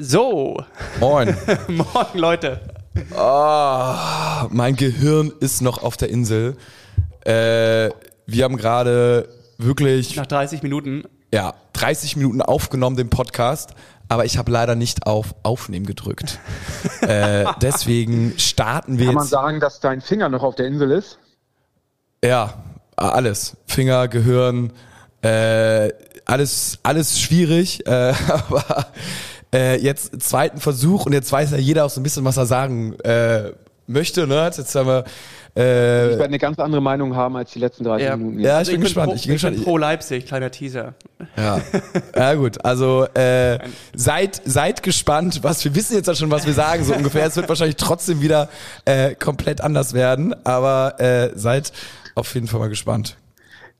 So. 0.00 0.62
Moin. 1.00 1.36
Moin, 1.66 2.06
Leute. 2.14 2.60
Oh, 3.16 3.94
mein 4.50 4.76
Gehirn 4.76 5.32
ist 5.40 5.60
noch 5.60 5.82
auf 5.82 5.96
der 5.96 6.08
Insel. 6.08 6.56
Äh, 7.24 7.90
wir 8.26 8.44
haben 8.44 8.56
gerade 8.56 9.28
wirklich 9.58 10.14
Nach 10.14 10.26
30 10.26 10.62
Minuten. 10.62 11.02
ja, 11.34 11.52
30 11.72 12.14
Minuten 12.14 12.40
aufgenommen, 12.42 12.96
den 12.96 13.10
Podcast, 13.10 13.70
aber 14.08 14.24
ich 14.24 14.38
habe 14.38 14.52
leider 14.52 14.76
nicht 14.76 15.04
auf 15.08 15.34
Aufnehmen 15.42 15.84
gedrückt. 15.84 16.38
äh, 17.00 17.46
deswegen 17.60 18.34
starten 18.38 18.98
wir 19.00 19.06
Kann 19.06 19.14
man 19.16 19.24
jetzt. 19.24 19.30
sagen, 19.30 19.58
dass 19.58 19.80
dein 19.80 20.00
Finger 20.00 20.28
noch 20.28 20.44
auf 20.44 20.54
der 20.54 20.66
Insel 20.66 20.92
ist? 20.92 21.18
Ja, 22.24 22.54
alles. 22.94 23.56
Finger, 23.66 24.06
Gehirn, 24.06 24.72
äh, 25.22 25.90
alles, 26.24 26.78
alles 26.84 27.18
schwierig, 27.20 27.84
äh, 27.88 28.14
aber 28.28 28.86
äh, 29.54 29.76
jetzt 29.80 30.20
zweiten 30.22 30.58
Versuch 30.60 31.06
und 31.06 31.12
jetzt 31.12 31.30
weiß 31.32 31.50
ja 31.52 31.56
jeder 31.58 31.84
auch 31.84 31.90
so 31.90 32.00
ein 32.00 32.02
bisschen, 32.04 32.24
was 32.24 32.36
er 32.36 32.46
sagen 32.46 32.94
äh, 33.00 33.52
möchte. 33.86 34.26
Ne? 34.26 34.50
Jetzt 34.54 34.74
haben 34.74 34.86
wir 34.86 35.04
Ich 35.54 35.62
äh, 35.62 35.64
werde 36.10 36.24
eine 36.24 36.38
ganz 36.38 36.58
andere 36.58 36.82
Meinung 36.82 37.16
haben 37.16 37.36
als 37.36 37.52
die 37.52 37.58
letzten 37.58 37.84
30 37.84 38.06
Ja. 38.06 38.16
Minuten. 38.16 38.40
ja, 38.40 38.50
ich 38.52 38.58
Also 38.58 38.72
bin 38.72 38.80
gespannt. 38.82 39.08
Pro, 39.08 39.14
Ich 39.16 39.26
bin 39.26 39.34
ich 39.36 39.42
bin 39.42 39.50
gespannt. 39.50 39.64
pro 39.64 39.78
Leipzig, 39.78 40.26
kleiner 40.26 40.50
Teaser. 40.50 40.94
Ja, 41.36 41.60
ja 42.16 42.34
gut. 42.34 42.62
Also 42.64 43.06
äh, 43.14 43.58
seid 43.94 44.42
seid 44.44 44.82
gespannt, 44.82 45.42
was 45.42 45.64
wir 45.64 45.74
wissen 45.74 45.96
jetzt 45.96 46.06
ja 46.06 46.14
schon, 46.14 46.30
was 46.30 46.46
wir 46.46 46.52
sagen 46.52 46.84
so 46.84 46.94
ungefähr. 46.94 47.24
Es 47.26 47.36
wird 47.36 47.48
wahrscheinlich 47.48 47.76
trotzdem 47.76 48.20
wieder 48.20 48.50
äh, 48.84 49.14
komplett 49.14 49.62
anders 49.62 49.94
werden, 49.94 50.34
aber 50.44 51.00
äh, 51.00 51.30
seid 51.34 51.72
auf 52.14 52.32
jeden 52.34 52.46
Fall 52.48 52.60
mal 52.60 52.68
gespannt. 52.68 53.16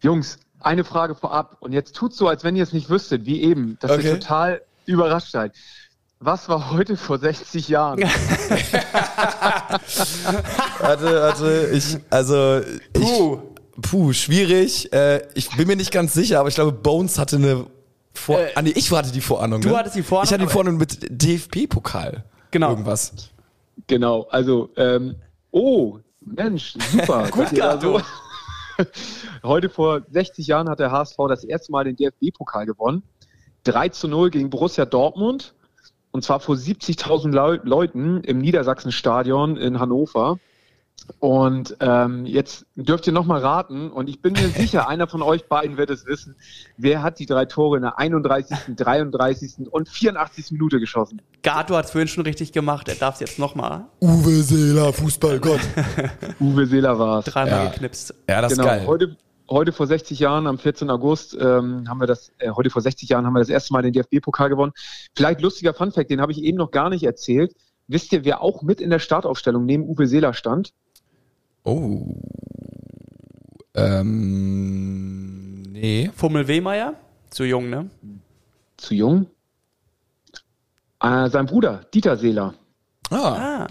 Jungs, 0.01 0.39
eine 0.61 0.85
Frage 0.85 1.15
vorab. 1.15 1.57
Und 1.61 1.73
jetzt 1.73 1.95
tut 1.95 2.15
so, 2.15 2.29
als 2.29 2.45
wenn 2.45 2.57
ihr 2.57 2.63
es 2.63 2.73
nicht 2.73 2.89
wüsstet, 2.89 3.27
wie 3.27 3.43
eben, 3.43 3.77
dass 3.81 3.91
Okay. 3.91 4.07
ihr 4.07 4.21
total 4.21 4.63
überrascht 4.89 5.31
seid. 5.31 5.53
Was 6.21 6.49
war 6.49 6.73
heute 6.73 6.97
vor 6.97 7.19
60 7.19 7.69
Jahren? 7.69 8.01
Warte, 10.81 11.05
warte, 11.21 11.71
ich 11.73 11.97
also 12.11 12.61
ich, 12.93 13.03
Puh. 13.03 13.39
puh, 13.81 14.13
schwierig. 14.13 14.93
Äh, 14.93 15.23
ich 15.35 15.49
bin 15.57 15.69
mir 15.69 15.77
nicht 15.77 15.93
ganz 15.93 16.15
sicher, 16.15 16.41
aber 16.41 16.49
ich 16.49 16.57
glaube 16.57 16.73
Bones 16.73 17.19
hatte 17.19 17.37
eine 17.37 17.67
vor 18.15 18.41
Äh, 18.41 18.51
ah, 18.57 18.63
nee, 18.63 18.73
ich 18.75 18.91
hatte 18.91 19.13
die 19.13 19.21
Vorahnung. 19.21 19.61
du 19.61 19.69
ne? 19.69 19.77
hattest 19.77 19.95
die 19.95 20.03
Vorahnung, 20.03 20.25
Ich 20.25 20.33
hatte 20.33 20.45
die 20.45 20.51
Vorahnung 20.51 20.77
mit 20.77 20.99
DFB-Pokal. 21.09 22.25
Genau. 22.51 22.71
Irgendwas. 22.71 23.31
Genau, 23.87 24.27
also, 24.31 24.71
ähm, 24.77 25.15
oh, 25.53 25.99
Mensch, 26.21 26.75
super. 26.91 27.29
Gut 27.31 27.51
gehabt, 27.51 27.85
Heute 29.43 29.69
vor 29.69 30.03
60 30.11 30.47
Jahren 30.47 30.69
hat 30.69 30.79
der 30.79 30.91
HSV 30.91 31.17
das 31.29 31.45
erste 31.45 31.73
Mal 31.73 31.85
den 31.85 31.97
DFB-Pokal 31.97 32.67
gewonnen. 32.67 33.03
3 33.65 33.89
zu 33.91 34.09
0 34.09 34.31
gegen 34.31 34.51
Borussia 34.51 34.85
Dortmund. 34.85 35.55
Und 36.11 36.25
zwar 36.25 36.41
vor 36.41 36.55
70.000 36.57 37.31
Leu 37.33 37.59
Leuten 37.63 38.23
im 38.25 38.39
Niedersachsenstadion 38.39 39.57
in 39.57 39.79
Hannover. 39.79 40.39
Und 41.21 41.77
ähm, 41.81 42.27
jetzt 42.27 42.67
dürft 42.75 43.07
ihr 43.07 43.13
nochmal 43.13 43.41
raten, 43.41 43.91
und 43.91 44.09
ich 44.09 44.21
bin 44.21 44.33
mir 44.35 44.49
sicher, 44.57 44.89
einer 44.89 45.07
von 45.07 45.23
euch 45.23 45.47
beiden 45.47 45.77
wird 45.77 45.91
es 45.91 46.07
wissen, 46.07 46.35
wer 46.77 47.03
hat 47.03 47.19
die 47.19 47.27
drei 47.27 47.45
Tore 47.47 47.77
in 47.77 47.83
der 47.83 47.99
31., 47.99 48.75
33. 48.77 49.69
und 49.71 49.89
84. 49.89 50.51
Minute 50.51 50.81
geschossen? 50.81 51.23
Gato 51.43 51.77
hat 51.77 51.87
es 51.87 51.93
vorhin 51.93 52.09
schon 52.09 52.25
richtig 52.25 52.53
gemacht, 52.53 52.89
er 52.89 52.97
darf 52.97 53.15
es 53.15 53.21
jetzt 53.21 53.39
nochmal. 53.39 53.87
Uwe 54.01 54.43
Seeler, 54.43 54.93
Fußballgott. 54.93 55.61
Uwe 56.41 56.67
Seeler 56.67 56.99
war 56.99 57.21
es. 57.21 57.27
Dreimal 57.27 57.65
Ja. 57.67 57.71
geknipst. 57.71 58.15
ja, 58.29 58.43
das 58.43 58.53
genau, 58.53 58.65
ist 58.65 58.69
geil. 58.69 58.87
Heute, 58.87 59.17
heute 59.51 59.73
vor 59.73 59.87
60 59.87 60.19
Jahren, 60.19 60.47
am 60.47 60.59
14. 60.59 60.91
August, 60.91 61.37
ähm, 61.41 61.89
haben 61.89 62.01
wir 62.01 62.07
das, 62.07 62.33
äh, 62.39 62.51
heute 62.51 62.71
vor 62.71 62.83
60 62.83 63.09
Jahren 63.09 63.27
haben 63.27 63.33
wir 63.35 63.41
das 63.41 63.49
erste 63.49 63.73
Mal 63.73 63.83
den 63.83 63.93
DFB-Pokal 63.93 64.49
gewonnen. 64.49 64.73
Vielleicht 65.17 65.41
lustiger 65.41 65.75
Funfact, 65.75 66.11
den 66.11 66.21
habe 66.21 66.33
ich 66.33 66.43
eben 66.43 66.59
noch 66.59 66.71
gar 66.71 66.91
nicht 66.91 67.03
erzählt. 67.05 67.55
Wisst 67.87 68.13
ihr, 68.13 68.25
wer 68.25 68.43
auch 68.43 68.63
mit 68.63 68.81
in 68.81 68.91
der 68.91 68.99
Startaufstellung 68.99 69.65
neben 69.65 69.85
Uwe 69.89 70.07
Seeler 70.07 70.35
stand? 70.35 70.73
Oh. 71.65 72.15
Ähm, 73.75 75.63
nee. 75.73 76.11
Fummel 76.15 76.49
Wehmeier, 76.49 76.95
zu 77.31 77.45
jung, 77.45 77.71
ne? 77.71 77.89
Zu 78.77 78.95
jung? 78.95 79.27
Äh, 81.01 81.29
sein 81.31 81.47
Bruder, 81.47 81.83
Dieter 81.95 82.17
Seeler. 82.17 82.55
Ah, 83.11 83.65
Ah, 83.65 83.69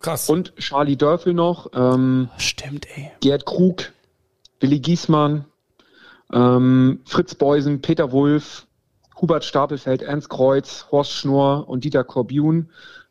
krass. 0.00 0.28
Und 0.28 0.54
Charlie 0.56 0.96
Dörfel 0.96 1.34
noch, 1.34 1.70
ähm, 1.74 2.28
stimmt, 2.36 2.86
ey. 2.96 3.10
Gerd 3.20 3.46
Krug, 3.46 3.92
Willi 4.60 4.80
Giesmann, 4.80 5.44
ähm, 6.32 7.00
Fritz 7.06 7.34
Beusen, 7.34 7.80
Peter 7.80 8.12
Wulff, 8.12 8.66
Hubert 9.20 9.44
Stapelfeld, 9.44 10.02
Ernst 10.02 10.28
Kreuz, 10.30 10.86
Horst 10.90 11.12
Schnurr 11.12 11.68
und 11.68 11.84
Dieter 11.84 12.04
Korbjun. 12.04 12.70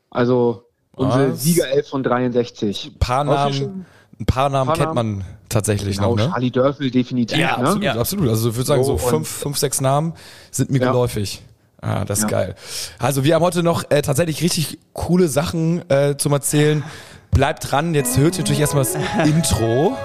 Also 0.09 0.63
unsere 0.95 1.31
Was? 1.33 1.43
Siegerelf 1.43 1.87
von 1.89 2.01
63. 2.03 2.91
ein 2.95 2.99
paar 2.99 3.23
Namen, 3.23 3.85
ein 4.19 4.25
paar 4.25 4.49
Namen 4.49 4.67
Paar 4.67 4.77
kennt 4.77 4.95
man 4.95 5.23
tatsächlich 5.49 5.97
Genau, 5.97 6.15
noch, 6.15 6.25
ne? 6.25 6.31
Charlie 6.31 6.51
Dörfel 6.51 6.91
definitiv. 6.91 7.37
Ja, 7.37 7.57
ne? 7.57 7.57
absolut, 7.57 7.83
Ja. 7.83 7.93
absolut. 7.95 8.29
Also 8.29 8.49
ich 8.49 8.55
würde 8.55 8.67
sagen, 8.67 8.83
so 8.83 8.97
So, 8.97 9.07
fünf, 9.07 9.27
fünf, 9.27 9.57
sechs 9.57 9.81
Namen 9.81 10.13
sind 10.51 10.71
mir 10.71 10.79
Ja. 10.79 10.91
geläufig. 10.91 11.43
Ah, 11.81 12.03
das 12.05 12.19
ist 12.19 12.23
Ja. 12.23 12.29
geil. 12.29 12.55
Also 12.97 13.23
wir 13.23 13.35
haben 13.35 13.43
heute 13.43 13.63
noch 13.63 13.89
äh, 13.89 14.01
tatsächlich 14.01 14.41
richtig 14.41 14.79
coole 14.93 15.27
Sachen 15.29 15.89
äh, 15.89 16.17
zum 16.17 16.33
Erzählen. 16.33 16.83
Bleibt 17.31 17.71
dran, 17.71 17.93
jetzt 17.93 18.17
hört 18.17 18.35
ihr 18.35 18.39
natürlich 18.39 18.59
erstmal 18.59 18.83
das 18.83 18.95
Intro. 19.25 19.95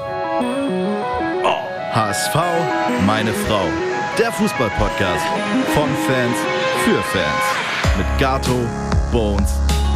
HSV, 1.94 2.34
meine 3.06 3.32
Frau. 3.32 3.66
Der 4.18 4.32
Fußball-Podcast 4.32 5.24
von 5.76 5.88
Fans 6.08 6.36
für 6.84 7.00
Fans. 7.00 7.44
Mit 7.96 8.06
Gato, 8.18 8.66
Bones, 9.12 9.52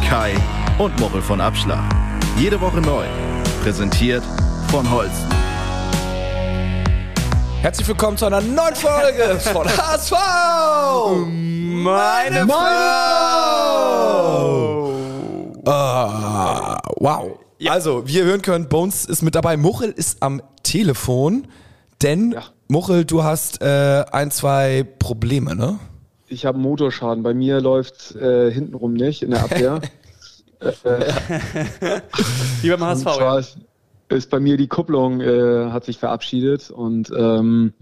Kai 0.07 0.33
und 0.77 0.97
Mochel 1.01 1.21
von 1.21 1.41
Abschlag. 1.41 1.83
Jede 2.37 2.61
Woche 2.61 2.79
neu. 2.79 3.03
Präsentiert 3.63 4.23
von 4.71 4.89
Holsten. 4.89 5.27
Herzlich 7.61 7.85
willkommen 7.89 8.15
zu 8.15 8.27
einer 8.27 8.39
neuen 8.39 8.75
Folge 8.75 9.37
von 9.37 9.67
HSV! 9.77 10.13
Meine 11.27 12.47
Frau! 12.47 12.59
Ah, 15.65 16.77
wow. 16.95 17.37
Also, 17.67 18.07
wie 18.07 18.19
ihr 18.19 18.23
hören 18.23 18.41
könnt, 18.41 18.69
Bones 18.69 19.03
ist 19.03 19.21
mit 19.21 19.35
dabei. 19.35 19.57
Muchel 19.57 19.91
ist 19.91 20.23
am 20.23 20.41
Telefon, 20.63 21.45
denn 22.01 22.31
Ja. 22.31 22.43
Muchel, 22.67 23.03
du 23.05 23.23
hast 23.23 23.61
äh, 23.61 24.05
ein, 24.11 24.29
zwei 24.31 24.85
Probleme, 24.99 25.55
ne? 25.55 25.79
Ich 26.27 26.45
habe 26.45 26.55
einen 26.55 26.63
Motorschaden. 26.63 27.23
Bei 27.23 27.33
mir 27.33 27.59
läuft 27.61 28.15
äh, 28.15 28.51
hintenrum 28.51 28.93
nicht 28.93 29.23
in 29.23 29.31
der 29.31 29.43
Abwehr. 29.43 29.81
Wie 32.61 32.69
beim 32.69 32.83
HSV, 32.83 33.05
ja. 33.05 33.39
ist, 33.39 33.57
ist 34.09 34.29
bei 34.29 34.39
mir 34.39 34.57
die 34.57 34.67
Kupplung 34.67 35.21
äh, 35.21 35.71
hat 35.71 35.85
sich 35.85 35.97
verabschiedet 35.97 36.69
und 36.69 37.11
ähm, 37.17 37.73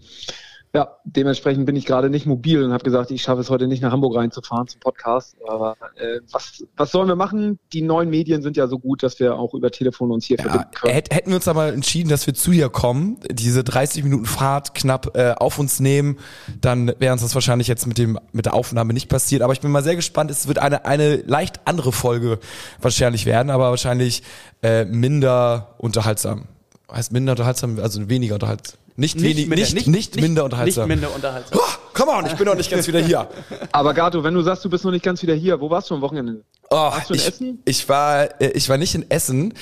ja, 0.78 0.98
dementsprechend 1.06 1.66
bin 1.66 1.76
ich 1.76 1.86
gerade 1.86 2.10
nicht 2.12 2.28
mobil 2.28 2.64
und 2.64 2.72
habe 2.72 2.84
gesagt, 2.84 3.10
ich 3.10 3.24
schaffe 3.24 3.42
es 3.42 3.50
heute 3.50 3.68
nicht 3.68 3.82
nach 3.82 3.92
Hamburg 3.92 4.16
reinzufahren 4.16 4.68
zum 4.68 4.80
Podcast. 4.80 5.36
Aber 5.48 5.76
äh, 5.96 6.20
was, 6.32 6.64
was 6.76 6.92
sollen 6.92 7.08
wir 7.08 7.16
machen? 7.16 7.58
Die 7.74 7.82
neuen 7.82 8.12
Medien 8.12 8.44
sind 8.44 8.56
ja 8.58 8.68
so 8.68 8.78
gut, 8.78 9.02
dass 9.02 9.20
wir 9.20 9.36
auch 9.36 9.56
über 9.56 9.72
Telefon 9.72 10.12
uns 10.12 10.26
hier 10.26 10.38
Ja, 10.38 10.44
verbinden 10.44 10.72
können. 10.76 10.94
hätt- 10.94 11.12
hätten 11.14 11.30
wir 11.32 11.38
uns 11.38 11.48
aber 11.48 11.70
entschieden, 11.74 12.10
dass 12.10 12.28
wir 12.28 12.36
zu 12.36 12.52
dir 12.52 12.70
kommen, 12.70 13.18
diese 13.32 13.64
30 13.64 14.04
Minuten 14.04 14.26
Fahrt 14.26 14.76
knapp 14.76 15.18
äh, 15.18 15.32
auf 15.32 15.58
uns 15.58 15.80
nehmen, 15.80 16.18
dann 16.62 16.94
wäre 17.00 17.12
uns 17.14 17.24
das 17.24 17.34
wahrscheinlich 17.34 17.68
jetzt 17.68 17.88
mit 17.88 17.98
dem 17.98 18.20
mit 18.32 18.46
der 18.46 18.54
Aufnahme 18.54 18.94
nicht 18.94 19.10
passiert. 19.10 19.42
Aber 19.42 19.54
ich 19.54 19.62
bin 19.62 19.72
mal 19.72 19.84
sehr 19.84 19.96
gespannt. 19.96 20.30
Es 20.30 20.48
wird 20.48 20.60
eine 20.60 20.86
eine 20.86 21.16
leicht 21.18 21.62
andere 21.66 21.92
Folge 21.92 22.38
wahrscheinlich 22.82 23.26
werden, 23.26 23.50
aber 23.50 23.72
wahrscheinlich 23.72 24.22
äh, 24.62 24.86
minder 24.86 25.74
unterhaltsam. 25.80 26.44
Heißt 26.92 27.12
minder 27.12 27.32
unterhaltsam, 27.32 27.80
also 27.80 28.08
weniger 28.10 28.36
unterhaltsam. 28.36 28.78
Nicht, 29.00 29.22
wenig, 29.22 29.47
minder- 29.47 29.74
nicht, 29.74 29.88
nicht, 29.88 30.16
minder 30.19 30.44
unterhaltsam. 30.44 30.88
Nicht 30.88 31.00
minder 31.02 31.16
unterhaltsam. 31.16 31.59
Oh, 31.62 31.72
come 31.94 32.12
on, 32.12 32.25
ich 32.25 32.34
bin 32.34 32.46
noch 32.47 32.56
nicht 32.56 32.69
ganz 32.72 32.88
wieder 32.88 33.00
hier. 33.00 33.30
Aber 33.72 33.94
Gato, 33.94 34.24
wenn 34.24 34.34
du 34.34 34.41
sagst, 34.41 34.66
du 34.66 34.69
bist 34.69 34.84
noch 34.84 34.91
nicht 34.91 35.06
ganz 35.06 35.22
wieder 35.22 35.35
hier, 35.35 35.62
wo 35.62 35.69
warst 35.69 35.89
du 35.92 35.95
am 35.95 36.01
Wochenende? 36.01 36.44
Oh, 36.72 36.75
Warst 36.75 37.10
du 37.10 37.13
in 37.13 37.19
ich, 37.19 37.27
Essen? 37.27 37.62
Ich 37.66 37.88
war, 37.88 38.42
äh, 38.42 38.50
ich 38.56 38.68
war 38.68 38.77
nicht 38.77 38.95
in 38.95 39.10
Essen. 39.10 39.54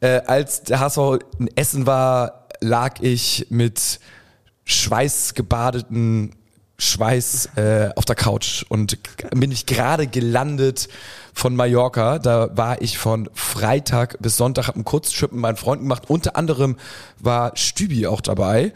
Äh, 0.00 0.20
als 0.26 0.64
der 0.64 0.80
HSV 0.80 0.98
in 1.38 1.48
Essen 1.56 1.86
war, 1.86 2.48
lag 2.60 3.00
ich 3.00 3.46
mit 3.50 4.00
schweißgebadeten 4.64 6.34
Schweiß 6.80 7.50
äh, 7.56 7.90
auf 7.94 8.04
der 8.04 8.16
Couch 8.16 8.64
und 8.68 8.98
bin 9.30 9.52
ich 9.52 9.66
gerade 9.66 10.06
gelandet 10.06 10.88
von 11.34 11.54
Mallorca. 11.54 12.18
Da 12.18 12.56
war 12.56 12.80
ich 12.80 12.98
von 12.98 13.28
Freitag 13.34 14.16
bis 14.20 14.36
Sonntag, 14.36 14.66
habe 14.66 14.76
einen 14.76 14.84
Kurztrip 14.84 15.32
mit 15.32 15.40
meinen 15.40 15.56
Freunden 15.56 15.84
gemacht. 15.84 16.04
Unter 16.08 16.36
anderem 16.36 16.76
war 17.18 17.56
Stübi 17.56 18.06
auch 18.06 18.20
dabei. 18.20 18.72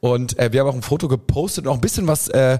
Und 0.00 0.38
äh, 0.38 0.52
wir 0.52 0.60
haben 0.60 0.68
auch 0.68 0.74
ein 0.74 0.82
Foto 0.82 1.08
gepostet 1.08 1.66
und 1.66 1.72
auch 1.72 1.76
ein 1.76 1.80
bisschen 1.80 2.06
was 2.06 2.28
äh, 2.28 2.58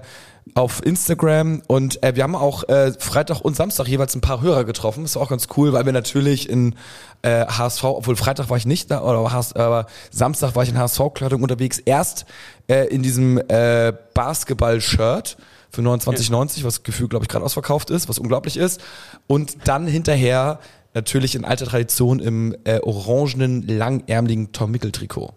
auf 0.55 0.85
Instagram. 0.85 1.61
Und 1.67 2.03
äh, 2.03 2.15
wir 2.15 2.23
haben 2.23 2.35
auch 2.35 2.67
äh, 2.69 2.91
Freitag 2.97 3.41
und 3.41 3.55
Samstag 3.55 3.87
jeweils 3.87 4.15
ein 4.15 4.21
paar 4.21 4.41
Hörer 4.41 4.63
getroffen. 4.63 5.05
War 5.13 5.21
auch 5.21 5.29
ganz 5.29 5.47
cool, 5.57 5.73
weil 5.73 5.85
wir 5.85 5.93
natürlich 5.93 6.49
in 6.49 6.75
äh, 7.21 7.45
HSV, 7.45 7.83
obwohl 7.83 8.15
Freitag 8.15 8.49
war 8.49 8.57
ich 8.57 8.65
nicht 8.65 8.91
da, 8.91 9.01
oder 9.01 9.31
HS, 9.31 9.53
aber 9.53 9.87
Samstag 10.11 10.55
war 10.55 10.63
ich 10.63 10.69
in 10.69 10.77
HSV-Kleidung 10.77 11.41
unterwegs. 11.41 11.79
Erst 11.79 12.25
äh, 12.67 12.87
in 12.87 13.03
diesem 13.03 13.37
äh, 13.47 13.93
Basketball-Shirt 14.13 15.37
für 15.71 15.81
29,90, 15.81 16.63
was 16.63 16.83
gefühlt, 16.83 17.09
glaube 17.09 17.25
ich, 17.25 17.29
gerade 17.29 17.43
ausverkauft 17.43 17.89
ist, 17.89 18.07
was 18.09 18.19
unglaublich 18.19 18.57
ist. 18.57 18.81
Und 19.27 19.67
dann 19.67 19.87
hinterher 19.87 20.59
natürlich 20.93 21.35
in 21.35 21.45
alter 21.45 21.65
Tradition 21.65 22.19
im 22.19 22.55
äh, 22.65 22.79
orangenen, 22.79 23.67
langärmeligen 23.67 24.51
Tom 24.51 24.71
Mickel-Trikot. 24.71 25.33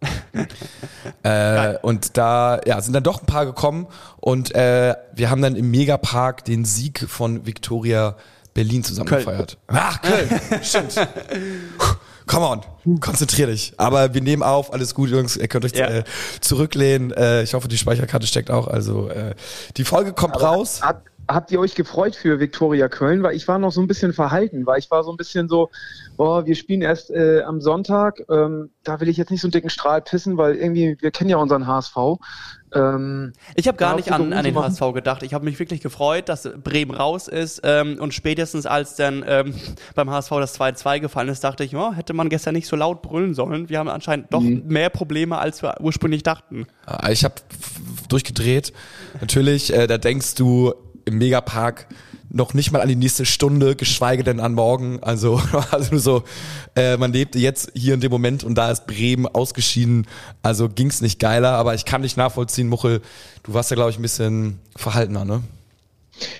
äh, 1.22 1.76
und 1.82 2.16
da 2.16 2.60
ja, 2.66 2.80
sind 2.80 2.92
dann 2.94 3.02
doch 3.02 3.20
ein 3.20 3.26
paar 3.26 3.46
gekommen 3.46 3.86
und 4.18 4.54
äh, 4.54 4.94
wir 5.14 5.30
haben 5.30 5.42
dann 5.42 5.56
im 5.56 5.70
Megapark 5.70 6.44
den 6.44 6.64
Sieg 6.64 7.06
von 7.08 7.46
Victoria 7.46 8.16
Berlin 8.54 8.82
zusammen 8.82 9.08
Köln. 9.08 9.24
gefeiert. 9.24 9.58
Ach, 9.68 10.00
Köln, 10.02 10.28
stimmt. 10.62 10.94
Come 12.26 12.46
on, 12.46 13.00
konzentrier 13.00 13.48
dich. 13.48 13.74
Aber 13.76 14.14
wir 14.14 14.20
nehmen 14.20 14.42
auf, 14.44 14.72
alles 14.72 14.94
gut, 14.94 15.10
Jungs. 15.10 15.36
Ihr 15.36 15.48
könnt 15.48 15.64
euch 15.64 15.72
Ja. 15.72 15.88
äh, 15.88 16.04
zurücklehnen. 16.40 17.10
Äh, 17.12 17.42
ich 17.42 17.54
hoffe, 17.54 17.66
die 17.66 17.76
Speicherkarte 17.78 18.26
steckt 18.26 18.50
auch. 18.50 18.68
Also 18.68 19.08
äh, 19.08 19.34
die 19.76 19.84
Folge 19.84 20.12
kommt 20.12 20.40
raus. 20.40 20.80
Habt, 20.80 21.09
habt 21.34 21.50
ihr 21.52 21.60
euch 21.60 21.74
gefreut 21.74 22.14
für 22.16 22.40
Viktoria 22.40 22.88
Köln? 22.88 23.22
Weil 23.22 23.34
ich 23.36 23.46
war 23.48 23.58
noch 23.58 23.72
so 23.72 23.80
ein 23.80 23.86
bisschen 23.86 24.12
verhalten, 24.12 24.66
weil 24.66 24.78
ich 24.78 24.90
war 24.90 25.02
so 25.04 25.10
ein 25.10 25.16
bisschen 25.16 25.48
so, 25.48 25.70
boah, 26.16 26.44
wir 26.46 26.54
spielen 26.54 26.82
erst 26.82 27.10
äh, 27.10 27.42
am 27.42 27.60
Sonntag. 27.60 28.20
Ähm, 28.30 28.70
da 28.84 29.00
will 29.00 29.08
ich 29.08 29.16
jetzt 29.16 29.30
nicht 29.30 29.40
so 29.40 29.46
einen 29.46 29.52
dicken 29.52 29.70
Strahl 29.70 30.02
pissen, 30.02 30.36
weil 30.36 30.56
irgendwie, 30.56 30.96
wir 31.00 31.10
kennen 31.10 31.30
ja 31.30 31.36
unseren 31.38 31.66
HSV. 31.66 31.96
Ähm, 32.72 33.32
Ich 33.56 33.66
habe 33.66 33.76
gar 33.78 33.96
nicht 33.96 34.12
an, 34.12 34.32
an 34.32 34.44
den 34.44 34.54
HSV 34.54 34.80
gedacht. 34.94 35.22
Ich 35.22 35.34
habe 35.34 35.44
mich 35.44 35.58
wirklich 35.58 35.80
gefreut, 35.80 36.28
dass 36.28 36.48
Bremen 36.62 36.92
raus 36.92 37.26
ist. 37.26 37.60
Ähm, 37.64 37.98
und 37.98 38.14
spätestens 38.14 38.66
als 38.66 38.94
dann 38.96 39.24
ähm, 39.26 39.54
beim 39.94 40.10
HSV 40.10 40.30
das 40.30 40.58
2-2 40.60 41.00
gefallen 41.00 41.28
ist, 41.28 41.42
dachte 41.42 41.64
ich, 41.64 41.72
ja, 41.72 41.92
hätte 41.92 42.12
man 42.12 42.28
gestern 42.28 42.54
nicht 42.54 42.68
so 42.68 42.76
laut 42.76 43.02
brüllen 43.02 43.34
sollen. 43.34 43.68
Wir 43.68 43.78
haben 43.78 43.88
anscheinend 43.88 44.32
doch 44.32 44.40
Mhm. 44.40 44.62
mehr 44.66 44.88
Probleme, 44.90 45.38
als 45.38 45.62
wir 45.62 45.80
ursprünglich 45.80 46.22
dachten. 46.22 46.66
Äh, 46.86 47.12
Ich 47.12 47.24
habe 47.24 47.34
durchgedreht. 48.08 48.72
Natürlich, 49.20 49.72
äh, 49.72 49.86
da 49.86 49.98
denkst 49.98 50.34
du 50.36 50.72
im 51.04 51.18
Megapark 51.18 51.86
noch 52.32 52.54
nicht 52.54 52.70
mal 52.70 52.80
an 52.80 52.88
die 52.88 52.96
nächste 52.96 53.26
Stunde, 53.26 53.74
geschweige 53.74 54.22
denn 54.22 54.40
an 54.40 54.54
morgen. 54.54 55.02
Also, 55.02 55.40
also 55.70 55.98
so, 55.98 56.22
äh, 56.76 56.96
man 56.96 57.12
lebte 57.12 57.38
jetzt 57.38 57.72
hier 57.74 57.94
in 57.94 58.00
dem 58.00 58.10
Moment 58.10 58.44
und 58.44 58.54
da 58.54 58.70
ist 58.70 58.86
Bremen 58.86 59.26
ausgeschieden. 59.26 60.06
Also 60.42 60.68
ging's 60.68 61.00
nicht 61.00 61.18
geiler, 61.18 61.52
aber 61.52 61.74
ich 61.74 61.84
kann 61.84 62.02
dich 62.02 62.16
nachvollziehen, 62.16 62.68
Muchel. 62.68 63.00
Du 63.42 63.54
warst 63.54 63.70
ja, 63.70 63.74
glaube 63.74 63.90
ich, 63.90 63.98
ein 63.98 64.02
bisschen 64.02 64.60
verhaltener, 64.76 65.24
ne? 65.24 65.42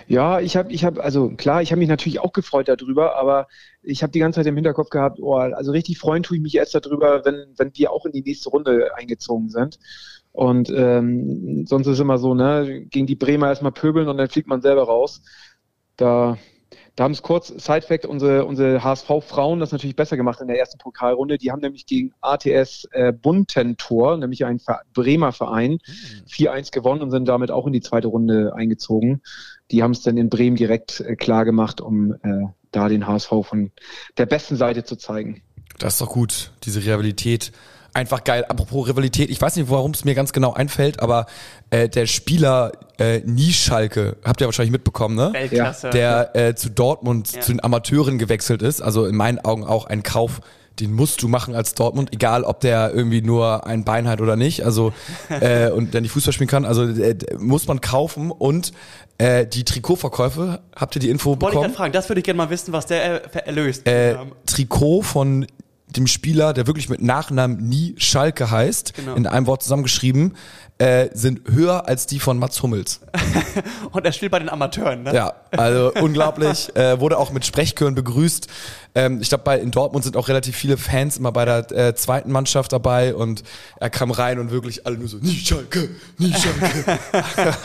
Ja, 0.06 0.40
ich 0.40 0.56
habe, 0.56 0.72
ich 0.72 0.84
habe, 0.84 1.02
also 1.02 1.30
klar, 1.30 1.62
ich 1.62 1.72
habe 1.72 1.78
mich 1.78 1.88
natürlich 1.88 2.20
auch 2.20 2.32
gefreut 2.32 2.68
darüber, 2.68 3.16
aber 3.16 3.48
ich 3.82 4.02
habe 4.02 4.12
die 4.12 4.18
ganze 4.18 4.40
Zeit 4.40 4.46
im 4.46 4.54
Hinterkopf 4.54 4.90
gehabt, 4.90 5.18
oh, 5.20 5.36
also 5.36 5.72
richtig 5.72 5.98
freuen 5.98 6.22
tue 6.22 6.36
ich 6.36 6.42
mich 6.42 6.54
erst 6.54 6.74
darüber, 6.74 7.24
wenn, 7.24 7.46
wenn 7.56 7.70
wir 7.74 7.90
auch 7.90 8.04
in 8.04 8.12
die 8.12 8.22
nächste 8.22 8.50
Runde 8.50 8.90
eingezogen 8.96 9.48
sind. 9.48 9.78
Und 10.32 10.70
ähm, 10.74 11.66
sonst 11.66 11.86
ist 11.86 11.98
immer 11.98 12.18
so, 12.18 12.34
ne, 12.34 12.86
gegen 12.88 13.06
die 13.06 13.16
Bremer 13.16 13.48
erstmal 13.48 13.72
pöbeln 13.72 14.08
und 14.08 14.16
dann 14.16 14.28
fliegt 14.28 14.48
man 14.48 14.62
selber 14.62 14.84
raus. 14.84 15.22
Da, 15.96 16.38
da 16.94 17.04
haben 17.04 17.12
es 17.12 17.22
kurz, 17.22 17.48
Side-Fact, 17.48 18.06
unsere, 18.06 18.44
unsere 18.44 18.84
HSV-Frauen 18.84 19.58
das 19.58 19.72
natürlich 19.72 19.96
besser 19.96 20.16
gemacht 20.16 20.40
in 20.40 20.46
der 20.46 20.58
ersten 20.58 20.78
Pokalrunde. 20.78 21.36
Die 21.36 21.50
haben 21.50 21.60
nämlich 21.60 21.84
gegen 21.86 22.12
ATS 22.20 22.86
äh, 22.92 23.12
Buntentor, 23.12 24.18
nämlich 24.18 24.44
ein 24.44 24.60
Ver 24.60 24.80
Bremer 24.92 25.32
Verein, 25.32 25.78
4-1 26.28 26.70
gewonnen 26.70 27.02
und 27.02 27.10
sind 27.10 27.26
damit 27.26 27.50
auch 27.50 27.66
in 27.66 27.72
die 27.72 27.80
zweite 27.80 28.08
Runde 28.08 28.52
eingezogen. 28.54 29.22
Die 29.70 29.82
haben 29.82 29.92
es 29.92 30.02
dann 30.02 30.16
in 30.16 30.28
Bremen 30.28 30.56
direkt 30.56 31.00
äh, 31.00 31.16
klar 31.16 31.44
gemacht, 31.44 31.80
um 31.80 32.12
äh, 32.22 32.46
da 32.70 32.88
den 32.88 33.06
HSV 33.06 33.32
von 33.42 33.72
der 34.16 34.26
besten 34.26 34.56
Seite 34.56 34.84
zu 34.84 34.96
zeigen. 34.96 35.42
Das 35.78 35.94
ist 35.94 36.00
doch 36.02 36.10
gut, 36.10 36.52
diese 36.64 36.84
Rivalität. 36.84 37.52
Einfach 37.92 38.22
geil. 38.22 38.44
Apropos 38.48 38.88
Rivalität, 38.88 39.30
ich 39.30 39.40
weiß 39.40 39.56
nicht, 39.56 39.68
warum 39.68 39.90
es 39.90 40.04
mir 40.04 40.14
ganz 40.14 40.32
genau 40.32 40.52
einfällt, 40.52 41.00
aber 41.00 41.26
äh, 41.70 41.88
der 41.88 42.06
Spieler 42.06 42.70
äh, 42.98 43.18
Nieschalke, 43.24 44.16
habt 44.24 44.40
ihr 44.40 44.46
wahrscheinlich 44.46 44.70
mitbekommen, 44.72 45.16
ne? 45.16 45.30
Weltklasse. 45.32 45.90
der 45.90 46.36
äh, 46.36 46.54
zu 46.54 46.70
Dortmund 46.70 47.32
Ja. 47.32 47.40
zu 47.40 47.52
den 47.52 47.62
Amateuren 47.64 48.18
gewechselt 48.18 48.62
ist. 48.62 48.80
Also 48.80 49.06
in 49.06 49.16
meinen 49.16 49.38
Augen 49.40 49.64
auch 49.64 49.86
ein 49.86 50.02
Kauf, 50.04 50.40
den 50.78 50.92
musst 50.92 51.20
du 51.22 51.28
machen 51.28 51.54
als 51.56 51.74
Dortmund, 51.74 52.10
egal 52.12 52.44
ob 52.44 52.60
der 52.60 52.92
irgendwie 52.94 53.22
nur 53.22 53.66
ein 53.66 53.84
Bein 53.84 54.06
hat 54.08 54.20
oder 54.20 54.36
nicht. 54.36 54.64
Also 54.64 54.92
äh, 55.40 55.70
und 55.70 55.92
der 55.92 56.00
nicht 56.00 56.12
Fußball 56.12 56.32
spielen 56.32 56.48
kann. 56.48 56.64
Also 56.64 56.84
äh, 56.84 57.16
muss 57.38 57.66
man 57.66 57.80
kaufen 57.80 58.30
und 58.30 58.72
äh, 59.18 59.46
die 59.46 59.64
Trikotverkäufe, 59.64 60.60
habt 60.76 60.94
ihr 60.96 61.00
die 61.00 61.10
Info 61.10 61.30
Wollte 61.30 61.44
ich 61.44 61.48
bekommen? 61.50 61.62
gerade 61.64 61.74
fragen, 61.74 61.92
das 61.92 62.08
würde 62.08 62.20
ich 62.20 62.24
gerne 62.24 62.38
mal 62.38 62.50
wissen, 62.50 62.72
was 62.72 62.86
der 62.86 63.34
äh, 63.34 63.38
erlöst. 63.46 63.86
Äh, 63.88 64.12
Ähm, 64.12 64.32
Trikot 64.46 65.02
von 65.02 65.44
dem 65.96 66.06
Spieler, 66.06 66.52
der 66.52 66.66
wirklich 66.66 66.88
mit 66.88 67.02
Nachnamen 67.02 67.68
nie 67.68 67.94
Schalke 67.98 68.50
heißt, 68.50 68.94
Genau. 68.94 69.14
in 69.14 69.26
einem 69.26 69.46
Wort 69.46 69.62
zusammengeschrieben, 69.62 70.36
äh, 70.80 71.10
sind 71.12 71.42
höher 71.46 71.86
als 71.86 72.06
die 72.06 72.18
von 72.18 72.38
Mats 72.38 72.62
Hummels. 72.62 73.00
und 73.92 74.04
er 74.06 74.12
spielt 74.12 74.32
bei 74.32 74.38
den 74.38 74.48
Amateuren, 74.48 75.02
ne? 75.02 75.14
Ja, 75.14 75.34
also 75.50 75.92
unglaublich. 75.94 76.70
Äh, 76.80 77.00
wurde 77.00 77.18
auch 77.18 77.32
mit 77.32 77.44
Sprechchören 77.44 77.94
begrüßt. 77.94 78.46
Ähm, 78.94 79.20
ich 79.20 79.28
glaube, 79.28 79.44
bei 79.44 79.58
in 79.58 79.70
Dortmund 79.70 80.04
sind 80.04 80.16
auch 80.16 80.28
relativ 80.28 80.56
viele 80.56 80.76
Fans 80.76 81.16
immer 81.16 81.32
bei 81.32 81.44
der 81.44 81.70
äh, 81.70 81.94
zweiten 81.94 82.32
Mannschaft 82.32 82.72
dabei 82.72 83.14
und 83.14 83.42
er 83.78 83.90
kam 83.90 84.10
rein 84.10 84.38
und 84.38 84.50
wirklich 84.50 84.86
alle 84.86 84.96
nur 84.96 85.08
so, 85.08 85.18
nie 85.18 85.34
Schalke, 85.34 85.90
nie 86.18 86.32
Schalke. 86.32 86.98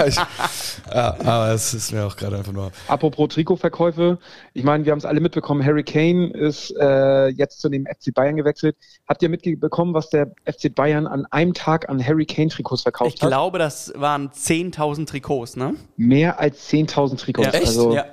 ich, 0.08 0.16
ja, 0.16 1.16
aber 1.20 1.54
es 1.54 1.74
ist 1.74 1.92
mir 1.92 2.06
auch 2.06 2.16
gerade 2.16 2.38
einfach 2.38 2.52
nur. 2.52 2.72
Apropos 2.88 3.30
Trikotverkäufe, 3.34 4.20
ich 4.54 4.64
meine, 4.64 4.86
wir 4.86 4.92
haben 4.92 5.00
es 5.00 5.06
alle 5.06 5.20
mitbekommen, 5.20 5.64
Harry 5.64 5.84
Kane 5.84 6.28
ist 6.32 6.74
äh, 6.80 7.28
jetzt 7.30 7.60
zu 7.60 7.70
dem 7.70 7.86
FC 7.86 8.14
Bayern 8.14 8.36
gewechselt. 8.36 8.76
Habt 9.08 9.24
ihr 9.24 9.30
mitbekommen, 9.30 9.94
was 9.94 10.10
der 10.10 10.32
FC 10.46 10.74
Bayern 10.74 11.08
an 11.08 11.26
einem 11.28 11.54
Tag 11.54 11.90
an 11.90 12.06
Harry 12.06 12.26
Kane 12.26 12.50
Trikots 12.50 12.84
verkauft 13.06 13.16
Ich 13.18 13.22
hat? 13.24 13.30
glaube, 13.30 13.60
das 13.60 13.94
waren 13.96 14.30
10.000 14.30 15.06
Trikots, 15.08 15.56
ne? 15.56 15.76
Mehr 15.98 16.40
als 16.40 16.70
10.000 16.70 17.18
Trikots. 17.18 17.48
Ja. 17.48 17.54
Echt? 17.54 17.68
Also, 17.68 17.94
Ja. 17.94 18.06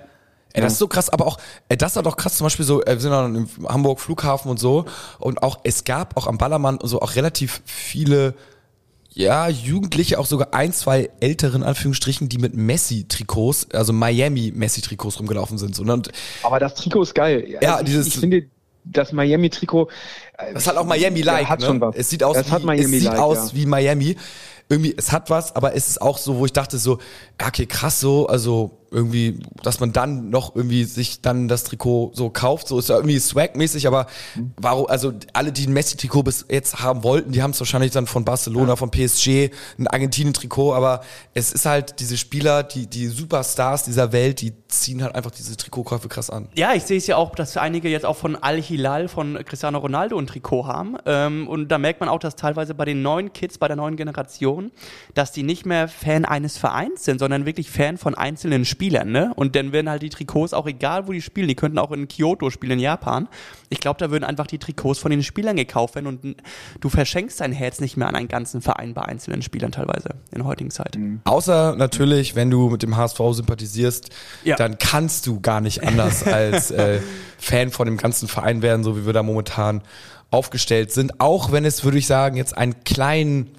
Ey, 0.55 0.61
das 0.61 0.75
ist 0.75 0.81
so 0.81 0.87
krass, 0.87 1.09
aber 1.09 1.27
auch, 1.27 1.39
ey, 1.71 1.79
das 1.79 1.97
war 1.97 2.03
doch 2.03 2.15
krass, 2.15 2.37
zum 2.37 2.45
Beispiel 2.45 2.67
so, 2.67 2.83
äh, 2.85 2.89
wir 2.93 3.01
sind 3.01 3.11
dann 3.11 3.35
im 3.35 3.49
Hamburg 3.69 4.01
Flughafen 4.01 4.51
und 4.51 4.59
so, 4.61 4.85
und 5.19 5.43
auch, 5.43 5.61
es 5.65 5.85
gab 5.85 6.15
auch 6.19 6.27
am 6.27 6.37
Ballermann 6.37 6.77
und 6.77 6.89
so 6.91 7.01
auch 7.01 7.15
relativ 7.17 7.63
viele, 7.65 8.35
ja, 9.15 9.49
Jugendliche, 9.49 10.19
auch 10.19 10.27
sogar 10.27 10.53
ein, 10.53 10.75
zwei 10.75 11.09
älteren 11.21 11.63
Anführungsstrichen, 11.63 12.29
die 12.29 12.37
mit 12.37 12.53
Messi-Trikots, 12.55 13.69
also 13.73 13.95
Miami-Messi-Trikots 13.95 15.19
rumgelaufen 15.21 15.57
sind. 15.57 15.75
So, 15.75 15.85
ne? 15.85 15.95
Und 15.95 16.11
Aber 16.43 16.61
das 16.61 16.75
Trikot 16.75 17.03
ist 17.03 17.15
geil. 17.15 17.47
Ja, 17.63 17.79
ich, 17.81 17.87
dieses- 17.87 18.07
ich 18.09 18.19
finde, 18.19 18.45
das 18.85 19.13
Miami-Trikot. 19.13 19.89
Das 20.55 20.67
hat 20.67 20.77
auch 20.77 20.85
Miami-like. 20.85 21.49
hat 21.49 21.61
ne? 21.61 21.67
schon 21.67 21.81
was. 21.81 21.95
Es 21.97 22.11
sieht 22.11 22.23
aus, 22.25 22.37
das 22.37 22.49
wie, 22.49 22.51
hat 22.51 22.61
es 22.61 22.67
Miami 22.67 22.99
sieht 22.99 23.05
like, 23.09 23.19
aus 23.19 23.53
ja. 23.53 23.57
wie 23.59 23.67
Miami. 23.67 24.17
Irgendwie, 24.73 24.95
es 24.97 25.13
hat 25.13 25.29
was, 25.29 25.55
aber 25.55 25.75
es 25.75 25.87
ist 25.87 26.01
auch 26.01 26.17
so, 26.17 26.39
wo 26.39 26.47
ich 26.47 26.53
dachte 26.53 26.79
so, 26.79 26.99
okay, 27.45 27.67
krass 27.67 28.01
so, 28.01 28.27
also 28.27 28.82
irgendwie, 28.93 29.41
dass 29.63 29.81
man 29.81 29.93
dann 29.93 30.31
noch 30.31 30.55
irgendwie 30.55 30.85
sich 30.85 31.21
dann 31.21 31.49
das 31.49 31.65
Trikot 31.65 32.13
so 32.15 32.31
kauft, 32.31 32.69
so 32.69 32.79
ist 32.79 32.89
ja 32.89 32.97
irgendwie 32.97 33.19
swagmäßig, 33.19 33.87
aber 33.87 34.07
warum, 34.57 34.87
also 34.87 35.13
alle, 35.33 35.53
die 35.53 35.67
ein 35.67 35.73
Messi-Trikot 35.73 36.23
bis 36.23 36.47
jetzt 36.49 36.81
haben 36.81 37.03
wollten, 37.03 37.33
die 37.33 37.43
haben 37.43 37.53
es 37.53 37.61
wahrscheinlich 37.61 37.93
dann 37.93 38.07
von 38.07 38.25
Barcelona, 38.25 38.77
von 38.77 38.91
PSG, 38.91 39.51
ein 39.79 39.87
Argentinien-Trikot, 39.87 40.75
aber 40.75 41.03
es 41.35 41.53
ist 41.53 41.67
halt 41.67 42.01
diese 42.01 42.17
Spieler, 42.17 42.63
die, 42.63 42.87
die 42.87 43.07
Superstars 43.07 43.85
dieser 43.85 44.13
Welt, 44.13 44.41
die 44.41 44.53
ziehen 44.69 45.03
halt 45.03 45.15
einfach 45.15 45.31
diese 45.31 45.57
Trikotkäufe 45.57 46.09
krass 46.09 46.31
an. 46.31 46.49
Ja, 46.55 46.75
ich 46.75 46.83
sehe 46.85 46.99
es 46.99 47.07
ja 47.07 47.17
auch, 47.17 47.35
dass 47.35 47.57
einige 47.57 47.89
jetzt 47.89 48.05
auch 48.05 48.17
von 48.17 48.37
Al-Hilal, 48.37 49.09
von 49.09 49.39
Cristiano 49.45 49.79
Ronaldo 49.79 50.19
ein 50.19 50.27
Trikot 50.27 50.67
haben. 50.67 50.97
Ähm, 51.07 51.49
und 51.49 51.69
da 51.69 51.79
merkt 51.79 52.01
man 52.01 52.09
auch, 52.09 52.19
dass 52.19 52.37
teilweise 52.37 52.75
bei 52.75 52.85
den 52.85 53.03
neuen 53.03 53.33
Kids, 53.33 53.59
bei 53.59 53.69
der 53.69 53.77
neuen 53.77 53.97
Generation, 53.97 54.71
dass 55.15 55.33
die 55.33 55.43
nicht 55.43 55.67
mehr 55.67 55.89
Fan 55.89 56.25
eines 56.25 56.59
Vereins 56.59 57.05
sind, 57.05 57.19
sondern 57.19 57.47
wirklich 57.47 57.71
Fan 57.71 57.99
von 57.99 58.15
einzelnen 58.15 58.65
Spielern. 58.65 58.82
Ne? 58.91 59.33
Und 59.37 59.55
dann 59.57 59.73
werden 59.73 59.89
halt 59.89 60.03
die 60.03 60.09
Trikots, 60.09 60.53
auch 60.55 60.67
egal 60.67 61.07
wo 61.07 61.13
die 61.13 61.23
spielen, 61.23 61.49
die 61.49 61.55
könnten 61.55 61.79
auch 61.79 61.93
in 61.93 62.09
Kyoto 62.09 62.51
spielen, 62.51 62.73
in 62.73 62.79
Japan. 62.81 63.29
Ich 63.69 63.81
glaube, 63.81 63.99
da 63.99 64.11
würden 64.11 64.25
einfach 64.25 64.47
die 64.47 64.59
Trikots 64.59 64.99
von 64.99 65.11
den 65.11 65.23
Spielern 65.23 65.57
gekauft 65.57 65.95
werden 65.95 66.07
und 66.07 66.37
du 66.81 66.89
verschenkst 66.89 67.41
dein 67.41 67.53
Herz 67.53 67.81
nicht 67.81 67.97
mehr 67.97 68.09
an 68.09 68.15
einen 68.17 68.29
ganzen 68.29 68.61
Verein 68.63 68.95
bei 68.95 69.03
einzelnen 69.03 69.43
Spielern 69.43 69.73
teilweise 69.73 70.11
in 70.31 70.39
der 70.39 70.45
heutigen 70.47 70.71
Zeit. 70.71 70.99
Außer 71.25 71.75
natürlich, 71.77 72.35
wenn 72.35 72.51
du 72.51 72.69
mit 72.71 72.83
dem 72.83 72.97
HSV 72.97 73.19
sympathisierst, 73.33 74.11
Ja. 74.45 74.57
dann 74.57 74.79
kannst 74.79 75.27
du 75.27 75.41
gar 75.41 75.61
nicht 75.61 75.85
anders 75.87 76.23
als 76.27 76.71
äh, 76.71 77.01
Fan 77.39 77.71
von 77.71 77.87
dem 77.87 77.97
ganzen 77.97 78.29
Verein 78.29 78.63
werden, 78.63 78.85
so 78.85 78.97
wie 78.97 79.07
wir 79.07 79.13
da 79.13 79.23
momentan 79.23 79.83
aufgestellt 80.31 80.93
sind. 80.93 81.21
Auch 81.21 81.53
wenn 81.53 81.65
es, 81.65 81.85
würde 81.85 81.99
ich 81.99 82.07
sagen, 82.07 82.37
jetzt 82.37 82.57
einen 82.57 82.85
kleinen 82.85 83.51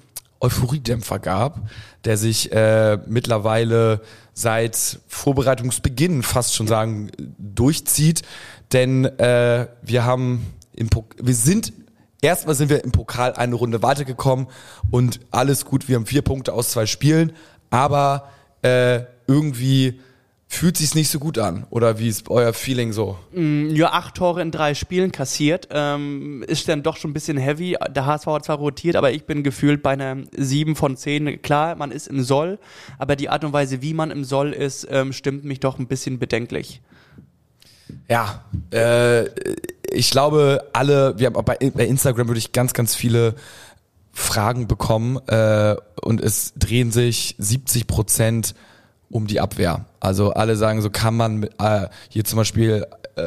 Euphoriedämpfer 0.44 1.18
gab, 1.18 1.68
der 2.04 2.16
sich 2.16 2.52
äh, 2.52 2.98
mittlerweile 3.06 4.02
seit 4.34 5.00
Vorbereitungsbeginn 5.08 6.22
fast 6.22 6.54
schon 6.54 6.66
sagen 6.66 7.10
durchzieht. 7.38 8.22
Denn 8.72 9.04
äh, 9.04 9.68
wir 9.82 10.04
haben 10.04 10.46
im 10.74 10.88
Pok 10.88 11.16
wir 11.20 11.34
sind 11.34 11.72
Erstmal 12.20 12.54
sind 12.54 12.70
wir 12.70 12.82
im 12.84 12.90
Pokal 12.90 13.34
eine 13.34 13.54
Runde 13.54 13.82
weitergekommen 13.82 14.46
und 14.90 15.20
alles 15.30 15.66
gut. 15.66 15.88
Wir 15.88 15.96
haben 15.96 16.06
vier 16.06 16.22
Punkte 16.22 16.54
aus 16.54 16.70
zwei 16.70 16.86
Spielen, 16.86 17.32
aber 17.68 18.30
äh, 18.62 19.00
irgendwie 19.26 20.00
fühlt 20.54 20.76
sich's 20.76 20.94
nicht 20.94 21.10
so 21.10 21.18
gut 21.18 21.38
an. 21.38 21.66
Oder 21.70 21.98
wie 21.98 22.08
ist 22.08 22.28
euer 22.30 22.52
Feeling 22.52 22.92
so? 22.92 23.18
Mm, 23.32 23.68
Ja, 23.70 23.92
acht 23.92 24.14
Tore 24.14 24.40
in 24.42 24.50
drei 24.50 24.74
Spielen 24.74 25.12
kassiert. 25.12 25.68
Ähm, 25.70 26.42
ist 26.46 26.68
dann 26.68 26.82
doch 26.82 26.96
schon 26.96 27.10
ein 27.10 27.14
bisschen 27.14 27.36
heavy. 27.36 27.76
Der 27.94 28.06
HSV 28.06 28.26
hat 28.26 28.44
zwar 28.44 28.56
rotiert, 28.58 28.96
aber 28.96 29.12
ich 29.12 29.24
bin 29.24 29.42
gefühlt 29.42 29.82
bei 29.82 29.90
einer 29.90 30.16
sieben 30.36 30.76
von 30.76 30.96
zehn. 30.96 31.42
Klar, 31.42 31.76
man 31.76 31.90
ist 31.90 32.08
im 32.08 32.22
Soll, 32.22 32.58
aber 32.98 33.16
die 33.16 33.28
Art 33.28 33.44
und 33.44 33.52
Weise, 33.52 33.82
wie 33.82 33.94
man 33.94 34.10
im 34.10 34.24
Soll 34.24 34.52
ist, 34.52 34.86
ähm, 34.90 35.12
stimmt 35.12 35.44
mich 35.44 35.60
doch 35.60 35.78
ein 35.78 35.86
bisschen 35.86 36.18
bedenklich. 36.18 36.80
Ja, 38.08 38.44
äh, 38.70 39.26
ich 39.90 40.10
glaube, 40.10 40.68
alle, 40.72 41.18
wir 41.18 41.26
haben 41.26 41.36
auch 41.36 41.42
bei, 41.42 41.56
bei 41.74 41.86
Instagram 41.86 42.28
würde 42.28 42.38
ich 42.38 42.52
ganz, 42.52 42.72
ganz 42.72 42.94
viele 42.94 43.34
Fragen 44.12 44.66
bekommen 44.68 45.18
äh, 45.26 45.76
und 46.00 46.20
es 46.20 46.54
drehen 46.56 46.92
sich 46.92 47.34
70 47.38 47.86
Prozent 47.86 48.54
um 49.14 49.28
die 49.28 49.40
Abwehr. 49.40 49.84
Also 50.00 50.32
alle 50.32 50.56
sagen 50.56 50.82
so, 50.82 50.90
kann 50.90 51.14
man 51.14 51.44
äh, 51.44 51.86
hier 52.08 52.24
zum 52.24 52.36
Beispiel, 52.36 52.84
äh, 53.14 53.20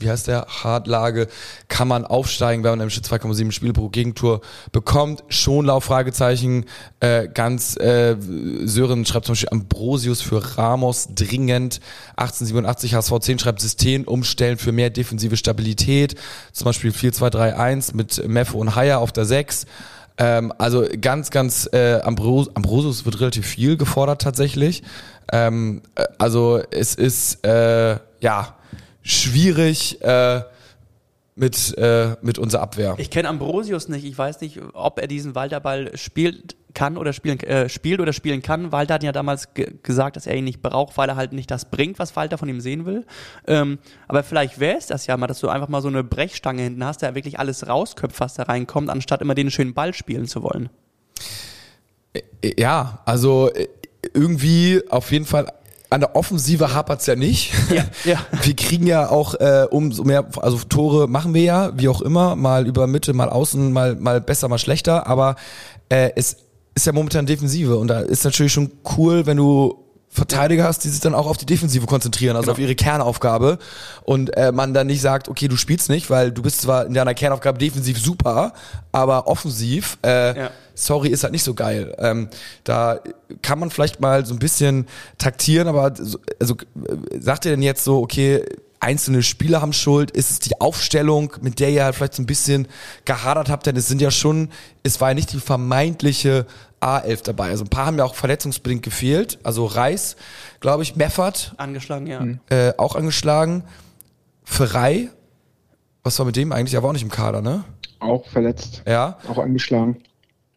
wie 0.00 0.08
heißt 0.08 0.26
der, 0.26 0.46
Hartlage, 0.48 1.28
kann 1.68 1.86
man 1.86 2.06
aufsteigen, 2.06 2.64
wenn 2.64 2.70
man 2.70 2.80
im 2.80 2.90
Schnitt 2.90 3.04
2,7 3.04 3.52
Spiele 3.52 3.74
pro 3.74 3.90
Gegentor 3.90 4.40
bekommt? 4.72 5.22
Schonlauf, 5.28 5.84
Fragezeichen, 5.84 6.64
äh, 7.00 7.28
ganz, 7.28 7.76
äh, 7.76 8.16
Sören 8.64 9.04
schreibt 9.04 9.26
zum 9.26 9.34
Beispiel 9.34 9.50
Ambrosius 9.52 10.22
für 10.22 10.56
Ramos 10.56 11.08
dringend, 11.14 11.80
1887 12.16 12.94
HSV 12.94 13.18
10 13.20 13.38
schreibt 13.38 13.60
System 13.60 14.04
umstellen 14.04 14.56
für 14.56 14.72
mehr 14.72 14.88
defensive 14.88 15.36
Stabilität, 15.36 16.14
zum 16.52 16.64
Beispiel 16.64 16.90
4-2-3-1 16.90 17.94
mit 17.94 18.26
Meffe 18.26 18.56
und 18.56 18.74
Haier 18.74 19.00
auf 19.00 19.12
der 19.12 19.26
6. 19.26 19.66
Ähm, 20.18 20.52
also 20.58 20.84
ganz, 21.00 21.30
ganz 21.30 21.68
äh, 21.72 22.00
Ambros 22.00 22.54
Ambrosius 22.56 23.04
wird 23.04 23.20
relativ 23.20 23.46
viel 23.46 23.76
gefordert 23.76 24.20
tatsächlich. 24.20 24.82
Ähm, 25.32 25.82
äh, 25.94 26.04
also 26.18 26.60
es 26.70 26.94
ist 26.94 27.44
äh, 27.46 27.98
ja 28.20 28.56
schwierig 29.02 30.00
äh, 30.02 30.42
mit 31.34 31.76
äh, 31.78 32.16
mit 32.20 32.38
unserer 32.38 32.62
Abwehr. 32.62 32.94
Ich 32.98 33.10
kenne 33.10 33.28
Ambrosius 33.28 33.88
nicht. 33.88 34.04
Ich 34.04 34.18
weiß 34.18 34.40
nicht, 34.40 34.60
ob 34.72 35.00
er 35.00 35.06
diesen 35.06 35.34
Walterball 35.34 35.96
spielt 35.96 36.56
kann 36.74 36.96
oder 36.96 37.12
spielen 37.12 37.40
äh, 37.40 37.68
spielt 37.68 38.00
oder 38.00 38.12
spielen 38.12 38.42
kann. 38.42 38.72
Walter 38.72 38.94
hat 38.94 39.02
ja 39.02 39.12
damals 39.12 39.54
ge 39.54 39.72
gesagt, 39.82 40.16
dass 40.16 40.26
er 40.26 40.36
ihn 40.36 40.44
nicht 40.44 40.62
braucht, 40.62 40.96
weil 40.96 41.08
er 41.08 41.16
halt 41.16 41.32
nicht 41.32 41.50
das 41.50 41.70
bringt, 41.70 41.98
was 41.98 42.14
Walter 42.16 42.38
von 42.38 42.48
ihm 42.48 42.60
sehen 42.60 42.86
will. 42.86 43.06
Ähm, 43.46 43.78
aber 44.06 44.22
vielleicht 44.22 44.58
wäre 44.60 44.78
es 44.78 44.86
das 44.86 45.06
ja 45.06 45.16
mal, 45.16 45.26
dass 45.26 45.40
du 45.40 45.48
einfach 45.48 45.68
mal 45.68 45.82
so 45.82 45.88
eine 45.88 46.04
Brechstange 46.04 46.62
hinten 46.62 46.84
hast, 46.84 47.02
der 47.02 47.14
wirklich 47.14 47.38
alles 47.38 47.66
rausköpft, 47.66 48.20
was 48.20 48.34
da 48.34 48.44
reinkommt, 48.44 48.90
anstatt 48.90 49.22
immer 49.22 49.34
den 49.34 49.50
schönen 49.50 49.74
Ball 49.74 49.94
spielen 49.94 50.26
zu 50.26 50.42
wollen. 50.42 50.70
Ja, 52.58 53.00
also 53.04 53.50
äh, 53.52 53.68
irgendwie 54.14 54.82
auf 54.88 55.12
jeden 55.12 55.26
Fall 55.26 55.52
an 55.90 56.00
der 56.00 56.16
Offensive 56.16 56.74
hapert's 56.74 57.06
ja 57.06 57.16
nicht. 57.16 57.52
Ja, 57.70 57.84
ja. 58.04 58.26
Wir 58.42 58.54
kriegen 58.54 58.86
ja 58.86 59.08
auch 59.08 59.34
äh, 59.34 59.66
umso 59.70 60.04
mehr, 60.04 60.26
also 60.36 60.58
Tore 60.68 61.08
machen 61.08 61.32
wir 61.34 61.42
ja, 61.42 61.72
wie 61.76 61.88
auch 61.88 62.02
immer, 62.02 62.36
mal 62.36 62.66
über 62.66 62.86
Mitte, 62.86 63.14
mal 63.14 63.28
außen, 63.30 63.72
mal 63.72 63.96
mal 63.96 64.20
besser, 64.20 64.48
mal 64.48 64.58
schlechter, 64.58 65.06
aber 65.06 65.36
äh, 65.88 66.10
es 66.14 66.36
ist 66.74 66.86
ja 66.86 66.92
momentan 66.92 67.26
Defensive 67.26 67.76
und 67.76 67.88
da 67.88 68.00
ist 68.00 68.24
natürlich 68.24 68.52
schon 68.52 68.70
cool, 68.96 69.26
wenn 69.26 69.38
du 69.38 69.87
Verteidiger 70.10 70.64
hast, 70.64 70.84
die 70.84 70.88
sich 70.88 71.00
dann 71.00 71.14
auch 71.14 71.26
auf 71.26 71.36
die 71.36 71.46
Defensive 71.46 71.86
konzentrieren, 71.86 72.36
also 72.36 72.50
auf 72.50 72.58
ihre 72.58 72.74
Kernaufgabe 72.74 73.58
und 74.04 74.34
äh, 74.36 74.52
man 74.52 74.72
dann 74.74 74.86
nicht 74.86 75.02
sagt, 75.02 75.28
okay, 75.28 75.48
du 75.48 75.56
spielst 75.56 75.90
nicht, 75.90 76.08
weil 76.10 76.32
du 76.32 76.42
bist 76.42 76.62
zwar 76.62 76.86
in 76.86 76.94
deiner 76.94 77.14
Kernaufgabe 77.14 77.58
defensiv 77.58 77.98
super, 78.00 78.52
aber 78.90 79.28
offensiv, 79.28 79.98
äh, 80.04 80.36
Ja. 80.38 80.50
sorry, 80.74 81.08
ist 81.10 81.22
halt 81.24 81.32
nicht 81.32 81.44
so 81.44 81.54
geil. 81.54 81.94
Ähm, 81.98 82.28
da 82.64 83.00
kann 83.42 83.58
man 83.58 83.70
vielleicht 83.70 84.00
mal 84.00 84.24
so 84.24 84.34
ein 84.34 84.38
bisschen 84.38 84.86
taktieren, 85.18 85.68
aber 85.68 85.92
so, 85.96 86.18
also 86.40 86.54
äh, 86.54 87.20
sagt 87.20 87.44
ihr 87.44 87.50
denn 87.52 87.62
jetzt 87.62 87.84
so, 87.84 87.98
okay, 88.00 88.44
einzelne 88.80 89.22
Spieler 89.24 89.60
haben 89.60 89.72
Schuld, 89.72 90.10
ist 90.12 90.30
es 90.30 90.38
die 90.38 90.60
Aufstellung, 90.60 91.32
mit 91.42 91.58
der 91.60 91.70
ihr 91.70 91.84
halt 91.84 91.96
vielleicht 91.96 92.14
so 92.14 92.22
ein 92.22 92.26
bisschen 92.26 92.68
gehadert 93.04 93.48
habt, 93.50 93.66
denn 93.66 93.76
es 93.76 93.88
sind 93.88 94.00
ja 94.00 94.10
schon, 94.10 94.50
es 94.84 95.00
war 95.00 95.08
ja 95.08 95.14
nicht 95.14 95.32
die 95.32 95.40
vermeintliche 95.40 96.46
A11 96.80 97.24
dabei. 97.24 97.50
Also 97.50 97.64
ein 97.64 97.68
paar 97.68 97.86
haben 97.86 97.98
ja 97.98 98.04
auch 98.04 98.14
verletzungsbedingt 98.14 98.82
gefehlt. 98.82 99.38
Also 99.42 99.66
Reis, 99.66 100.16
glaube 100.60 100.82
ich, 100.82 100.96
Meffert 100.96 101.54
Angeschlagen, 101.56 102.06
ja. 102.06 102.24
äh, 102.50 102.72
auch 102.78 102.94
angeschlagen. 102.96 103.64
Ferrei, 104.44 105.08
was 106.02 106.18
war 106.18 106.26
mit 106.26 106.36
dem 106.36 106.52
eigentlich? 106.52 106.74
Er 106.74 106.82
war 106.82 106.90
auch 106.90 106.94
nicht 106.94 107.02
im 107.02 107.10
Kader, 107.10 107.42
ne? 107.42 107.64
Auch 108.00 108.26
verletzt, 108.28 108.82
Ja. 108.86 109.18
auch 109.28 109.38
angeschlagen. 109.38 110.02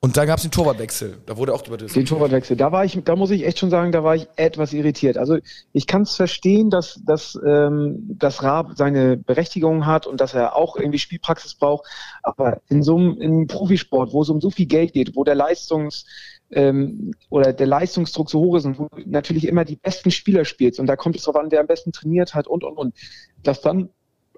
Und 0.04 0.18
dann 0.18 0.26
gab 0.26 0.38
es 0.38 0.42
den 0.42 0.50
Torwartwechsel. 0.50 1.20
Da 1.28 1.38
wurde 1.38 1.54
auch 1.54 1.62
drüber 1.62 1.78
Den 1.78 1.86
diskutiert. 1.86 2.10
Torwartwechsel. 2.10 2.58
Da 2.58 2.72
war 2.72 2.84
ich, 2.84 3.00
da 3.06 3.16
muss 3.16 3.30
ich 3.30 3.46
echt 3.46 3.60
schon 3.60 3.70
sagen, 3.70 3.92
da 3.92 4.04
war 4.04 4.16
ich 4.16 4.28
etwas 4.36 4.74
irritiert. 4.74 5.16
Also 5.16 5.38
ich 5.74 5.86
kann 5.86 6.02
es 6.02 6.16
verstehen, 6.16 6.72
dass, 6.72 7.00
dass, 7.06 7.40
ähm, 7.46 8.18
dass 8.18 8.42
Raab 8.42 8.72
seine 8.76 9.16
Berechtigung 9.16 9.86
hat 9.86 10.08
und 10.08 10.20
dass 10.20 10.34
er 10.34 10.56
auch 10.56 10.76
irgendwie 10.76 10.98
Spielpraxis 10.98 11.54
braucht. 11.54 11.86
Aber 12.24 12.62
in 12.68 12.82
so 12.82 12.98
einem, 12.98 13.22
in 13.22 13.32
einem 13.32 13.48
Profisport, 13.48 14.12
wo 14.12 14.24
es 14.24 14.30
um 14.30 14.42
so 14.42 14.50
viel 14.50 14.66
Geld 14.66 14.94
geht, 14.94 15.16
wo 15.16 15.24
der 15.24 15.36
Leistungs 15.36 16.06
ähm, 16.50 17.14
oder 17.30 17.54
der 17.54 17.68
Leistungsdruck 17.68 18.32
so 18.32 18.40
hoch 18.40 18.56
ist 18.56 18.66
und 18.66 18.80
wo 18.80 18.88
natürlich 19.06 19.48
immer 19.48 19.66
die 19.66 19.76
besten 19.76 20.10
Spieler 20.10 20.46
spielst 20.46 20.80
und 20.80 20.88
da 20.88 20.96
kommt 20.96 21.16
es 21.16 21.24
drauf 21.24 21.36
an, 21.36 21.52
wer 21.52 21.62
am 21.62 21.68
besten 21.68 21.92
trainiert 21.92 22.34
hat 22.34 22.48
und 22.48 22.64
und 22.64 22.76
und, 22.76 22.96
dass 23.44 23.62
dann 23.62 23.90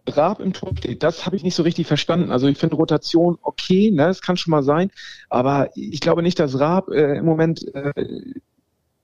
Raab 0.08 0.40
im 0.40 0.54
Tor 0.54 0.72
steht, 0.78 1.04
das 1.04 1.26
habe 1.26 1.36
ich 1.36 1.44
nicht 1.44 1.56
so 1.56 1.64
richtig 1.64 1.88
verstanden. 1.88 2.32
Also 2.32 2.48
ich 2.48 2.58
finde 2.58 2.76
Rotation 2.76 3.38
okay, 3.42 3.92
ne, 3.92 4.08
das 4.08 4.22
kann 4.22 4.38
schon 4.38 4.52
mal 4.52 4.64
sein, 4.64 4.92
aber 5.30 5.70
ich 5.76 6.02
glaube 6.02 6.24
nicht, 6.24 6.40
dass 6.40 6.60
Raab 6.60 6.90
äh, 6.90 7.18
im 7.18 7.26
Moment 7.26 7.64
äh, 7.74 7.94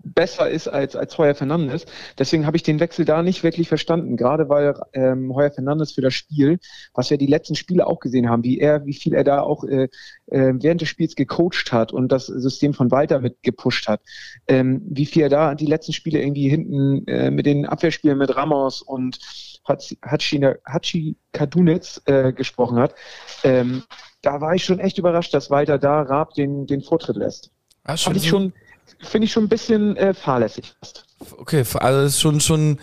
besser 0.03 0.49
ist 0.49 0.67
als, 0.67 0.95
als 0.95 1.17
Heuer 1.17 1.35
Fernandes. 1.35 1.85
Deswegen 2.17 2.45
habe 2.45 2.55
ich 2.57 2.63
den 2.63 2.79
Wechsel 2.79 3.05
da 3.05 3.21
nicht 3.21 3.43
wirklich 3.43 3.67
verstanden, 3.67 4.15
gerade 4.15 4.47
weil 4.49 4.73
ähm, 4.93 5.33
Heuer 5.35 5.51
Fernandes 5.51 5.91
für 5.91 6.01
das 6.01 6.13
Spiel, 6.13 6.59
was 6.93 7.09
wir 7.09 7.17
die 7.17 7.27
letzten 7.27 7.55
Spiele 7.55 7.85
auch 7.85 7.99
gesehen 7.99 8.29
haben, 8.29 8.43
wie 8.43 8.59
er, 8.59 8.85
wie 8.85 8.93
viel 8.93 9.13
er 9.13 9.23
da 9.23 9.41
auch 9.41 9.63
äh, 9.65 9.89
äh, 10.27 10.53
während 10.55 10.81
des 10.81 10.89
Spiels 10.89 11.15
gecoacht 11.15 11.71
hat 11.71 11.91
und 11.91 12.11
das 12.11 12.27
System 12.27 12.73
von 12.73 12.91
Walter 12.91 13.19
mit 13.19 13.43
gepusht 13.43 13.87
hat, 13.87 14.01
ähm, 14.47 14.81
wie 14.85 15.05
viel 15.05 15.23
er 15.23 15.29
da 15.29 15.55
die 15.55 15.65
letzten 15.65 15.93
Spiele 15.93 16.21
irgendwie 16.21 16.49
hinten 16.49 17.05
äh, 17.07 17.29
mit 17.29 17.45
den 17.45 17.65
Abwehrspielen 17.65 18.17
mit 18.17 18.35
Ramos 18.35 18.81
und 18.81 19.19
Hachi 19.67 21.15
Kadunitz 21.31 22.01
äh, 22.05 22.33
gesprochen 22.33 22.79
hat, 22.79 22.95
ähm, 23.43 23.83
da 24.21 24.41
war 24.41 24.55
ich 24.55 24.65
schon 24.65 24.79
echt 24.79 24.97
überrascht, 24.97 25.33
dass 25.33 25.49
Walter 25.49 25.77
da 25.77 26.01
Raab 26.01 26.33
den, 26.33 26.65
den 26.67 26.81
Vortritt 26.81 27.15
lässt. 27.17 27.51
Ah, 27.83 27.93
ich 27.93 28.27
schon, 28.27 28.53
finde 28.99 29.25
ich 29.25 29.31
schon 29.31 29.43
ein 29.45 29.49
bisschen 29.49 29.95
äh, 29.97 30.13
fahrlässig 30.13 30.73
fast. 30.79 31.05
Okay, 31.37 31.63
also 31.75 32.01
das 32.01 32.13
ist 32.13 32.21
schon, 32.21 32.39
schon 32.39 32.79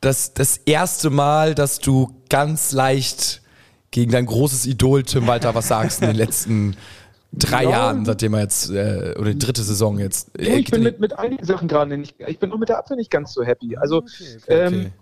das, 0.00 0.34
das 0.34 0.58
erste 0.58 1.10
Mal, 1.10 1.54
dass 1.54 1.78
du 1.78 2.14
ganz 2.28 2.72
leicht 2.72 3.42
gegen 3.90 4.12
dein 4.12 4.26
großes 4.26 4.66
Idol 4.66 5.02
Tim 5.02 5.26
Walter 5.26 5.54
was 5.54 5.68
sagst 5.68 6.02
in 6.02 6.08
den 6.08 6.16
letzten 6.16 6.76
drei 7.32 7.64
Ja. 7.64 7.70
Jahren, 7.70 8.04
seitdem 8.04 8.34
er 8.34 8.40
jetzt, 8.40 8.70
äh, 8.70 9.14
oder 9.18 9.32
die 9.32 9.38
dritte 9.38 9.62
Saison 9.62 9.98
jetzt. 9.98 10.30
Ja, 10.38 10.54
ich 10.54 10.70
bin 10.70 10.82
mit, 10.82 11.00
mit 11.00 11.18
einigen 11.18 11.44
Sachen 11.44 11.68
gerade 11.68 11.96
nicht, 11.96 12.16
ich 12.26 12.38
bin 12.38 12.52
auch 12.52 12.58
mit 12.58 12.68
der 12.68 12.78
Abwehr 12.78 12.96
nicht 12.96 13.10
ganz 13.10 13.32
so 13.34 13.42
happy. 13.42 13.76
Also, 13.76 14.04
ähm, 14.46 14.66
okay. 14.66 14.92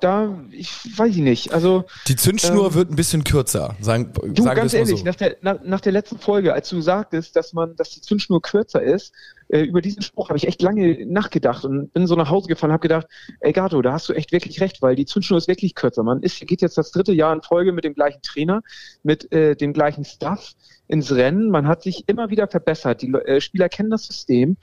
Da, 0.00 0.38
ich 0.50 0.70
weiß 0.96 1.10
ich 1.10 1.22
nicht. 1.22 1.52
Also, 1.52 1.84
Die 2.06 2.16
Zündschnur 2.16 2.66
ähm, 2.68 2.74
wird 2.74 2.90
ein 2.90 2.96
bisschen 2.96 3.24
kürzer, 3.24 3.74
sagen, 3.80 4.12
Du, 4.34 4.42
sagen 4.42 4.56
ganz 4.56 4.74
ehrlich, 4.74 5.00
so. 5.00 5.04
nach, 5.04 5.14
der, 5.14 5.36
nach, 5.40 5.58
nach 5.64 5.80
der 5.80 5.92
letzten 5.92 6.18
Folge, 6.18 6.52
als 6.52 6.68
du 6.68 6.80
sagtest, 6.80 7.36
dass 7.36 7.52
man, 7.52 7.76
dass 7.76 7.90
die 7.90 8.00
Zündschnur 8.00 8.42
kürzer 8.42 8.82
ist, 8.82 9.12
äh, 9.48 9.62
über 9.62 9.80
diesen 9.80 10.02
Spruch 10.02 10.28
habe 10.28 10.36
ich 10.36 10.46
echt 10.46 10.62
lange 10.62 11.06
nachgedacht 11.06 11.64
und 11.64 11.92
bin 11.92 12.06
so 12.06 12.14
nach 12.14 12.30
Hause 12.30 12.48
gefahren 12.48 12.70
und 12.70 12.74
habe 12.74 12.82
gedacht, 12.82 13.06
ey 13.40 13.52
Gato, 13.52 13.80
da 13.82 13.92
hast 13.92 14.08
du 14.08 14.12
echt 14.12 14.32
wirklich 14.32 14.60
recht, 14.60 14.82
weil 14.82 14.94
die 14.94 15.06
Zündschnur 15.06 15.38
ist 15.38 15.48
wirklich 15.48 15.74
kürzer. 15.74 16.02
Man 16.02 16.22
ist, 16.22 16.40
geht 16.46 16.62
jetzt 16.62 16.78
das 16.78 16.90
dritte 16.90 17.12
Jahr 17.12 17.32
in 17.32 17.42
Folge 17.42 17.72
mit 17.72 17.84
dem 17.84 17.94
gleichen 17.94 18.20
Trainer, 18.22 18.62
mit 19.02 19.32
äh, 19.32 19.56
dem 19.56 19.72
gleichen 19.72 20.04
Staff 20.04 20.52
ins 20.86 21.12
Rennen. 21.12 21.50
Man 21.50 21.66
hat 21.66 21.82
sich 21.82 22.04
immer 22.08 22.30
wieder 22.30 22.48
verbessert. 22.48 23.02
Die 23.02 23.12
äh, 23.12 23.40
Spieler 23.40 23.68
kennen 23.68 23.90
das 23.90 24.04
System. 24.04 24.56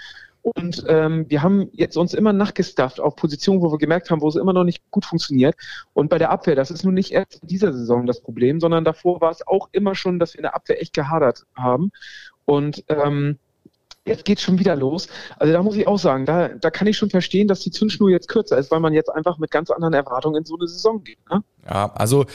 Und 0.54 0.86
ähm, 0.88 1.25
wir 1.28 1.42
haben 1.42 1.70
jetzt 1.72 1.98
uns 1.98 2.14
immer 2.14 2.32
nachgestafft 2.32 3.00
auf 3.00 3.16
Positionen, 3.16 3.64
wo 3.64 3.72
wir 3.72 3.80
gemerkt 3.80 4.12
haben, 4.12 4.22
wo 4.22 4.28
es 4.28 4.36
immer 4.36 4.54
noch 4.54 4.64
nicht 4.64 4.84
gut 4.92 5.04
funktioniert. 5.04 5.56
Und 5.94 6.08
bei 6.12 6.20
der 6.20 6.30
Abwehr, 6.30 6.54
das 6.56 6.70
ist 6.70 6.84
nun 6.86 6.94
nicht 6.94 7.12
erst 7.12 7.42
in 7.42 7.48
dieser 7.48 7.74
Saison 7.74 8.06
das 8.06 8.22
Problem, 8.22 8.60
sondern 8.60 8.86
davor 8.86 9.22
war 9.22 9.32
es 9.32 9.48
auch 9.48 9.70
immer 9.72 9.96
schon, 9.96 10.20
dass 10.20 10.36
wir 10.36 10.40
in 10.40 10.44
der 10.44 10.54
Abwehr 10.54 10.80
echt 10.80 10.94
gehadert 10.94 11.48
haben. 11.56 11.92
Und 12.46 12.84
ähm, 12.90 13.40
jetzt 14.06 14.24
geht's 14.24 14.44
schon 14.44 14.60
wieder 14.60 14.75
los. 14.75 15.08
Also 15.38 15.52
da 15.52 15.64
muss 15.64 15.78
ich 15.78 15.88
auch 15.88 15.98
sagen, 15.98 16.28
da, 16.28 16.50
da 16.50 16.70
kann 16.70 16.86
ich 16.86 16.96
schon 16.96 17.10
verstehen, 17.10 17.48
dass 17.48 17.62
die 17.62 17.72
Zündschnur 17.72 18.12
jetzt 18.12 18.28
kürzer 18.28 18.60
ist, 18.60 18.70
weil 18.70 18.82
man 18.82 18.94
jetzt 18.94 19.10
einfach 19.10 19.40
mit 19.40 19.50
ganz 19.50 19.72
anderen 19.72 19.96
Erwartungen 19.96 20.36
in 20.36 20.46
so 20.46 20.58
eine 20.58 20.68
Saison 20.68 21.04
geht. 21.04 21.18
Ne? 21.28 21.44
Ja, 21.68 21.92
also 21.96 22.25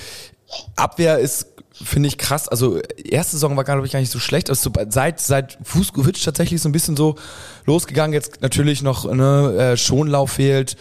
Abwehr 0.75 1.19
ist, 1.19 1.50
finde 1.73 2.09
ich, 2.09 2.19
krass. 2.19 2.49
Also 2.49 2.79
erste 2.79 3.33
Saison 3.33 3.57
war, 3.57 3.65
glaube 3.65 3.87
ich, 3.87 3.93
gar 3.93 4.01
nicht 4.01 4.13
so 4.13 4.19
schlecht. 4.19 4.51
Also 4.51 4.71
so, 4.71 4.83
seit, 4.89 5.21
seit 5.21 5.59
Fußkovic 5.63 6.23
tatsächlich 6.23 6.61
so 6.61 6.69
ein 6.69 6.73
bisschen 6.73 6.97
so 6.97 7.17
losgegangen. 7.67 8.13
Jetzt 8.13 8.43
natürlich 8.43 8.83
noch 8.83 9.11
ne, 9.11 9.73
äh, 9.73 9.77
Schonlauf 9.77 10.33
fehlt, 10.33 10.77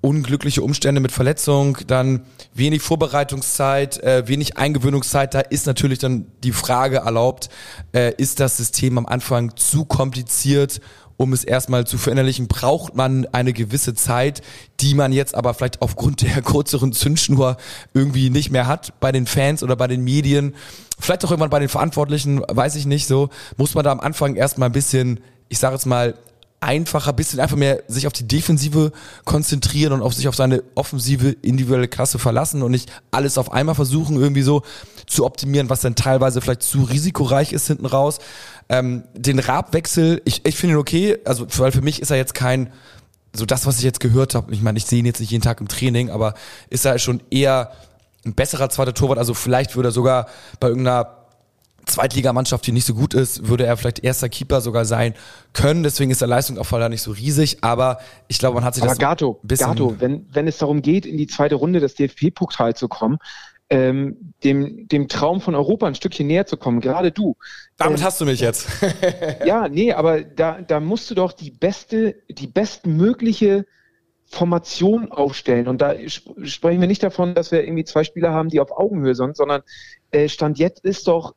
unglückliche 0.00 0.62
Umstände 0.62 1.00
mit 1.00 1.12
Verletzung, 1.12 1.78
dann 1.86 2.22
wenig 2.54 2.82
Vorbereitungszeit, 2.82 4.02
äh, 4.02 4.26
wenig 4.26 4.56
Eingewöhnungszeit. 4.56 5.34
Da 5.34 5.40
ist 5.40 5.66
natürlich 5.66 5.98
dann 5.98 6.26
die 6.42 6.52
Frage 6.52 6.98
erlaubt, 6.98 7.50
äh, 7.92 8.14
ist 8.16 8.40
das 8.40 8.56
System 8.56 8.98
am 8.98 9.06
Anfang 9.06 9.56
zu 9.56 9.84
kompliziert 9.84 10.80
um 11.20 11.34
es 11.34 11.44
erstmal 11.44 11.86
zu 11.86 11.98
verinnerlichen, 11.98 12.48
braucht 12.48 12.96
man 12.96 13.26
eine 13.32 13.52
gewisse 13.52 13.92
Zeit, 13.92 14.40
die 14.80 14.94
man 14.94 15.12
jetzt 15.12 15.34
aber 15.34 15.52
vielleicht 15.52 15.82
aufgrund 15.82 16.22
der 16.22 16.40
kürzeren 16.42 16.94
Zündschnur 16.94 17.58
irgendwie 17.92 18.30
nicht 18.30 18.50
mehr 18.50 18.66
hat 18.66 18.98
bei 19.00 19.12
den 19.12 19.26
Fans 19.26 19.62
oder 19.62 19.76
bei 19.76 19.86
den 19.86 20.02
Medien. 20.02 20.54
Vielleicht 20.98 21.22
auch 21.26 21.30
irgendwann 21.30 21.50
bei 21.50 21.58
den 21.58 21.68
Verantwortlichen, 21.68 22.42
weiß 22.48 22.74
ich 22.76 22.86
nicht 22.86 23.06
so. 23.06 23.28
Muss 23.58 23.74
man 23.74 23.84
da 23.84 23.92
am 23.92 24.00
Anfang 24.00 24.34
erstmal 24.34 24.70
ein 24.70 24.72
bisschen, 24.72 25.20
ich 25.50 25.58
sage 25.58 25.74
jetzt 25.74 25.84
mal, 25.84 26.14
einfacher, 26.60 27.12
bisschen 27.12 27.40
einfach 27.40 27.56
mehr 27.56 27.82
sich 27.88 28.06
auf 28.06 28.12
die 28.12 28.28
Defensive 28.28 28.92
konzentrieren 29.24 29.92
und 29.94 30.02
auf 30.02 30.14
sich 30.14 30.28
auf 30.28 30.36
seine 30.36 30.62
offensive 30.74 31.30
individuelle 31.42 31.88
Klasse 31.88 32.18
verlassen 32.18 32.62
und 32.62 32.70
nicht 32.70 32.92
alles 33.10 33.38
auf 33.38 33.50
einmal 33.52 33.74
versuchen 33.74 34.16
irgendwie 34.16 34.42
so 34.42 34.62
zu 35.06 35.24
optimieren, 35.24 35.70
was 35.70 35.80
dann 35.80 35.94
teilweise 35.94 36.40
vielleicht 36.40 36.62
zu 36.62 36.82
risikoreich 36.82 37.52
ist 37.52 37.66
hinten 37.66 37.86
raus. 37.86 38.18
Ähm, 38.68 39.04
den 39.14 39.38
Rabwechsel, 39.38 40.20
ich, 40.24 40.46
ich 40.46 40.56
finde 40.56 40.76
ihn 40.76 40.80
okay, 40.80 41.18
also 41.24 41.46
weil 41.56 41.72
für 41.72 41.82
mich 41.82 42.02
ist 42.02 42.10
er 42.10 42.18
jetzt 42.18 42.34
kein 42.34 42.70
so 43.32 43.46
das, 43.46 43.64
was 43.64 43.78
ich 43.78 43.84
jetzt 43.84 44.00
gehört 44.00 44.34
habe. 44.34 44.52
Ich 44.52 44.60
meine, 44.60 44.76
ich 44.76 44.86
sehe 44.86 44.98
ihn 44.98 45.06
jetzt 45.06 45.20
nicht 45.20 45.30
jeden 45.30 45.42
Tag 45.42 45.60
im 45.60 45.68
Training, 45.68 46.10
aber 46.10 46.34
ist 46.68 46.84
er 46.84 46.98
schon 46.98 47.22
eher 47.30 47.72
ein 48.24 48.34
besserer 48.34 48.68
zweiter 48.70 48.92
Torwart. 48.92 49.18
Also 49.18 49.34
vielleicht 49.34 49.76
würde 49.76 49.90
er 49.90 49.92
sogar 49.92 50.26
bei 50.58 50.68
irgendeiner 50.68 51.19
Zweitligamannschaft, 51.86 52.66
die 52.66 52.72
nicht 52.72 52.86
so 52.86 52.94
gut 52.94 53.14
ist, 53.14 53.48
würde 53.48 53.66
er 53.66 53.76
vielleicht 53.76 54.04
erster 54.04 54.28
Keeper 54.28 54.60
sogar 54.60 54.84
sein 54.84 55.14
können. 55.52 55.82
Deswegen 55.82 56.10
ist 56.10 56.20
der 56.20 56.28
Leistungsauffall 56.28 56.80
da 56.80 56.88
nicht 56.88 57.02
so 57.02 57.12
riesig. 57.12 57.58
Aber 57.62 57.98
ich 58.28 58.38
glaube, 58.38 58.54
man 58.54 58.64
hat 58.64 58.74
sich 58.74 58.82
Aber 58.82 58.90
das 58.90 58.98
Gato, 58.98 59.40
bisschen 59.42 59.68
Gato, 59.68 59.96
wenn, 59.98 60.26
wenn 60.32 60.46
es 60.46 60.58
darum 60.58 60.82
geht, 60.82 61.06
in 61.06 61.16
die 61.16 61.26
zweite 61.26 61.56
Runde 61.56 61.80
des 61.80 61.94
DFB-Pokals 61.94 62.78
zu 62.78 62.88
kommen, 62.88 63.18
ähm, 63.70 64.34
dem, 64.42 64.88
dem 64.88 65.06
Traum 65.08 65.40
von 65.40 65.54
Europa 65.54 65.86
ein 65.86 65.94
Stückchen 65.94 66.26
näher 66.26 66.44
zu 66.44 66.56
kommen, 66.56 66.80
gerade 66.80 67.12
du. 67.12 67.36
Damit 67.76 68.00
ähm, 68.00 68.04
hast 68.04 68.20
du 68.20 68.24
mich 68.24 68.40
jetzt. 68.40 68.68
Ja, 69.46 69.68
nee, 69.68 69.92
aber 69.92 70.22
da, 70.22 70.60
da 70.60 70.80
musst 70.80 71.10
du 71.10 71.14
doch 71.14 71.32
die 71.32 71.50
beste, 71.50 72.16
die 72.28 72.46
bestmögliche 72.46 73.64
Formation 74.26 75.10
aufstellen. 75.10 75.66
Und 75.66 75.80
da 75.80 75.94
sp 76.06 76.34
sprechen 76.44 76.80
wir 76.80 76.88
nicht 76.88 77.02
davon, 77.02 77.34
dass 77.34 77.52
wir 77.52 77.64
irgendwie 77.64 77.84
zwei 77.84 78.04
Spieler 78.04 78.32
haben, 78.32 78.48
die 78.48 78.60
auf 78.60 78.70
Augenhöhe 78.70 79.14
sind, 79.14 79.36
sondern 79.36 79.62
äh, 80.10 80.28
Stand 80.28 80.58
jetzt 80.58 80.84
ist 80.84 81.08
doch 81.08 81.34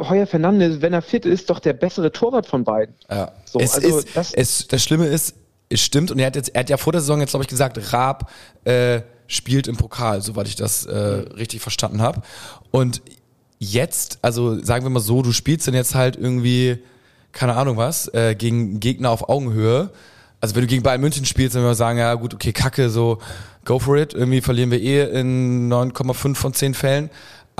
Heuer 0.00 0.26
Fernandes, 0.26 0.82
wenn 0.82 0.92
er 0.92 1.02
fit 1.02 1.24
ist, 1.24 1.48
doch 1.48 1.58
der 1.58 1.72
bessere 1.72 2.12
Torwart 2.12 2.46
von 2.46 2.64
beiden. 2.64 2.94
Ja. 3.10 3.32
So, 3.44 3.58
es 3.60 3.74
also 3.74 3.98
ist, 3.98 4.16
das- 4.16 4.34
es, 4.34 4.68
das 4.68 4.82
Schlimme 4.82 5.06
ist, 5.06 5.34
es 5.70 5.80
stimmt 5.80 6.10
und 6.10 6.18
er 6.18 6.26
hat 6.26 6.36
jetzt, 6.36 6.54
er 6.54 6.60
hat 6.60 6.70
ja 6.70 6.76
vor 6.76 6.92
der 6.92 7.00
Saison 7.00 7.20
jetzt 7.20 7.30
glaube 7.30 7.44
ich 7.44 7.48
gesagt, 7.48 7.92
Raab 7.92 8.30
äh, 8.64 9.00
spielt 9.26 9.68
im 9.68 9.76
Pokal, 9.76 10.20
soweit 10.20 10.48
ich 10.48 10.56
das 10.56 10.84
äh, 10.86 10.96
richtig 10.96 11.60
verstanden 11.62 12.02
habe. 12.02 12.22
Und 12.70 13.00
jetzt, 13.58 14.18
also 14.22 14.62
sagen 14.62 14.84
wir 14.84 14.90
mal 14.90 15.00
so, 15.00 15.22
du 15.22 15.32
spielst 15.32 15.66
dann 15.68 15.74
jetzt 15.74 15.94
halt 15.94 16.16
irgendwie, 16.16 16.78
keine 17.32 17.54
Ahnung 17.56 17.76
was, 17.76 18.08
äh, 18.12 18.34
gegen 18.34 18.80
Gegner 18.80 19.10
auf 19.10 19.28
Augenhöhe. 19.28 19.90
Also 20.40 20.54
wenn 20.54 20.62
du 20.62 20.68
gegen 20.68 20.82
Bayern 20.82 21.00
München 21.00 21.24
spielst, 21.26 21.54
dann 21.54 21.62
würden 21.62 21.72
wir 21.72 21.74
sagen, 21.76 21.98
ja 21.98 22.14
gut, 22.14 22.34
okay, 22.34 22.52
Kacke, 22.52 22.90
so 22.90 23.18
go 23.64 23.78
for 23.78 23.96
it. 23.96 24.14
Irgendwie 24.14 24.40
verlieren 24.40 24.70
wir 24.70 24.80
eh 24.80 25.20
in 25.20 25.70
9,5 25.72 26.34
von 26.34 26.54
10 26.54 26.74
Fällen. 26.74 27.10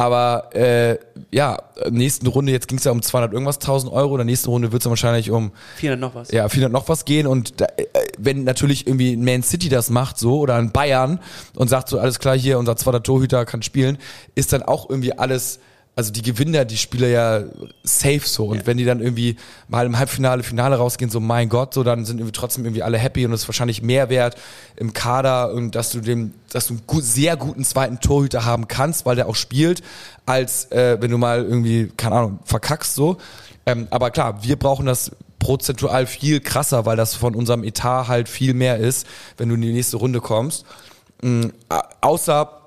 Aber 0.00 0.48
äh, 0.54 0.96
ja, 1.30 1.58
nächsten 1.90 2.26
Runde, 2.26 2.52
jetzt 2.52 2.68
ging 2.68 2.78
es 2.78 2.84
ja 2.84 2.90
um 2.90 3.02
200 3.02 3.34
irgendwas 3.34 3.56
1000 3.56 3.92
Euro, 3.92 4.14
in 4.14 4.20
der 4.20 4.24
nächsten 4.24 4.48
Runde 4.48 4.72
wird 4.72 4.80
es 4.80 4.88
wahrscheinlich 4.88 5.30
um 5.30 5.52
400 5.76 6.00
noch 6.00 6.14
was. 6.14 6.30
ja, 6.30 6.48
400 6.48 6.72
noch 6.72 6.88
was 6.88 7.04
gehen 7.04 7.26
und 7.26 7.60
da, 7.60 7.66
äh, 7.76 7.84
wenn 8.16 8.44
natürlich 8.44 8.86
irgendwie 8.86 9.18
Man 9.18 9.42
City 9.42 9.68
das 9.68 9.90
macht 9.90 10.16
so 10.16 10.38
oder 10.38 10.54
ein 10.54 10.72
Bayern 10.72 11.20
und 11.54 11.68
sagt 11.68 11.90
so, 11.90 11.98
alles 11.98 12.18
klar 12.18 12.34
hier, 12.34 12.58
unser 12.58 12.76
zweiter 12.76 13.02
Torhüter 13.02 13.44
kann 13.44 13.60
spielen, 13.60 13.98
ist 14.34 14.54
dann 14.54 14.62
auch 14.62 14.88
irgendwie 14.88 15.12
alles, 15.12 15.60
also 16.00 16.12
die 16.12 16.22
gewinnen 16.22 16.54
ja 16.54 16.64
die 16.64 16.78
Spieler 16.78 17.08
ja 17.08 17.42
safe 17.82 18.22
so 18.24 18.46
und 18.46 18.56
Ja. 18.58 18.66
wenn 18.66 18.78
die 18.78 18.84
dann 18.86 19.00
irgendwie 19.00 19.36
mal 19.68 19.84
im 19.84 19.98
Halbfinale, 19.98 20.42
Finale 20.42 20.76
rausgehen, 20.76 21.10
so 21.10 21.20
mein 21.20 21.48
Gott, 21.50 21.74
so 21.74 21.82
dann 21.84 22.06
sind 22.06 22.18
irgendwie 22.18 22.32
trotzdem 22.32 22.64
irgendwie 22.64 22.82
alle 22.82 22.96
happy 22.98 23.26
und 23.26 23.32
es 23.34 23.42
ist 23.42 23.48
wahrscheinlich 23.48 23.82
mehr 23.82 24.08
wert 24.08 24.36
im 24.76 24.92
Kader 24.94 25.52
und 25.52 25.74
dass 25.74 25.90
du 25.90 26.00
dem, 26.00 26.32
dass 26.50 26.68
du 26.68 26.74
einen 26.74 26.82
gut, 26.86 27.04
sehr 27.04 27.36
guten 27.36 27.64
zweiten 27.64 28.00
Torhüter 28.00 28.44
haben 28.46 28.66
kannst, 28.66 29.04
weil 29.04 29.16
der 29.16 29.28
auch 29.28 29.36
spielt, 29.36 29.82
als 30.24 30.72
äh, 30.72 30.96
wenn 31.00 31.10
du 31.10 31.18
mal 31.18 31.44
irgendwie, 31.44 31.90
keine 31.96 32.14
Ahnung, 32.16 32.38
verkackst 32.44 32.94
so. 32.94 33.18
Ähm, 33.66 33.86
aber 33.90 34.10
klar, 34.10 34.42
wir 34.42 34.56
brauchen 34.56 34.86
das 34.86 35.10
prozentual 35.38 36.06
viel 36.06 36.40
krasser, 36.40 36.86
weil 36.86 36.96
das 36.96 37.14
von 37.14 37.34
unserem 37.34 37.62
Etat 37.64 38.08
halt 38.08 38.28
viel 38.28 38.54
mehr 38.54 38.78
ist, 38.78 39.06
wenn 39.36 39.48
du 39.48 39.54
in 39.54 39.60
die 39.62 39.72
nächste 39.72 39.96
Runde 39.98 40.20
kommst. 40.20 40.64
A- 41.68 41.82
außer 42.00 42.59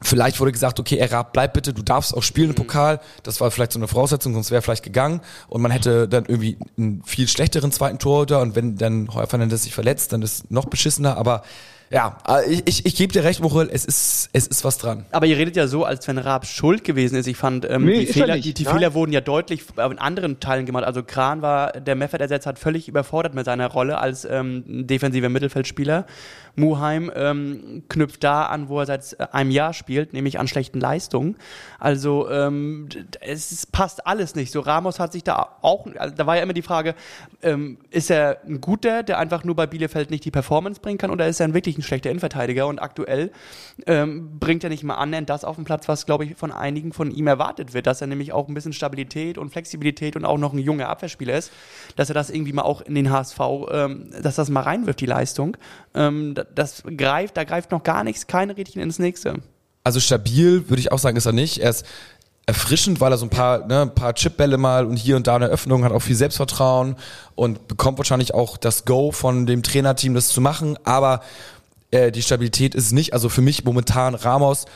Vielleicht 0.00 0.38
wurde 0.38 0.52
gesagt, 0.52 0.78
okay, 0.78 0.96
Erab, 0.96 1.32
bleib 1.32 1.54
bitte, 1.54 1.72
du 1.72 1.82
darfst 1.82 2.16
auch 2.16 2.22
spielen 2.22 2.50
im 2.50 2.54
Pokal. 2.54 3.00
Das 3.24 3.40
war 3.40 3.50
vielleicht 3.50 3.72
so 3.72 3.80
eine 3.80 3.88
Voraussetzung, 3.88 4.32
sonst 4.32 4.52
wäre 4.52 4.62
vielleicht 4.62 4.84
gegangen. 4.84 5.20
Und 5.48 5.60
man 5.60 5.72
hätte 5.72 6.06
dann 6.06 6.24
irgendwie 6.26 6.56
einen 6.76 7.02
viel 7.04 7.26
schlechteren 7.26 7.72
zweiten 7.72 7.98
Torhüter. 7.98 8.40
Und 8.40 8.54
wenn 8.54 8.76
dann 8.76 9.12
Heuer 9.12 9.26
Fernandes 9.26 9.64
sich 9.64 9.74
verletzt, 9.74 10.12
dann 10.12 10.22
ist 10.22 10.52
noch 10.52 10.66
beschissener. 10.66 11.16
Aber 11.16 11.42
ja, 11.90 12.18
äh, 12.28 12.50
ich, 12.50 12.66
ich, 12.66 12.86
ich 12.86 12.96
gebe 12.96 13.12
dir 13.12 13.24
recht, 13.24 13.40
Mochel, 13.40 13.68
es 13.72 13.84
ist, 13.84 14.30
es 14.32 14.46
ist 14.46 14.64
was 14.64 14.78
dran. 14.78 15.06
Aber 15.10 15.26
ihr 15.26 15.36
redet 15.36 15.56
ja 15.56 15.66
so, 15.66 15.84
als 15.84 16.06
wenn 16.08 16.18
Raab 16.18 16.46
schuld 16.46 16.84
gewesen 16.84 17.16
ist. 17.16 17.26
Ich 17.26 17.36
fand, 17.36 17.68
ähm, 17.68 17.84
Nee, 17.84 17.98
die, 18.00 18.02
ist 18.04 18.08
er 18.16 18.22
Fehler, 18.22 18.34
nicht. 18.36 18.44
die, 18.46 18.54
die. 18.54 18.64
Fehler 18.64 18.94
wurden 18.94 19.12
ja 19.12 19.20
deutlich 19.20 19.62
in 19.76 19.98
anderen 19.98 20.40
Teilen 20.40 20.66
gemacht. 20.66 20.84
Also 20.84 21.02
Kran 21.02 21.42
war, 21.42 21.72
der 21.72 21.94
Meffert 21.94 22.20
ersetzt 22.20 22.46
hat, 22.46 22.58
völlig 22.58 22.88
überfordert 22.88 23.34
mit 23.34 23.44
seiner 23.46 23.68
Rolle 23.68 23.98
als 23.98 24.24
ähm, 24.24 24.64
defensiver 24.86 25.28
Mittelfeldspieler. 25.28 26.06
Muheim 26.56 27.10
ähm, 27.14 27.84
knüpft 27.88 28.24
da 28.24 28.46
an, 28.46 28.68
wo 28.68 28.80
er 28.80 28.86
seit 28.86 29.14
äh, 29.20 29.26
einem 29.30 29.52
Jahr 29.52 29.72
spielt, 29.72 30.12
nämlich 30.12 30.40
an 30.40 30.48
schlechten 30.48 30.80
Leistungen. 30.80 31.36
Also 31.78 32.28
ähm, 32.28 32.88
es 33.20 33.52
ist- 33.52 33.70
passt 33.70 34.06
alles 34.08 34.34
nicht. 34.34 34.50
So 34.52 34.58
Ramos 34.60 34.98
hat 34.98 35.12
sich 35.12 35.22
da 35.22 35.56
auch, 35.62 35.86
also, 35.96 36.14
da 36.16 36.26
war 36.26 36.36
ja 36.36 36.42
immer 36.42 36.52
die 36.54 36.62
Frage, 36.62 36.96
ähm, 37.42 37.78
ist 37.90 38.10
er 38.10 38.38
ein 38.46 38.60
guter, 38.60 39.04
der 39.04 39.18
einfach 39.18 39.44
nur 39.44 39.54
bei 39.54 39.66
Bielefeld 39.68 40.10
nicht 40.10 40.24
die 40.24 40.32
Performance 40.32 40.80
bringen 40.80 40.98
kann, 40.98 41.10
oder 41.12 41.28
ist 41.28 41.38
er 41.38 41.46
ein 41.46 41.54
wirklich 41.54 41.77
ein 41.78 41.82
schlechter 41.82 42.10
Innenverteidiger? 42.10 42.66
Und 42.66 42.78
aktuell 42.80 43.30
ähm, 43.86 44.38
bringt 44.38 44.64
er 44.64 44.70
nicht 44.70 44.82
mal 44.84 44.96
annähernd 44.96 45.30
das 45.30 45.44
auf 45.44 45.56
den 45.56 45.64
Platz, 45.64 45.88
was, 45.88 46.04
glaube 46.06 46.24
ich, 46.24 46.36
von 46.36 46.52
einigen 46.52 46.92
von 46.92 47.10
ihm 47.10 47.26
erwartet 47.26 47.72
wird, 47.74 47.86
dass 47.86 48.00
er 48.00 48.06
nämlich 48.06 48.32
auch 48.32 48.48
ein 48.48 48.54
bisschen 48.54 48.72
Stabilität 48.72 49.38
und 49.38 49.50
Flexibilität 49.50 50.16
und 50.16 50.24
auch 50.24 50.38
noch 50.38 50.52
ein 50.52 50.58
junger 50.58 50.88
Abwehrspieler 50.88 51.36
ist, 51.38 51.50
dass 51.96 52.10
er 52.10 52.14
das 52.14 52.30
irgendwie 52.30 52.52
mal 52.52 52.62
auch 52.62 52.80
in 52.80 52.94
den 52.94 53.10
HSV, 53.10 53.40
ähm, 53.70 54.10
dass 54.22 54.36
das 54.36 54.50
mal 54.50 54.60
reinwirft, 54.62 55.00
die 55.00 55.06
Leistung. 55.06 55.56
Ähm, 55.94 56.34
da- 56.34 56.44
das 56.54 56.82
greift, 56.96 57.36
da 57.36 57.44
greift 57.44 57.70
noch 57.70 57.82
gar 57.82 58.04
nichts, 58.04 58.26
keine 58.26 58.56
Rädchen 58.56 58.82
ins 58.82 58.98
nächste. 58.98 59.34
Also 59.84 60.00
stabil 60.00 60.68
würde 60.68 60.80
ich 60.80 60.92
auch 60.92 60.98
sagen, 60.98 61.16
ist 61.16 61.26
er 61.26 61.32
nicht. 61.32 61.58
Er 61.58 61.70
ist 61.70 61.86
erfrischend, 62.44 63.00
weil 63.00 63.12
er 63.12 63.18
so 63.18 63.26
ein 63.26 63.30
paar, 63.30 63.66
ne, 63.66 63.82
ein 63.82 63.94
paar 63.94 64.14
Chipbälle 64.14 64.56
mal 64.56 64.86
und 64.86 64.96
hier 64.96 65.16
und 65.16 65.26
da 65.26 65.36
eine 65.36 65.46
Öffnung 65.48 65.84
hat 65.84 65.92
auch 65.92 66.00
viel 66.00 66.16
Selbstvertrauen 66.16 66.96
und 67.34 67.68
bekommt 67.68 67.98
wahrscheinlich 67.98 68.32
auch 68.32 68.56
das 68.56 68.86
Go 68.86 69.12
von 69.12 69.44
dem 69.44 69.62
Trainerteam, 69.62 70.14
das 70.14 70.28
zu 70.28 70.40
machen. 70.40 70.78
Aber 70.84 71.20
äh, 71.90 72.10
die 72.10 72.22
Stabilität 72.22 72.74
ist 72.74 72.92
nicht. 72.92 73.12
Also 73.12 73.28
für 73.28 73.42
mich 73.42 73.64
momentan 73.64 74.14
Ramos 74.14 74.66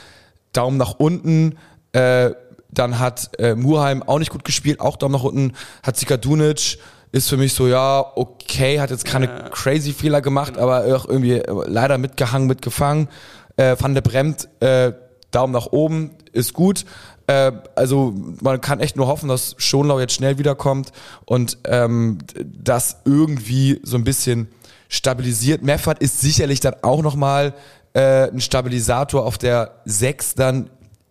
Daumen 0.52 0.76
nach 0.76 0.94
unten. 0.98 1.58
Äh, 1.92 2.30
dann 2.70 2.98
hat 2.98 3.38
äh, 3.38 3.54
Murheim 3.54 4.02
auch 4.02 4.18
nicht 4.18 4.30
gut 4.30 4.44
gespielt, 4.44 4.80
auch 4.80 4.96
Daumen 4.96 5.12
nach 5.12 5.24
unten. 5.24 5.52
Hat 5.82 5.96
Sika 5.96 6.16
Dunic 6.16 6.78
ist 7.12 7.28
für 7.28 7.36
mich 7.36 7.52
so, 7.52 7.68
ja, 7.68 8.04
okay, 8.16 8.80
hat 8.80 8.90
jetzt 8.90 9.04
keine 9.04 9.50
crazy 9.50 9.92
Fehler 9.92 10.22
gemacht, 10.22 10.56
aber 10.56 10.96
auch 10.96 11.06
irgendwie 11.06 11.34
äh, 11.34 11.64
leider 11.66 11.98
mitgehangen, 11.98 12.48
mitgefangen. 12.48 13.08
Äh, 13.56 13.76
Van 13.78 13.94
der 13.94 14.00
Bremt, 14.00 14.48
äh, 14.60 14.92
Daumen 15.30 15.52
nach 15.52 15.66
oben, 15.66 16.12
ist 16.32 16.54
gut. 16.54 16.86
Äh, 17.26 17.52
also 17.74 18.14
man 18.40 18.62
kann 18.62 18.80
echt 18.80 18.96
nur 18.96 19.06
hoffen, 19.06 19.28
dass 19.28 19.54
Schonlau 19.58 20.00
jetzt 20.00 20.14
schnell 20.14 20.38
wiederkommt 20.38 20.92
und 21.26 21.58
ähm, 21.64 22.18
das 22.42 22.96
irgendwie 23.04 23.80
so 23.82 23.98
ein 23.98 24.04
bisschen 24.04 24.48
stabilisiert. 24.92 25.62
Meffert 25.62 26.00
ist 26.00 26.20
sicherlich 26.20 26.60
dann 26.60 26.74
auch 26.82 27.02
nochmal 27.02 27.54
äh, 27.94 28.28
ein 28.28 28.40
Stabilisator 28.40 29.24
auf 29.24 29.38
der 29.38 29.80
6 29.86 30.34
dann. 30.34 30.70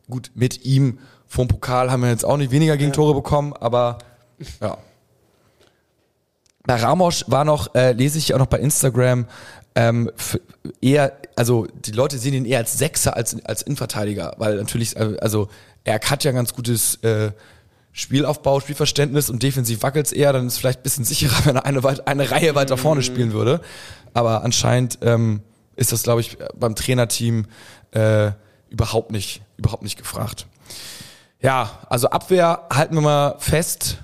Gut, 0.10 0.32
mit 0.36 0.66
ihm 0.66 1.00
vom 1.26 1.48
Pokal 1.48 1.92
haben 1.92 2.02
wir 2.02 2.10
jetzt 2.10 2.26
auch 2.26 2.38
nicht 2.38 2.52
weniger 2.52 2.78
Gegentore 2.78 3.14
bekommen, 3.14 3.54
aber 3.54 3.98
ja. 4.62 4.78
Bei 6.64 6.76
Ramos 6.76 7.26
war 7.28 7.44
noch, 7.44 7.74
äh, 7.74 7.94
lese 7.94 8.20
ich 8.20 8.36
auch 8.36 8.38
noch 8.38 8.46
bei 8.46 8.60
Instagram, 8.60 9.26
ähm, 9.74 10.12
eher, 10.80 11.18
also 11.36 11.66
die 11.74 11.92
Leute 11.92 12.20
sehen 12.20 12.36
ihn 12.36 12.46
eher 12.46 12.60
als 12.60 12.78
Sechser 12.78 13.16
als 13.16 13.44
als 13.46 13.64
Innenverteidiger, 13.64 14.36
weil 14.38 14.58
natürlich, 14.58 14.96
äh, 14.96 15.18
also 15.22 15.48
er 15.86 16.00
hat 16.00 16.24
ja 16.24 16.32
ein 16.32 16.36
ganz 16.36 16.54
gutes 16.54 16.96
äh, 17.04 17.32
Spielaufbau, 17.94 18.60
Spielverständnis 18.60 19.30
und 19.30 19.44
defensiv 19.44 19.84
wackelt's 19.84 20.12
eher, 20.12 20.32
dann 20.34 20.48
ist 20.48 20.54
es 20.54 20.60
vielleicht 20.60 20.80
ein 20.80 20.84
bisschen 20.84 21.06
sicherer, 21.06 21.36
wenn 21.46 21.56
er 21.56 21.66
eine, 21.66 21.84
weit- 21.84 22.08
eine 22.08 22.32
Reihe 22.32 22.56
weiter 22.56 22.78
vorne 22.78 23.04
spielen 23.04 23.34
würde. 23.34 23.62
Aber 24.14 24.44
anscheinend 24.44 25.00
ähm, 25.02 25.42
ist 25.76 25.92
das, 25.92 26.04
glaube 26.04 26.22
ich, 26.22 26.38
beim 26.56 26.76
Trainerteam 26.76 27.46
äh, 27.92 28.32
überhaupt 28.70 29.12
nicht, 29.12 29.42
überhaupt 29.58 29.84
nicht 29.84 29.98
gefragt. 29.98 30.48
Ja, 31.42 31.80
also 31.90 32.10
Abwehr 32.10 32.68
halten 32.72 32.94
wir 32.96 33.02
mal 33.02 33.36
fest, 33.40 33.98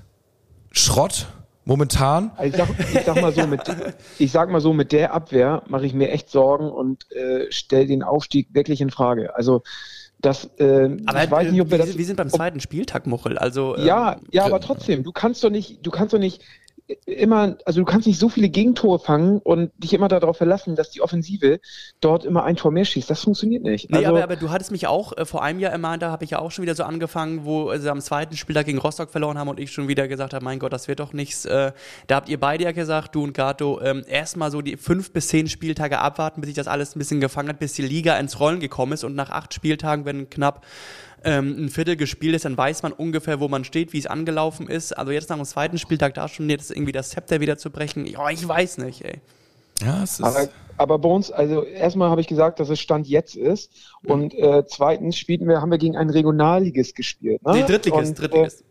Schrott 0.71 1.27
momentan. 1.65 2.31
Also 2.35 2.49
ich, 2.51 2.55
sag, 2.57 2.79
ich 2.93 3.05
sag 3.05 3.21
mal 3.21 3.33
so, 3.33 3.45
mit, 3.47 3.61
ich 4.19 4.31
sag 4.31 4.49
mal 4.49 4.61
so, 4.61 4.73
mit 4.73 4.91
der 4.91 5.13
Abwehr 5.13 5.63
mache 5.67 5.85
ich 5.85 5.93
mir 5.93 6.09
echt 6.11 6.29
Sorgen 6.29 6.69
und 6.71 7.09
äh, 7.11 7.51
stelle 7.51 7.85
den 7.85 8.03
Aufstieg 8.03 8.47
wirklich 8.53 8.81
in 8.81 8.89
Frage. 8.89 9.35
Also 9.35 9.63
das, 10.19 10.45
äh, 10.59 10.97
Aber 11.05 11.23
ich 11.23 11.31
weiß 11.31 11.51
nicht, 11.51 11.61
ob 11.61 11.67
wir 11.69 11.77
wir, 11.77 11.85
das. 11.85 11.97
wir 11.97 12.05
sind 12.05 12.15
beim 12.15 12.29
zweiten 12.29 12.59
Spieltag, 12.59 13.05
Muchel. 13.05 13.37
Also, 13.37 13.77
ähm, 13.77 13.85
ja, 13.85 14.17
ja, 14.31 14.45
aber 14.45 14.59
trotzdem, 14.59 15.03
du 15.03 15.11
kannst 15.11 15.43
doch 15.43 15.51
nicht, 15.51 15.85
du 15.85 15.91
kannst 15.91 16.13
doch 16.13 16.19
nicht 16.19 16.43
immer, 17.05 17.57
also 17.65 17.81
du 17.81 17.85
kannst 17.85 18.07
nicht 18.07 18.19
so 18.19 18.29
viele 18.29 18.49
Gegentore 18.49 18.99
fangen 18.99 19.39
und 19.39 19.71
dich 19.77 19.93
immer 19.93 20.07
darauf 20.07 20.37
verlassen, 20.37 20.75
dass 20.75 20.89
die 20.89 21.01
Offensive 21.01 21.59
dort 21.99 22.23
immer 22.25 22.43
ein 22.43 22.55
Tor 22.55 22.71
mehr 22.71 22.85
schießt. 22.85 23.09
Das 23.09 23.23
funktioniert 23.23 23.63
nicht. 23.63 23.89
Nee, 23.89 23.97
also, 23.97 24.09
aber, 24.09 24.23
aber 24.23 24.35
du 24.37 24.49
hattest 24.49 24.71
mich 24.71 24.87
auch 24.87 25.15
äh, 25.17 25.25
vor 25.25 25.43
einem 25.43 25.59
Jahr 25.59 25.73
immer, 25.73 25.97
da 25.97 26.11
habe 26.11 26.23
ich 26.23 26.31
ja 26.31 26.39
auch 26.39 26.51
schon 26.51 26.63
wieder 26.63 26.75
so 26.75 26.83
angefangen, 26.83 27.45
wo 27.45 27.75
sie 27.75 27.91
am 27.91 27.99
zweiten 27.99 28.37
Spieltag 28.37 28.65
gegen 28.65 28.77
Rostock 28.77 29.09
verloren 29.09 29.37
haben 29.37 29.49
und 29.49 29.59
ich 29.59 29.71
schon 29.71 29.87
wieder 29.87 30.07
gesagt 30.07 30.33
habe, 30.33 30.43
mein 30.43 30.59
Gott, 30.59 30.71
das 30.71 30.87
wird 30.87 30.99
doch 30.99 31.13
nichts. 31.13 31.45
Äh, 31.45 31.73
da 32.07 32.15
habt 32.15 32.29
ihr 32.29 32.39
beide 32.39 32.63
ja 32.63 32.71
gesagt, 32.71 33.15
du 33.15 33.23
und 33.23 33.33
Gato, 33.33 33.81
ähm, 33.81 34.03
erstmal 34.07 34.51
so 34.51 34.61
die 34.61 34.77
fünf 34.77 35.11
bis 35.11 35.27
zehn 35.27 35.47
Spieltage 35.47 35.99
abwarten, 35.99 36.41
bis 36.41 36.47
sich 36.47 36.55
das 36.55 36.67
alles 36.67 36.95
ein 36.95 36.99
bisschen 36.99 37.19
gefangen 37.19 37.49
hat, 37.49 37.59
bis 37.59 37.73
die 37.73 37.81
Liga 37.81 38.17
ins 38.17 38.39
Rollen 38.39 38.59
gekommen 38.59 38.93
ist 38.93 39.03
und 39.03 39.15
nach 39.15 39.29
acht 39.29 39.53
Spieltagen, 39.53 40.05
wenn 40.05 40.29
knapp 40.29 40.65
ähm, 41.23 41.65
ein 41.65 41.69
Viertel 41.69 41.95
gespielt 41.95 42.35
ist, 42.35 42.45
dann 42.45 42.57
weiß 42.57 42.83
man 42.83 42.91
ungefähr, 42.91 43.39
wo 43.39 43.47
man 43.47 43.63
steht, 43.63 43.93
wie 43.93 43.99
es 43.99 44.07
angelaufen 44.07 44.67
ist. 44.67 44.97
Also 44.97 45.11
jetzt 45.11 45.29
nach 45.29 45.37
dem 45.37 45.45
zweiten 45.45 45.77
Spieltag 45.77 46.13
da 46.13 46.27
schon 46.27 46.49
jetzt 46.49 46.71
irgendwie 46.71 46.91
das 46.91 47.09
Zepter 47.09 47.39
wieder 47.39 47.57
zu 47.57 47.69
brechen, 47.71 48.05
ja, 48.05 48.29
ich 48.29 48.47
weiß 48.47 48.79
nicht, 48.79 49.03
ey. 49.03 49.19
Ja, 49.81 50.03
es 50.03 50.19
ist. 50.19 50.23
aber, 50.23 50.49
aber 50.77 50.99
bei 50.99 51.09
uns, 51.09 51.31
also 51.31 51.63
erstmal 51.63 52.09
habe 52.09 52.21
ich 52.21 52.27
gesagt, 52.27 52.59
dass 52.59 52.69
es 52.69 52.79
Stand 52.79 53.07
jetzt 53.07 53.35
ist. 53.35 53.71
Und 54.05 54.33
äh, 54.33 54.63
zweitens 54.67 55.17
spielten 55.17 55.47
wir, 55.47 55.61
haben 55.61 55.71
wir 55.71 55.77
gegen 55.77 55.95
einen 55.95 56.09
Regionalligist 56.09 56.95
gespielt. 56.95 57.43
Ne? 57.43 57.53
Nee, 57.53 57.63
Drittligist, 57.63 58.09
und, 58.09 58.19
Drittligist. 58.19 58.61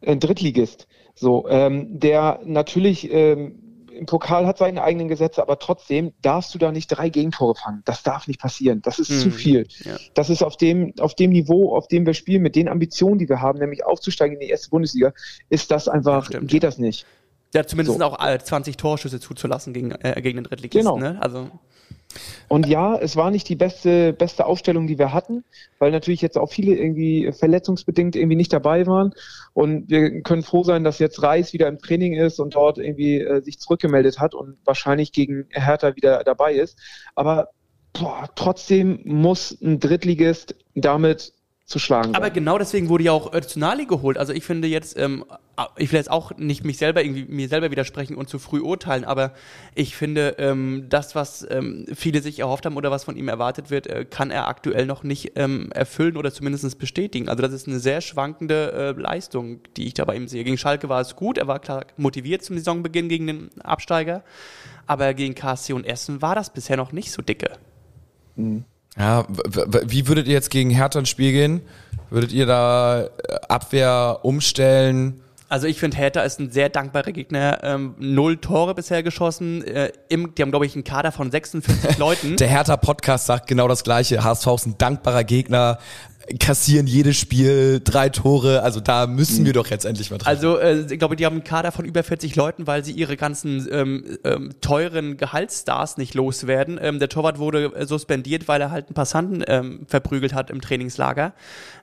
Äh, 0.00 0.12
ein 0.12 0.20
Drittligist. 0.20 0.86
So, 1.14 1.46
ähm, 1.48 1.98
der 2.00 2.40
natürlich 2.44 3.10
ähm, 3.10 3.63
im 3.94 4.06
Pokal 4.06 4.46
hat 4.46 4.58
seine 4.58 4.82
eigenen 4.82 5.08
Gesetze, 5.08 5.40
aber 5.42 5.58
trotzdem 5.58 6.12
darfst 6.22 6.54
du 6.54 6.58
da 6.58 6.72
nicht 6.72 6.88
drei 6.88 7.08
Gegentore 7.08 7.54
fangen. 7.54 7.82
Das 7.84 8.02
darf 8.02 8.26
nicht 8.28 8.40
passieren. 8.40 8.82
Das 8.82 8.98
ist 8.98 9.20
zu 9.20 9.28
Mhm. 9.28 9.32
viel. 9.32 9.68
Ja. 9.84 9.96
Das 10.14 10.30
ist 10.30 10.42
auf 10.42 10.56
dem, 10.56 10.92
auf 11.00 11.14
dem 11.14 11.30
Niveau, 11.30 11.76
auf 11.76 11.88
dem 11.88 12.04
wir 12.06 12.14
spielen, 12.14 12.42
mit 12.42 12.56
den 12.56 12.68
Ambitionen, 12.68 13.18
die 13.18 13.28
wir 13.28 13.40
haben, 13.40 13.58
nämlich 13.58 13.84
aufzusteigen 13.84 14.34
in 14.34 14.40
die 14.40 14.48
erste 14.48 14.70
Bundesliga, 14.70 15.12
ist 15.48 15.70
das 15.70 15.88
einfach, 15.88 16.26
stimmt, 16.26 16.50
geht 16.50 16.62
das 16.64 16.78
nicht. 16.78 17.06
Ja, 17.54 17.64
zumindest 17.66 17.98
So. 17.98 18.04
auch 18.04 18.24
äh, 18.26 18.38
20 18.38 18.76
Torschüsse 18.76 19.20
zuzulassen 19.20 19.72
gegen, 19.72 19.92
äh, 19.92 20.20
gegen 20.20 20.38
den 20.38 20.44
Drittligisten. 20.44 20.82
Genau. 20.82 20.98
Ne? 20.98 21.16
Also, 21.22 21.48
Und 22.48 22.66
ja, 22.66 22.96
es 22.96 23.16
war 23.16 23.30
nicht 23.30 23.48
die 23.48 23.56
beste, 23.56 24.12
beste 24.12 24.46
Aufstellung, 24.46 24.86
die 24.86 24.98
wir 24.98 25.12
hatten, 25.12 25.44
weil 25.78 25.90
natürlich 25.90 26.22
jetzt 26.22 26.38
auch 26.38 26.50
viele 26.50 26.74
irgendwie 26.74 27.32
verletzungsbedingt 27.32 28.16
irgendwie 28.16 28.36
nicht 28.36 28.52
dabei 28.52 28.86
waren. 28.86 29.12
Und 29.52 29.90
wir 29.90 30.22
können 30.22 30.42
froh 30.42 30.62
sein, 30.62 30.84
dass 30.84 30.98
jetzt 30.98 31.22
Reis 31.22 31.52
wieder 31.52 31.68
im 31.68 31.78
Training 31.78 32.14
ist 32.14 32.40
und 32.40 32.54
dort 32.54 32.78
irgendwie 32.78 33.20
äh, 33.20 33.42
sich 33.42 33.58
zurückgemeldet 33.58 34.20
hat 34.20 34.34
und 34.34 34.56
wahrscheinlich 34.64 35.12
gegen 35.12 35.46
Hertha 35.50 35.96
wieder 35.96 36.24
dabei 36.24 36.54
ist. 36.54 36.78
Aber 37.14 37.48
boah, 37.92 38.28
trotzdem 38.34 39.00
muss 39.04 39.58
ein 39.62 39.80
Drittligist 39.80 40.54
damit 40.74 41.32
zu 41.66 41.78
schlagen 41.78 42.14
aber 42.14 42.26
sein. 42.26 42.34
genau 42.34 42.58
deswegen 42.58 42.90
wurde 42.90 43.04
ja 43.04 43.12
auch 43.12 43.32
Öztunali 43.32 43.86
geholt. 43.86 44.18
Also 44.18 44.34
ich 44.34 44.44
finde 44.44 44.68
jetzt, 44.68 44.98
ähm, 44.98 45.24
ich 45.78 45.92
will 45.92 45.98
jetzt 45.98 46.10
auch 46.10 46.36
nicht 46.36 46.62
mich 46.62 46.76
selber 46.76 47.02
irgendwie 47.02 47.24
mir 47.24 47.48
selber 47.48 47.70
widersprechen 47.70 48.16
und 48.16 48.28
zu 48.28 48.38
früh 48.38 48.60
urteilen, 48.60 49.04
aber 49.04 49.32
ich 49.74 49.96
finde, 49.96 50.36
ähm, 50.38 50.86
das, 50.90 51.14
was 51.14 51.46
ähm, 51.48 51.86
viele 51.94 52.20
sich 52.20 52.40
erhofft 52.40 52.66
haben 52.66 52.76
oder 52.76 52.90
was 52.90 53.04
von 53.04 53.16
ihm 53.16 53.28
erwartet 53.28 53.70
wird, 53.70 53.86
äh, 53.86 54.04
kann 54.04 54.30
er 54.30 54.46
aktuell 54.46 54.84
noch 54.84 55.04
nicht 55.04 55.32
ähm, 55.36 55.70
erfüllen 55.72 56.18
oder 56.18 56.32
zumindest 56.32 56.78
bestätigen. 56.78 57.30
Also 57.30 57.40
das 57.40 57.54
ist 57.54 57.66
eine 57.66 57.78
sehr 57.78 58.02
schwankende 58.02 58.94
äh, 58.96 59.00
Leistung, 59.00 59.60
die 59.78 59.86
ich 59.86 59.94
da 59.94 60.04
bei 60.04 60.16
ihm 60.16 60.28
sehe. 60.28 60.44
Gegen 60.44 60.58
Schalke 60.58 60.90
war 60.90 61.00
es 61.00 61.16
gut, 61.16 61.38
er 61.38 61.46
war 61.46 61.60
klar 61.60 61.86
motiviert 61.96 62.42
zum 62.42 62.58
Saisonbeginn 62.58 63.08
gegen 63.08 63.26
den 63.26 63.50
Absteiger, 63.62 64.22
aber 64.86 65.14
gegen 65.14 65.34
KSC 65.34 65.72
und 65.72 65.86
Essen 65.86 66.20
war 66.20 66.34
das 66.34 66.52
bisher 66.52 66.76
noch 66.76 66.92
nicht 66.92 67.10
so 67.10 67.22
dicke. 67.22 67.52
Ja, 68.98 69.26
wie 69.28 70.06
würdet 70.06 70.26
ihr 70.28 70.34
jetzt 70.34 70.50
gegen 70.50 70.70
Hertha 70.70 70.98
ins 70.98 71.08
Spiel 71.08 71.32
gehen? 71.32 71.62
Würdet 72.10 72.32
ihr 72.32 72.46
da 72.46 73.04
äh, 73.04 73.08
Abwehr 73.48 74.20
umstellen? 74.22 75.20
Also 75.48 75.66
ich 75.66 75.78
finde, 75.78 75.96
Hertha 75.96 76.22
ist 76.22 76.40
ein 76.40 76.50
sehr 76.50 76.68
dankbarer 76.68 77.12
Gegner. 77.12 77.60
Ähm, 77.62 77.94
null 77.98 78.38
Tore 78.38 78.74
bisher 78.74 79.02
geschossen. 79.02 79.62
Äh, 79.64 79.92
im, 80.08 80.34
die 80.34 80.42
haben, 80.42 80.50
glaube 80.50 80.66
ich, 80.66 80.74
einen 80.74 80.84
Kader 80.84 81.12
von 81.12 81.30
46 81.30 81.98
Leuten. 81.98 82.36
Der 82.36 82.48
Hertha 82.48 82.76
Podcast 82.76 83.26
sagt 83.26 83.46
genau 83.46 83.68
das 83.68 83.84
gleiche. 83.84 84.24
HSV 84.24 84.46
ist 84.48 84.66
ein 84.66 84.78
dankbarer 84.78 85.24
Gegner, 85.24 85.78
kassieren 86.40 86.86
jedes 86.86 87.16
Spiel 87.16 87.80
drei 87.82 88.08
Tore. 88.08 88.62
Also 88.62 88.80
da 88.80 89.06
müssen 89.06 89.44
wir 89.44 89.52
doch 89.52 89.66
jetzt 89.66 89.84
endlich 89.84 90.10
mal 90.10 90.18
dran. 90.18 90.28
Also 90.28 90.58
äh, 90.58 90.86
ich 90.90 90.98
glaube, 90.98 91.16
die 91.16 91.26
haben 91.26 91.34
einen 91.34 91.44
Kader 91.44 91.72
von 91.72 91.84
über 91.84 92.02
40 92.02 92.34
Leuten, 92.36 92.66
weil 92.66 92.84
sie 92.84 92.92
ihre 92.92 93.16
ganzen 93.16 93.68
ähm, 93.70 94.18
ähm, 94.24 94.52
teuren 94.60 95.16
Gehaltsstars 95.16 95.96
nicht 95.98 96.14
loswerden. 96.14 96.78
Ähm, 96.80 96.98
der 96.98 97.08
Torwart 97.08 97.38
wurde 97.38 97.74
äh, 97.74 97.86
suspendiert, 97.86 98.48
weil 98.48 98.60
er 98.60 98.70
halt 98.70 98.86
einen 98.86 98.94
Passanten 98.94 99.44
ähm, 99.46 99.86
verprügelt 99.86 100.34
hat 100.34 100.50
im 100.50 100.60
Trainingslager. 100.60 101.34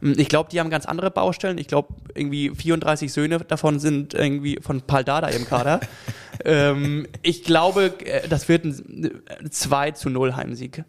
Ähm, 0.02 0.16
Ich 0.18 0.28
glaube, 0.30 0.50
die 0.52 0.60
haben 0.60 0.70
ganz 0.70 0.86
andere 0.86 1.12
Baustellen. 1.12 1.58
Ich 1.58 1.68
glaube, 1.68 1.94
irgendwie 2.16 2.50
34 2.50 3.14
Söhne 3.14 3.40
davon 3.40 3.80
sind 3.80 4.14
irgendwie 4.14 4.60
von 4.62 4.82
Pal 4.82 5.04
Dada 5.04 5.28
im 5.28 5.46
Kader. 5.46 5.80
ähm, 6.46 7.08
ich 7.22 7.44
glaube, 7.44 7.94
äh, 8.06 8.28
das 8.28 8.50
wird 8.50 8.66
ein 8.66 9.12
äh, 9.44 9.50
2 9.50 9.92
zu 9.92 10.10
0 10.10 10.36
Heimsieg. 10.36 10.84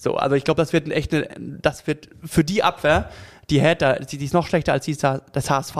So, 0.00 0.14
also 0.14 0.36
ich 0.36 0.44
glaube, 0.44 0.62
das 0.62 0.72
wird 0.72 0.88
echt, 0.90 1.12
eine, 1.12 1.28
das 1.60 1.86
wird 1.88 2.08
für 2.24 2.44
die 2.44 2.62
Abwehr, 2.62 3.10
die 3.50 3.60
Hertha, 3.60 3.94
die, 3.94 4.16
die 4.16 4.24
ist 4.26 4.32
noch 4.32 4.46
schlechter 4.46 4.72
als 4.72 4.84
die, 4.84 4.96
das 4.96 5.50
HSV, 5.50 5.76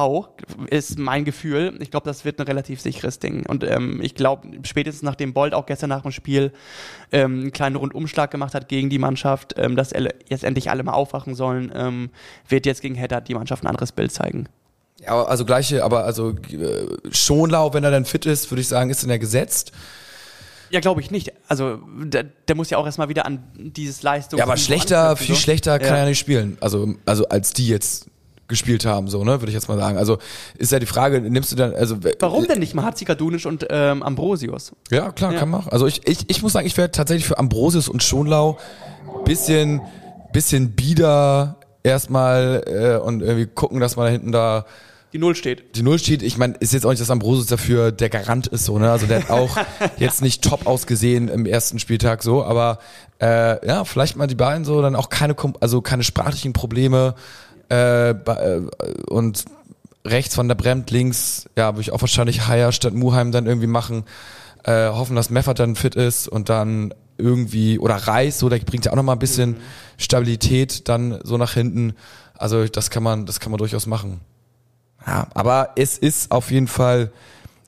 ist 0.70 0.98
mein 0.98 1.24
Gefühl. 1.24 1.74
Ich 1.80 1.92
glaube, 1.92 2.04
das 2.06 2.24
wird 2.24 2.40
ein 2.40 2.46
relativ 2.46 2.80
sicheres 2.80 3.20
Ding. 3.20 3.46
Und 3.46 3.62
ähm, 3.62 4.00
ich 4.02 4.16
glaube, 4.16 4.48
spätestens 4.64 5.02
nachdem 5.02 5.34
Bolt 5.34 5.54
auch 5.54 5.66
gestern 5.66 5.90
nach 5.90 6.02
dem 6.02 6.10
Spiel 6.10 6.52
ähm, 7.12 7.40
einen 7.40 7.52
kleinen 7.52 7.76
Rundumschlag 7.76 8.30
gemacht 8.30 8.54
hat 8.54 8.68
gegen 8.68 8.90
die 8.90 8.98
Mannschaft, 8.98 9.54
ähm, 9.56 9.76
dass 9.76 9.92
jetzt 10.28 10.44
endlich 10.44 10.70
alle 10.70 10.82
mal 10.82 10.94
aufwachen 10.94 11.34
sollen, 11.34 11.70
ähm, 11.74 12.10
wird 12.48 12.66
jetzt 12.66 12.82
gegen 12.82 12.96
Hertha 12.96 13.20
die 13.20 13.34
Mannschaft 13.34 13.62
ein 13.62 13.68
anderes 13.68 13.92
Bild 13.92 14.10
zeigen. 14.10 14.48
Ja, 15.00 15.22
also 15.22 15.44
gleiche, 15.44 15.84
aber 15.84 16.04
also 16.04 16.30
äh, 16.30 16.86
Schonlau, 17.12 17.72
wenn 17.72 17.84
er 17.84 17.92
dann 17.92 18.04
fit 18.04 18.26
ist, 18.26 18.50
würde 18.50 18.62
ich 18.62 18.68
sagen, 18.68 18.90
ist 18.90 19.04
dann 19.04 19.10
ja 19.10 19.18
gesetzt. 19.18 19.72
Ja, 20.70 20.80
glaube 20.80 21.00
ich 21.00 21.10
nicht. 21.10 21.32
Also 21.48 21.78
der, 22.02 22.24
der 22.24 22.56
muss 22.56 22.70
ja 22.70 22.78
auch 22.78 22.86
erstmal 22.86 23.08
wieder 23.08 23.24
an 23.26 23.42
dieses 23.56 24.02
Leistungs. 24.02 24.38
Ja, 24.38 24.44
aber 24.44 24.56
schlechter, 24.56 25.16
viel 25.16 25.34
so. 25.34 25.40
schlechter 25.40 25.78
kann 25.78 25.88
Ja. 25.88 25.96
er 25.96 26.06
nicht 26.06 26.18
spielen. 26.18 26.58
Also, 26.60 26.94
also 27.06 27.26
als 27.28 27.52
die 27.52 27.68
jetzt 27.68 28.06
gespielt 28.48 28.86
haben, 28.86 29.08
so, 29.08 29.24
ne, 29.24 29.40
würde 29.42 29.48
ich 29.48 29.54
jetzt 29.54 29.68
mal 29.68 29.76
sagen. 29.78 29.98
Also 29.98 30.18
ist 30.56 30.72
ja 30.72 30.78
die 30.78 30.86
Frage, 30.86 31.20
nimmst 31.20 31.52
du 31.52 31.56
dann, 31.56 31.74
also 31.74 31.96
Warum 32.18 32.46
denn 32.46 32.60
nicht? 32.60 32.74
Man 32.74 32.84
hat 32.84 32.98
Kadunic 33.04 33.44
und 33.44 33.66
ähm, 33.68 34.02
Ambrosius. 34.02 34.72
Ja, 34.90 35.12
klar, 35.12 35.32
Ja. 35.34 35.38
kann 35.40 35.50
man. 35.50 35.68
Also 35.68 35.86
ich, 35.86 36.06
ich, 36.06 36.30
ich 36.30 36.42
muss 36.42 36.54
sagen, 36.54 36.66
ich 36.66 36.76
wäre 36.78 36.90
tatsächlich 36.90 37.26
für 37.26 37.38
Ambrosius 37.38 37.88
und 37.90 38.02
Schonlau 38.02 38.56
bisschen, 39.26 39.82
bisschen 40.32 40.72
bieder 40.72 41.56
erstmal 41.82 42.62
äh, 42.66 43.04
und 43.04 43.20
irgendwie 43.20 43.46
gucken, 43.46 43.80
dass 43.80 43.96
man 43.96 44.06
da 44.06 44.12
hinten 44.12 44.32
da 44.32 44.64
Die 45.12 45.18
Null 45.18 45.34
steht. 45.34 45.76
die 45.76 45.82
Null 45.82 45.98
steht. 45.98 46.22
Ich 46.22 46.36
meine, 46.36 46.54
ist 46.60 46.74
jetzt 46.74 46.84
auch 46.84 46.90
nicht, 46.90 47.00
dass 47.00 47.10
Ambrosius 47.10 47.46
dafür 47.46 47.92
der 47.92 48.10
Garant 48.10 48.46
ist, 48.46 48.66
so, 48.66 48.78
ne? 48.78 48.90
Also 48.90 49.06
der 49.06 49.22
hat 49.22 49.30
auch 49.30 49.56
jetzt 49.98 50.20
nicht 50.20 50.42
top 50.42 50.66
ausgesehen 50.66 51.28
im 51.28 51.46
ersten 51.46 51.78
Spieltag 51.78 52.22
so, 52.22 52.44
aber 52.44 52.78
äh, 53.20 53.66
ja, 53.66 53.84
vielleicht 53.84 54.16
mal 54.16 54.26
die 54.26 54.34
beiden 54.34 54.64
so, 54.64 54.82
dann 54.82 54.94
auch 54.94 55.08
keine, 55.08 55.34
also 55.60 55.80
keine 55.80 56.04
sprachlichen 56.04 56.52
Probleme 56.52 57.14
äh, 57.70 58.10
äh, 58.10 58.60
und 59.08 59.46
rechts 60.04 60.34
von 60.34 60.48
der 60.48 60.54
Bremt, 60.54 60.90
links, 60.90 61.48
ja, 61.56 61.72
würde 61.72 61.82
ich 61.82 61.92
auch 61.92 62.00
wahrscheinlich 62.00 62.46
Haier 62.46 62.72
statt 62.72 62.94
Muheim 62.94 63.32
dann 63.32 63.46
irgendwie 63.46 63.66
machen. 63.66 64.04
Äh, 64.64 64.88
hoffen, 64.88 65.16
dass 65.16 65.30
Meffert 65.30 65.60
dann 65.60 65.76
fit 65.76 65.94
ist 65.94 66.28
und 66.28 66.48
dann 66.48 66.92
irgendwie, 67.16 67.78
oder 67.78 67.94
Reis, 67.94 68.38
so, 68.38 68.48
der 68.48 68.58
bringt 68.58 68.84
ja 68.84 68.92
auch 68.92 68.96
nochmal 68.96 69.16
ein 69.16 69.20
bisschen 69.20 69.56
Stabilität 69.96 70.88
dann 70.88 71.18
so 71.24 71.36
nach 71.36 71.54
hinten. 71.54 71.94
Also 72.34 72.66
das 72.66 72.90
kann 72.90 73.02
man, 73.02 73.26
das 73.26 73.40
kann 73.40 73.50
man 73.50 73.58
durchaus 73.58 73.86
machen. 73.86 74.20
Ja, 75.08 75.26
aber 75.32 75.70
es 75.76 75.96
ist 75.96 76.30
auf 76.30 76.50
jeden 76.50 76.68
Fall 76.68 77.10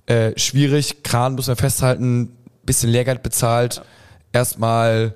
äh, 0.07 0.39
schwierig. 0.39 1.03
Kran 1.03 1.37
muss 1.37 1.47
man 1.47 1.57
festhalten, 1.57 2.37
bisschen 2.65 2.91
Lehrgeld 2.91 3.23
bezahlt. 3.23 3.81
Erstmal 4.33 5.15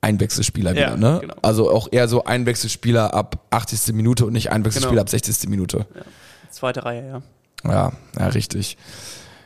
Einwechselspieler 0.00 0.72
Ja, 0.74 0.88
wieder, 0.88 0.96
ne? 0.96 1.18
genau. 1.20 1.34
Also 1.42 1.70
auch 1.70 1.88
eher 1.92 2.08
so 2.08 2.24
Einwechselspieler 2.24 3.14
ab 3.14 3.46
80. 3.50 3.94
Minute 3.94 4.26
und 4.26 4.32
nicht 4.32 4.50
Einwechselspieler 4.50 4.90
Genau. 4.92 5.02
ab 5.02 5.08
60. 5.10 5.48
Minute. 5.48 5.86
Zweite 6.50 6.84
Reihe, 6.84 7.06
ja. 7.06 7.70
Ja, 7.70 7.92
ja, 8.18 8.26
richtig. 8.28 8.76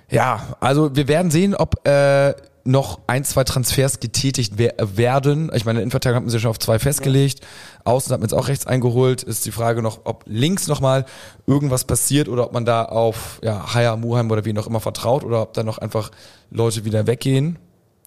Ja, 0.09 0.57
also 0.61 0.95
wir 0.97 1.07
werden 1.09 1.31
sehen, 1.31 1.55
ob 1.55 1.87
äh, 1.87 2.33
noch 2.65 3.01
ein, 3.07 3.25
zwei 3.25 3.45
Transfers 3.45 4.01
getätigt 4.01 4.55
wer 4.57 4.75
werden. 4.79 5.51
Ich 5.55 5.65
meine, 5.65 5.81
in 5.81 5.85
Innenverteidigung 5.85 6.17
hat 6.17 6.23
man 6.25 6.31
sich 6.31 6.41
schon 6.41 6.51
auf 6.51 6.59
zwei 6.59 6.79
festgelegt. 6.79 7.41
Außen 7.85 8.13
hat 8.13 8.21
man 8.21 8.29
jetzt 8.29 8.35
auch 8.35 8.49
rechts 8.49 8.67
eingeholt. 8.67 9.23
Ist 9.23 9.45
die 9.45 9.53
Frage 9.53 9.83
noch, 9.83 10.01
ob 10.05 10.25
links 10.27 10.67
nochmal 10.67 11.05
irgendwas 11.47 11.85
passiert 11.85 12.29
oder 12.29 12.45
ob 12.45 12.53
man 12.53 12.65
da 12.65 12.87
auf 12.87 13.39
ja, 13.43 13.75
Haya, 13.75 13.97
Muheim 13.97 14.31
oder 14.31 14.45
wie 14.47 14.55
noch 14.55 14.67
immer 14.67 14.81
vertraut 14.81 15.25
oder 15.25 15.43
ob 15.43 15.53
da 15.53 15.63
noch 15.63 15.79
einfach 15.79 16.11
Leute 16.51 16.85
wieder 16.87 17.07
weggehen. 17.07 17.59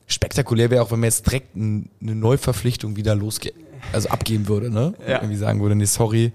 Spektakulär 0.07 0.71
wäre 0.71 0.83
auch, 0.83 0.91
wenn 0.91 1.01
man 1.01 1.07
jetzt 1.07 1.27
direkt 1.27 1.55
eine 1.55 1.85
Neuverpflichtung 1.99 2.95
wieder 2.95 3.13
losge 3.13 3.53
also 3.93 4.09
abgeben 4.09 4.47
würde, 4.47 4.71
ne? 4.71 4.93
Ja. 5.07 5.17
Irgendwie 5.17 5.35
sagen 5.35 5.61
würde, 5.61 5.75
nee, 5.75 5.85
sorry, 5.85 6.33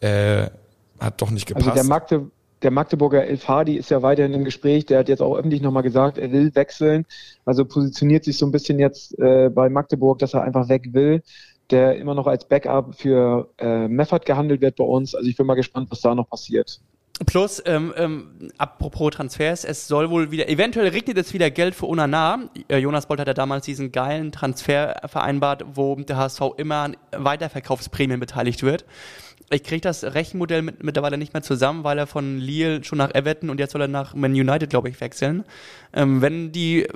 äh, 0.00 0.48
hat 1.00 1.20
doch 1.20 1.30
nicht 1.30 1.46
gepasst. 1.46 1.68
Also 1.68 1.74
der, 1.74 1.84
Magde, 1.84 2.30
der 2.66 2.72
Magdeburger 2.72 3.24
Elf 3.24 3.46
Hardy 3.46 3.76
ist 3.76 3.92
ja 3.92 4.02
weiterhin 4.02 4.34
im 4.34 4.44
Gespräch. 4.44 4.86
Der 4.86 4.98
hat 4.98 5.08
jetzt 5.08 5.22
auch 5.22 5.36
öffentlich 5.36 5.62
nochmal 5.62 5.84
gesagt, 5.84 6.18
er 6.18 6.32
will 6.32 6.52
wechseln. 6.56 7.06
Also 7.44 7.64
positioniert 7.64 8.24
sich 8.24 8.38
so 8.38 8.44
ein 8.44 8.50
bisschen 8.50 8.80
jetzt 8.80 9.16
äh, 9.20 9.50
bei 9.50 9.68
Magdeburg, 9.68 10.18
dass 10.18 10.34
er 10.34 10.42
einfach 10.42 10.68
weg 10.68 10.92
will. 10.92 11.22
Der 11.70 11.96
immer 11.96 12.16
noch 12.16 12.26
als 12.26 12.44
Backup 12.44 12.96
für 12.96 13.50
äh, 13.58 13.86
Meffert 13.86 14.26
gehandelt 14.26 14.62
wird 14.62 14.74
bei 14.74 14.82
uns. 14.82 15.14
Also 15.14 15.30
ich 15.30 15.36
bin 15.36 15.46
mal 15.46 15.54
gespannt, 15.54 15.92
was 15.92 16.00
da 16.00 16.12
noch 16.16 16.28
passiert. 16.28 16.80
Plus, 17.24 17.62
ähm, 17.66 17.94
ähm, 17.96 18.50
apropos 18.58 19.12
Transfers, 19.12 19.64
es 19.64 19.86
soll 19.86 20.10
wohl 20.10 20.32
wieder, 20.32 20.48
eventuell 20.48 20.88
regnet 20.88 21.16
es 21.18 21.32
wieder 21.32 21.52
Geld 21.52 21.76
für 21.76 21.86
Unana. 21.86 22.50
Äh, 22.66 22.78
Jonas 22.78 23.06
Bolt 23.06 23.20
hat 23.20 23.28
ja 23.28 23.34
damals 23.34 23.64
diesen 23.64 23.92
geilen 23.92 24.32
Transfer 24.32 25.00
vereinbart, 25.06 25.64
wo 25.74 25.94
der 25.94 26.16
HSV 26.16 26.40
immer 26.56 26.76
an 26.76 26.96
Weiterverkaufsprämien 27.12 28.18
beteiligt 28.18 28.64
wird. 28.64 28.84
Ich 29.48 29.62
kriege 29.62 29.80
das 29.80 30.02
Rechenmodell 30.02 30.62
mit, 30.62 30.82
mittlerweile 30.82 31.18
nicht 31.18 31.32
mehr 31.32 31.42
zusammen, 31.42 31.84
weil 31.84 31.98
er 31.98 32.08
von 32.08 32.38
Lille 32.38 32.82
schon 32.82 32.98
nach 32.98 33.14
Everton 33.14 33.48
und 33.48 33.60
jetzt 33.60 33.72
soll 33.72 33.80
er 33.80 33.88
nach 33.88 34.14
Man 34.14 34.32
United, 34.32 34.70
glaube 34.70 34.88
ich, 34.88 35.00
wechseln. 35.00 35.44
Ähm, 35.92 36.20
wenn 36.20 36.50
die 36.50 36.88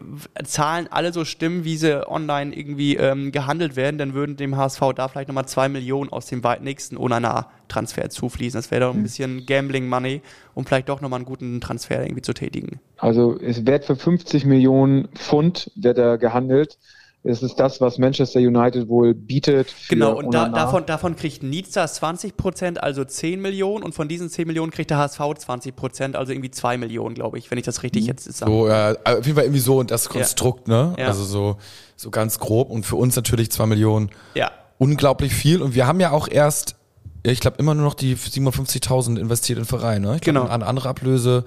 Zahlen 0.42 0.88
alle 0.90 1.12
so 1.12 1.24
stimmen, 1.24 1.64
wie 1.64 1.76
sie 1.76 2.08
online 2.08 2.52
irgendwie 2.52 2.96
ähm, 2.96 3.30
gehandelt 3.30 3.76
werden, 3.76 3.98
dann 3.98 4.14
würden 4.14 4.36
dem 4.36 4.56
HSV 4.56 4.80
da 4.96 5.06
vielleicht 5.06 5.28
nochmal 5.28 5.46
zwei 5.46 5.68
Millionen 5.68 6.10
aus 6.10 6.26
dem 6.26 6.42
weit 6.42 6.62
nächsten 6.62 6.96
Onana-Transfer 6.96 8.10
zufließen. 8.10 8.58
Das 8.58 8.72
wäre 8.72 8.80
doch 8.80 8.94
ein 8.94 9.02
bisschen 9.04 9.46
Gambling-Money, 9.46 10.20
um 10.54 10.66
vielleicht 10.66 10.88
doch 10.88 11.00
nochmal 11.00 11.18
einen 11.18 11.26
guten 11.26 11.60
Transfer 11.60 12.02
irgendwie 12.02 12.22
zu 12.22 12.32
tätigen. 12.32 12.80
Also 12.96 13.38
es 13.38 13.64
wird 13.64 13.84
für 13.84 13.94
50 13.94 14.44
Millionen 14.44 15.06
Pfund 15.14 15.70
wird 15.76 15.98
er 15.98 16.18
gehandelt. 16.18 16.78
Es 17.22 17.42
ist 17.42 17.56
das, 17.56 17.82
was 17.82 17.98
Manchester 17.98 18.40
United 18.40 18.88
wohl 18.88 19.12
bietet. 19.12 19.74
Genau, 19.90 20.16
und 20.16 20.32
da, 20.32 20.48
davon, 20.48 20.86
davon 20.86 21.16
kriegt 21.16 21.42
Nizza 21.42 21.86
20 21.86 22.34
Prozent, 22.34 22.82
also 22.82 23.04
10 23.04 23.42
Millionen, 23.42 23.84
und 23.84 23.94
von 23.94 24.08
diesen 24.08 24.30
10 24.30 24.46
Millionen 24.46 24.72
kriegt 24.72 24.90
der 24.90 24.96
HSV 24.96 25.20
20 25.36 25.76
Prozent, 25.76 26.16
also 26.16 26.32
irgendwie 26.32 26.50
2 26.50 26.78
Millionen, 26.78 27.14
glaube 27.14 27.36
ich, 27.36 27.50
wenn 27.50 27.58
ich 27.58 27.64
das 27.64 27.82
richtig 27.82 28.06
jetzt 28.06 28.24
sage. 28.24 28.50
So, 28.50 28.68
ja, 28.68 28.94
auf 29.04 29.26
jeden 29.26 29.34
Fall 29.34 29.44
irgendwie 29.44 29.60
so 29.60 29.78
und 29.78 29.90
das 29.90 30.08
Konstrukt, 30.08 30.66
ja. 30.68 30.84
ne? 30.84 30.94
Ja. 30.98 31.06
Also 31.08 31.24
so, 31.24 31.56
so 31.94 32.10
ganz 32.10 32.38
grob 32.38 32.70
und 32.70 32.86
für 32.86 32.96
uns 32.96 33.16
natürlich 33.16 33.50
2 33.50 33.66
Millionen. 33.66 34.10
Ja. 34.34 34.50
Unglaublich 34.78 35.34
viel 35.34 35.60
und 35.60 35.74
wir 35.74 35.86
haben 35.86 36.00
ja 36.00 36.12
auch 36.12 36.26
erst, 36.26 36.76
ich 37.22 37.40
glaube, 37.40 37.58
immer 37.58 37.74
nur 37.74 37.84
noch 37.84 37.94
die 37.94 38.16
57.000 38.16 39.20
investiert 39.20 39.58
in 39.58 39.66
Verein, 39.66 40.00
ne? 40.00 40.14
Ich 40.14 40.22
glaub, 40.22 40.36
Genau. 40.36 40.46
An 40.46 40.62
andere 40.62 40.88
Ablöse 40.88 41.44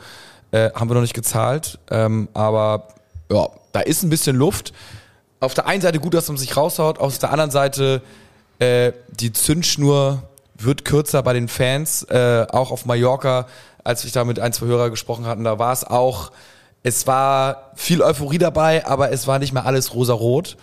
äh, 0.51 0.69
haben 0.75 0.87
wir 0.87 0.93
noch 0.93 1.01
nicht 1.01 1.15
gezahlt, 1.15 1.79
ähm, 1.89 2.29
aber 2.35 2.89
ja, 3.31 3.47
da 3.71 3.79
ist 3.79 4.03
ein 4.03 4.11
bisschen 4.11 4.35
Luft. 4.35 4.71
Auf 5.43 5.53
der 5.53 5.67
einen 5.67 5.81
Seite 5.81 5.99
gut, 5.99 6.13
dass 6.13 6.29
man 6.29 6.37
sich 6.37 6.55
raushaut, 6.55 6.99
auf 6.99 7.17
der 7.17 7.31
anderen 7.31 7.51
Seite 7.51 8.01
äh, 8.59 8.93
die 9.09 9.33
Zündschnur 9.33 10.23
wird 10.55 10.85
kürzer 10.85 11.21
bei 11.21 11.33
den 11.33 11.49
Fans, 11.49 12.03
äh, 12.03 12.47
auch 12.49 12.71
auf 12.71 12.85
Mallorca, 12.85 13.47
als 13.83 14.05
ich 14.05 14.13
da 14.13 14.23
mit 14.23 14.39
ein, 14.39 14.53
zwei 14.53 14.67
Hörer 14.67 14.89
gesprochen 14.89 15.25
hatten, 15.25 15.43
da 15.43 15.59
war 15.59 15.73
es 15.73 15.83
auch, 15.83 16.31
es 16.81 17.07
war 17.07 17.71
viel 17.75 18.01
Euphorie 18.01 18.37
dabei, 18.37 18.85
aber 18.85 19.11
es 19.11 19.27
war 19.27 19.37
nicht 19.37 19.51
mehr 19.51 19.65
alles 19.65 19.93
rosarot. 19.93 20.55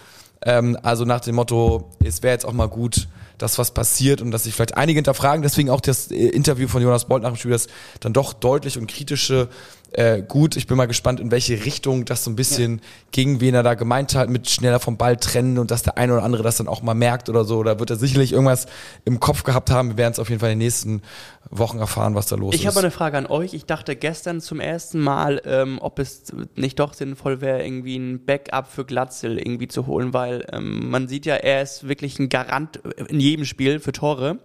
Ähm, 0.42 0.78
also 0.82 1.04
nach 1.04 1.20
dem 1.20 1.34
Motto, 1.34 1.90
es 2.02 2.22
wäre 2.22 2.32
jetzt 2.32 2.46
auch 2.46 2.54
mal 2.54 2.68
gut, 2.68 3.06
dass 3.36 3.58
was 3.58 3.72
passiert 3.72 4.22
und 4.22 4.30
dass 4.30 4.44
sich 4.44 4.54
vielleicht 4.54 4.78
einige 4.78 4.96
hinterfragen. 4.96 5.42
Deswegen 5.42 5.68
auch 5.68 5.82
das 5.82 6.10
äh, 6.10 6.14
Interview 6.14 6.68
von 6.68 6.82
Jonas 6.82 7.04
Bolt 7.04 7.22
nach 7.22 7.30
dem 7.30 7.36
Spiel, 7.36 7.50
das 7.50 7.66
dann 8.00 8.14
doch 8.14 8.32
deutlich 8.32 8.78
und 8.78 8.86
kritische 8.86 9.48
äh, 9.92 10.22
gut. 10.22 10.56
Ich 10.56 10.66
bin 10.66 10.76
mal 10.76 10.86
gespannt, 10.86 11.20
in 11.20 11.30
welche 11.30 11.64
Richtung 11.64 12.04
das 12.04 12.24
so 12.24 12.30
ein 12.30 12.36
bisschen 12.36 12.80
gegen 13.10 13.40
wen 13.40 13.54
er 13.54 13.62
da 13.62 13.74
gemeint 13.74 14.14
hat, 14.14 14.28
mit 14.30 14.48
schneller 14.48 14.78
vom 14.80 14.96
Ball 14.96 15.16
trennen 15.16 15.58
und 15.58 15.70
dass 15.70 15.82
der 15.82 15.98
eine 15.98 16.14
oder 16.14 16.22
andere 16.22 16.42
das 16.42 16.56
dann 16.58 16.68
auch 16.68 16.82
mal 16.82 16.94
merkt 16.94 17.28
oder 17.28 17.44
so. 17.44 17.62
Da 17.62 17.78
wird 17.80 17.90
er 17.90 17.96
sicherlich 17.96 18.32
irgendwas 18.32 18.66
im 19.04 19.20
Kopf 19.20 19.42
gehabt 19.42 19.70
haben. 19.70 19.90
Wir 19.90 19.96
werden 19.96 20.12
es 20.12 20.18
auf 20.18 20.28
jeden 20.28 20.40
Fall 20.40 20.50
in 20.52 20.58
den 20.58 20.64
nächsten 20.66 21.02
Wochen 21.50 21.78
erfahren, 21.78 22.14
was 22.14 22.26
da 22.26 22.36
los 22.36 22.54
Ich 22.54 22.62
ist. 22.62 22.66
habe 22.68 22.78
eine 22.80 22.90
Frage 22.90 23.18
an 23.18 23.26
euch. 23.26 23.54
Ich 23.54 23.66
dachte 23.66 23.96
gestern 23.96 24.40
zum 24.40 24.60
ersten 24.60 25.00
Mal, 25.00 25.42
ähm, 25.44 25.78
ob 25.80 25.98
es 25.98 26.32
nicht 26.54 26.78
doch 26.78 26.94
sinnvoll 26.94 27.40
wäre, 27.40 27.64
irgendwie 27.64 27.96
ein 27.96 28.24
Backup 28.24 28.68
für 28.68 28.84
Glatzel 28.84 29.38
irgendwie 29.38 29.68
zu 29.68 29.86
holen, 29.86 30.12
weil 30.12 30.46
ähm, 30.52 30.90
man 30.90 31.08
sieht 31.08 31.26
ja, 31.26 31.34
er 31.34 31.62
ist 31.62 31.88
wirklich 31.88 32.18
ein 32.18 32.28
Garant 32.28 32.76
in 33.08 33.18
jedem 33.18 33.44
Spiel 33.44 33.80
für 33.80 33.92
Tore. 33.92 34.38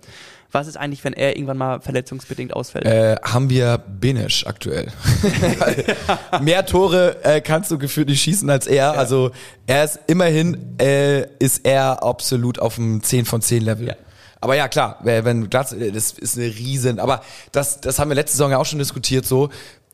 Was 0.51 0.67
ist 0.67 0.77
eigentlich, 0.77 1.03
wenn 1.03 1.13
er 1.13 1.35
irgendwann 1.35 1.57
mal 1.57 1.81
verletzungsbedingt 1.81 2.53
ausfällt? 2.53 2.85
äh, 2.85 3.17
haben 3.23 3.49
wir 3.49 3.77
Benesch 3.77 4.45
aktuell. 4.45 4.87
Mehr 6.41 6.65
Tore 6.65 7.23
äh, 7.23 7.41
kannst 7.41 7.71
du 7.71 7.77
gefühlt 7.77 8.07
nicht 8.09 8.21
schießen 8.21 8.49
als 8.49 8.67
er. 8.67 8.97
Also 8.97 9.31
er 9.67 9.83
ist 9.83 9.99
immerhin, 10.07 10.79
äh, 10.79 11.27
ist 11.39 11.65
er 11.65 12.03
absolut 12.03 12.59
auf 12.59 12.75
dem 12.75 13.03
10 13.03 13.25
von 13.25 13.41
10 13.41 13.63
Level. 13.63 13.87
Ja. 13.87 13.95
Aber 14.41 14.55
ja, 14.55 14.67
klar, 14.67 14.99
wer- 15.03 15.25
wenn 15.25 15.49
Glatz, 15.49 15.71
äh, 15.73 15.91
das 15.91 16.11
ist 16.11 16.37
eine 16.37 16.45
riesen, 16.47 16.99
aber 16.99 17.21
das, 17.51 17.81
das 17.81 17.99
haben 17.99 18.09
wir 18.09 18.15
letzte 18.15 18.37
Saison 18.37 18.51
ja 18.51 18.57
auch 18.57 18.65
schon 18.65 18.79
diskutiert, 18.79 19.25
so, 19.25 19.49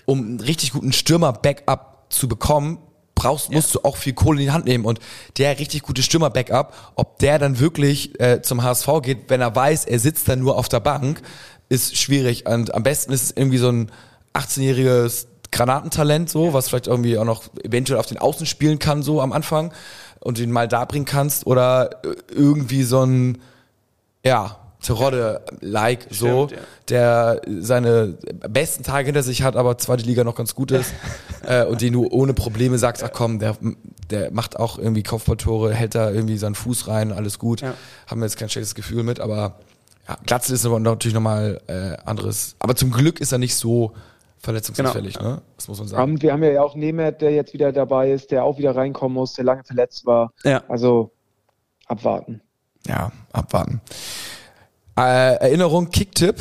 um 0.06 0.20
einen 0.20 0.40
richtig 0.42 0.74
guten 0.74 0.92
Stürmer-Backup 0.94 2.06
zu 2.10 2.28
bekommen, 2.28 2.78
brauchst, 3.22 3.52
musst 3.52 3.76
du 3.76 3.80
auch 3.84 3.98
viel 3.98 4.14
Kohle 4.14 4.40
in 4.40 4.48
die 4.48 4.52
Hand 4.52 4.66
nehmen 4.66 4.86
und 4.86 5.00
der 5.38 5.60
richtig 5.60 5.84
gute 5.84 6.02
Stürmer-Backup, 6.02 6.74
ob 6.96 7.20
der 7.20 7.38
dann 7.40 7.60
wirklich 7.60 8.20
äh, 8.20 8.42
zum 8.42 8.64
HSV 8.64 8.88
geht, 9.04 9.30
wenn 9.30 9.42
er 9.42 9.56
weiß, 9.56 9.86
er 9.86 10.00
sitzt 10.00 10.28
dann 10.28 10.40
nur 10.40 10.58
auf 10.58 10.70
der 10.70 10.80
Bank, 10.80 11.22
ist 11.70 11.98
schwierig. 11.98 12.48
Und 12.48 12.74
am 12.74 12.84
besten 12.84 13.14
ist 13.14 13.24
es 13.24 13.32
irgendwie 13.32 13.58
so 13.58 13.70
ein 13.70 13.92
18-jähriges 14.34 15.28
Granatentalent 15.52 16.30
so, 16.30 16.54
was 16.54 16.70
vielleicht 16.70 16.88
irgendwie 16.88 17.18
auch 17.18 17.26
noch 17.26 17.44
eventuell 17.64 18.00
auf 18.00 18.06
den 18.08 18.18
Außen 18.18 18.46
spielen 18.46 18.80
kann 18.80 19.04
so 19.04 19.22
am 19.22 19.34
Anfang 19.34 19.74
und 20.20 20.38
den 20.38 20.52
mal 20.52 20.68
da 20.68 20.86
bringen 20.86 21.06
kannst 21.06 21.46
oder 21.46 22.04
äh, 22.04 22.16
irgendwie 22.34 22.84
so 22.84 23.04
ein 23.04 23.42
ja, 24.24 24.61
Terodde-like, 24.82 26.08
so, 26.10 26.48
Stimmt, 26.48 26.52
ja. 26.52 26.67
der 26.89 27.41
seine 27.60 28.17
besten 28.50 28.84
Tage 28.84 29.06
hinter 29.06 29.22
sich 29.24 29.44
hat, 29.44 29.56
aber 29.56 29.78
zweite 29.78 30.04
Liga 30.06 30.24
noch 30.24 30.36
ganz 30.36 30.56
gut 30.56 30.72
ist 30.72 30.94
äh, 31.48 31.65
und 31.65 31.82
den 31.82 31.94
du 31.94 32.08
ohne 32.10 32.34
Probleme 32.34 32.78
sagst, 32.78 33.04
ach 33.04 33.12
komm, 33.13 33.39
der, 33.39 33.58
der 34.10 34.32
macht 34.32 34.60
auch 34.60 34.80
irgendwie 34.80 35.04
Kopfballtore, 35.04 35.74
hält 35.74 35.94
da 35.94 36.10
irgendwie 36.10 36.38
seinen 36.38 36.56
Fuß 36.56 36.88
rein, 36.88 37.12
alles 37.12 37.38
gut. 37.38 37.62
Ja. 37.62 37.76
Haben 38.08 38.22
wir 38.22 38.26
jetzt 38.26 38.38
kein 38.38 38.50
schlechtes 38.50 38.74
Gefühl 38.74 39.04
mit, 39.04 39.20
aber 39.20 39.60
ja, 40.08 40.17
Glatzel 40.26 40.56
ist 40.56 40.65
aber 40.65 40.80
natürlich 40.80 41.13
nochmal 41.13 41.62
äh, 41.67 41.96
anderes. 42.06 42.56
Aber 42.60 42.76
zum 42.76 42.91
Glück 42.91 43.20
ist 43.20 43.32
er 43.32 43.38
nicht 43.38 43.56
so 43.56 43.94
verletzungsanfällig, 44.39 45.13
Genau. 45.13 45.30
ne? 45.30 45.41
Das 45.58 45.67
muss 45.67 45.78
man 45.78 45.88
sagen. 45.88 46.12
Und 46.13 46.22
wir 46.24 46.34
haben 46.34 46.44
ja 46.44 46.62
auch 46.62 46.76
Nemeth, 46.76 47.22
der 47.22 47.32
jetzt 47.32 47.54
wieder 47.54 47.72
dabei 47.72 48.12
ist, 48.12 48.32
der 48.32 48.44
auch 48.44 48.58
wieder 48.58 48.76
reinkommen 48.76 49.13
muss, 49.13 49.34
der 49.34 49.46
lange 49.46 49.63
verletzt 49.63 50.06
war. 50.08 50.34
Ja. 50.44 50.63
Also 50.67 51.12
abwarten. 51.86 52.41
Ja, 52.88 53.12
abwarten. 53.32 53.82
Äh, 54.98 55.36
Erinnerung, 55.36 55.90
Kicktipp. 55.90 56.38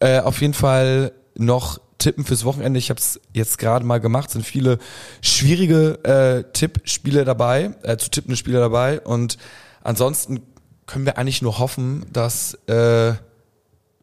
Äh, 0.00 0.20
auf 0.20 0.40
jeden 0.40 0.54
Fall 0.54 1.12
noch 1.36 1.80
tippen 1.98 2.24
fürs 2.24 2.44
Wochenende. 2.44 2.78
Ich 2.78 2.90
habe 2.90 2.98
es 2.98 3.20
jetzt 3.32 3.58
gerade 3.58 3.84
mal 3.84 4.00
gemacht. 4.00 4.30
Sind 4.30 4.44
viele 4.44 4.78
schwierige 5.20 6.04
äh, 6.04 6.52
Tippspiele 6.52 7.24
dabei, 7.24 7.74
äh, 7.82 7.96
zu 7.96 8.10
tippende 8.10 8.36
Spiele 8.36 8.58
dabei. 8.58 9.00
Und 9.00 9.38
ansonsten 9.82 10.42
können 10.86 11.06
wir 11.06 11.18
eigentlich 11.18 11.42
nur 11.42 11.58
hoffen, 11.58 12.06
dass 12.12 12.54
äh, 12.66 13.14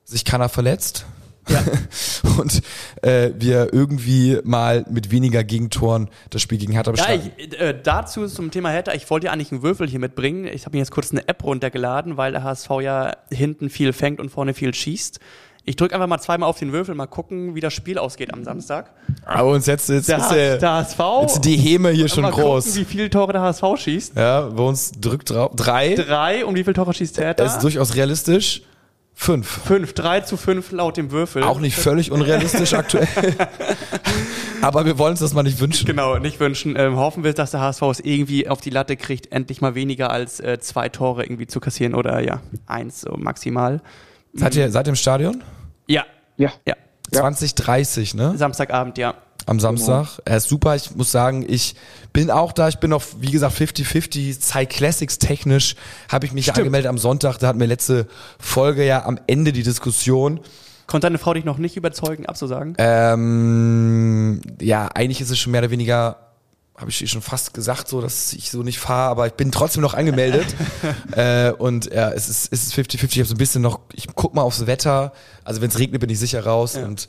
sich 0.05 0.25
keiner 0.25 0.49
verletzt. 0.49 1.05
Ja. 1.49 1.63
und 2.39 2.61
äh, 3.01 3.31
wir 3.37 3.73
irgendwie 3.73 4.39
mal 4.43 4.85
mit 4.89 5.11
weniger 5.11 5.43
Gegentoren 5.43 6.09
das 6.29 6.41
Spiel 6.41 6.57
gegen 6.57 6.73
Hertha 6.73 6.91
Ja, 6.91 6.95
bestreiten. 6.95 7.31
ich, 7.37 7.59
äh, 7.59 7.75
dazu 7.81 8.27
zum 8.27 8.51
Thema 8.51 8.69
Hertha, 8.69 8.93
ich 8.93 9.09
wollte 9.09 9.27
ja 9.27 9.31
eigentlich 9.33 9.51
einen 9.51 9.63
Würfel 9.63 9.87
hier 9.87 9.99
mitbringen. 9.99 10.45
Ich 10.45 10.65
habe 10.65 10.75
mir 10.77 10.79
jetzt 10.79 10.91
kurz 10.91 11.11
eine 11.11 11.27
App 11.27 11.43
runtergeladen, 11.43 12.17
weil 12.17 12.31
der 12.31 12.43
HSV 12.43 12.69
ja 12.81 13.13
hinten 13.31 13.69
viel 13.69 13.93
fängt 13.93 14.19
und 14.19 14.29
vorne 14.29 14.53
viel 14.53 14.73
schießt. 14.73 15.19
Ich 15.65 15.75
drücke 15.75 15.93
einfach 15.93 16.07
mal 16.07 16.19
zweimal 16.19 16.49
auf 16.49 16.57
den 16.57 16.71
Würfel, 16.71 16.95
mal 16.95 17.05
gucken, 17.05 17.53
wie 17.53 17.59
das 17.59 17.73
Spiel 17.73 17.99
ausgeht 17.99 18.33
am 18.33 18.43
Samstag. 18.43 18.91
Aber 19.25 19.51
uns 19.51 19.67
jetzt, 19.67 19.89
jetzt, 19.89 20.09
Der, 20.09 20.17
ist 20.17 20.29
der, 20.29 20.57
der 20.57 20.71
HSV. 20.71 20.99
jetzt 21.21 21.45
die 21.45 21.57
Häme 21.57 21.91
hier 21.91 22.07
schon 22.07 22.23
mal 22.23 22.31
groß. 22.31 22.65
Gucken, 22.65 22.81
wie 22.81 22.85
viele 22.85 23.09
Tore 23.09 23.33
der 23.33 23.41
HSV 23.41 23.63
schießt. 23.75 24.15
Ja, 24.15 24.41
bei 24.47 24.63
uns 24.63 24.91
drückt 24.93 25.29
drauf. 25.29 25.51
Drei. 25.55 25.93
Drei. 25.95 26.43
Und 26.45 26.55
wie 26.55 26.63
viele 26.63 26.73
Tore 26.73 26.93
schießt 26.93 27.19
Hertha? 27.19 27.43
Das 27.43 27.55
ist 27.55 27.63
durchaus 27.63 27.93
realistisch. 27.95 28.63
Fünf. 29.21 29.65
Fünf. 29.65 29.91
Drei 29.91 30.21
zu 30.21 30.37
fünf 30.37 30.71
laut 30.71 30.95
dem 30.95 31.11
Würfel. 31.11 31.43
Auch 31.43 31.59
nicht 31.59 31.75
völlig 31.75 32.09
unrealistisch 32.09 32.73
aktuell. 32.73 33.05
Aber 34.61 34.85
wir 34.85 34.97
wollen 34.97 35.11
uns 35.11 35.19
das 35.19 35.33
mal 35.33 35.43
nicht 35.43 35.59
wünschen. 35.59 35.85
Genau, 35.85 36.17
nicht 36.19 36.39
wünschen. 36.39 36.77
Ähm, 36.77 36.95
hoffen 36.95 37.25
wir, 37.25 37.33
dass 37.33 37.51
der 37.51 37.59
HSV 37.59 37.81
es 37.81 37.99
irgendwie 37.99 38.47
auf 38.47 38.61
die 38.61 38.69
Latte 38.69 38.95
kriegt, 38.95 39.33
endlich 39.33 39.59
mal 39.59 39.75
weniger 39.75 40.09
als 40.09 40.39
äh, 40.39 40.57
zwei 40.59 40.87
Tore 40.87 41.23
irgendwie 41.25 41.47
zu 41.47 41.59
kassieren 41.59 41.95
oder 41.95 42.21
ja, 42.21 42.39
eins 42.65 43.01
so 43.01 43.17
maximal. 43.17 43.81
Seid 44.33 44.55
ihr, 44.55 44.71
seid 44.71 44.87
ihr 44.87 44.91
im 44.91 44.95
Stadion? 44.95 45.43
Ja, 45.85 46.05
Ja. 46.37 46.53
ja. 46.65 46.75
2030, 47.11 48.13
ne? 48.13 48.37
Samstagabend, 48.37 48.97
ja. 48.97 49.15
Am 49.45 49.59
Samstag. 49.59 50.19
Er 50.25 50.37
ist 50.37 50.49
super. 50.49 50.75
Ich 50.75 50.95
muss 50.95 51.11
sagen, 51.11 51.45
ich 51.47 51.75
bin 52.13 52.29
auch 52.29 52.51
da. 52.51 52.67
Ich 52.67 52.77
bin 52.77 52.93
auf, 52.93 53.15
wie 53.19 53.31
gesagt, 53.31 53.57
50-50. 53.57 54.39
Zeit 54.39 54.69
Classics 54.69 55.17
technisch 55.17 55.75
habe 56.09 56.25
ich 56.25 56.33
mich 56.33 56.53
angemeldet 56.53 56.89
am 56.89 56.97
Sonntag. 56.97 57.37
Da 57.39 57.47
hatten 57.47 57.59
wir 57.59 57.67
letzte 57.67 58.07
Folge 58.39 58.85
ja 58.85 59.05
am 59.05 59.19
Ende 59.27 59.51
die 59.51 59.63
Diskussion. 59.63 60.39
Konnte 60.89 61.05
deine 61.05 61.19
Frau 61.19 61.35
dich 61.35 61.45
noch 61.45 61.59
nicht 61.59 61.77
überzeugen, 61.77 62.25
abzusagen? 62.25 62.73
Ähm, 62.79 64.41
ja, 64.59 64.87
eigentlich 64.87 65.21
ist 65.21 65.29
es 65.29 65.37
schon 65.37 65.51
mehr 65.51 65.61
oder 65.61 65.69
weniger, 65.69 66.17
habe 66.75 66.89
ich 66.89 67.07
schon 67.07 67.21
fast 67.21 67.53
gesagt, 67.53 67.87
so, 67.87 68.01
dass 68.01 68.33
ich 68.33 68.49
so 68.49 68.63
nicht 68.63 68.79
fahre, 68.79 69.11
aber 69.11 69.27
ich 69.27 69.33
bin 69.33 69.51
trotzdem 69.51 69.83
noch 69.83 69.93
angemeldet. 69.93 70.47
äh, 71.11 71.51
und 71.51 71.93
ja, 71.93 72.09
es 72.09 72.27
ist 72.27 72.51
es 72.51 72.63
ist 72.63 72.73
50-50. 72.73 73.03
Ich 73.03 73.19
habe 73.19 73.25
so 73.25 73.35
ein 73.35 73.37
bisschen 73.37 73.61
noch, 73.61 73.81
ich 73.93 74.07
guck 74.15 74.33
mal 74.33 74.41
aufs 74.41 74.65
Wetter. 74.65 75.13
Also 75.43 75.61
wenn 75.61 75.69
es 75.69 75.77
regnet, 75.77 76.01
bin 76.01 76.09
ich 76.09 76.17
sicher 76.17 76.43
raus. 76.43 76.75
Und 76.75 77.07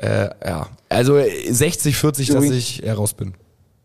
äh, 0.00 0.30
ja, 0.44 0.66
also 0.88 1.14
60-40, 1.14 2.02
dass 2.02 2.28
Übrigens- 2.28 2.56
ich 2.56 2.86
äh, 2.86 2.90
raus 2.90 3.14
bin. 3.14 3.34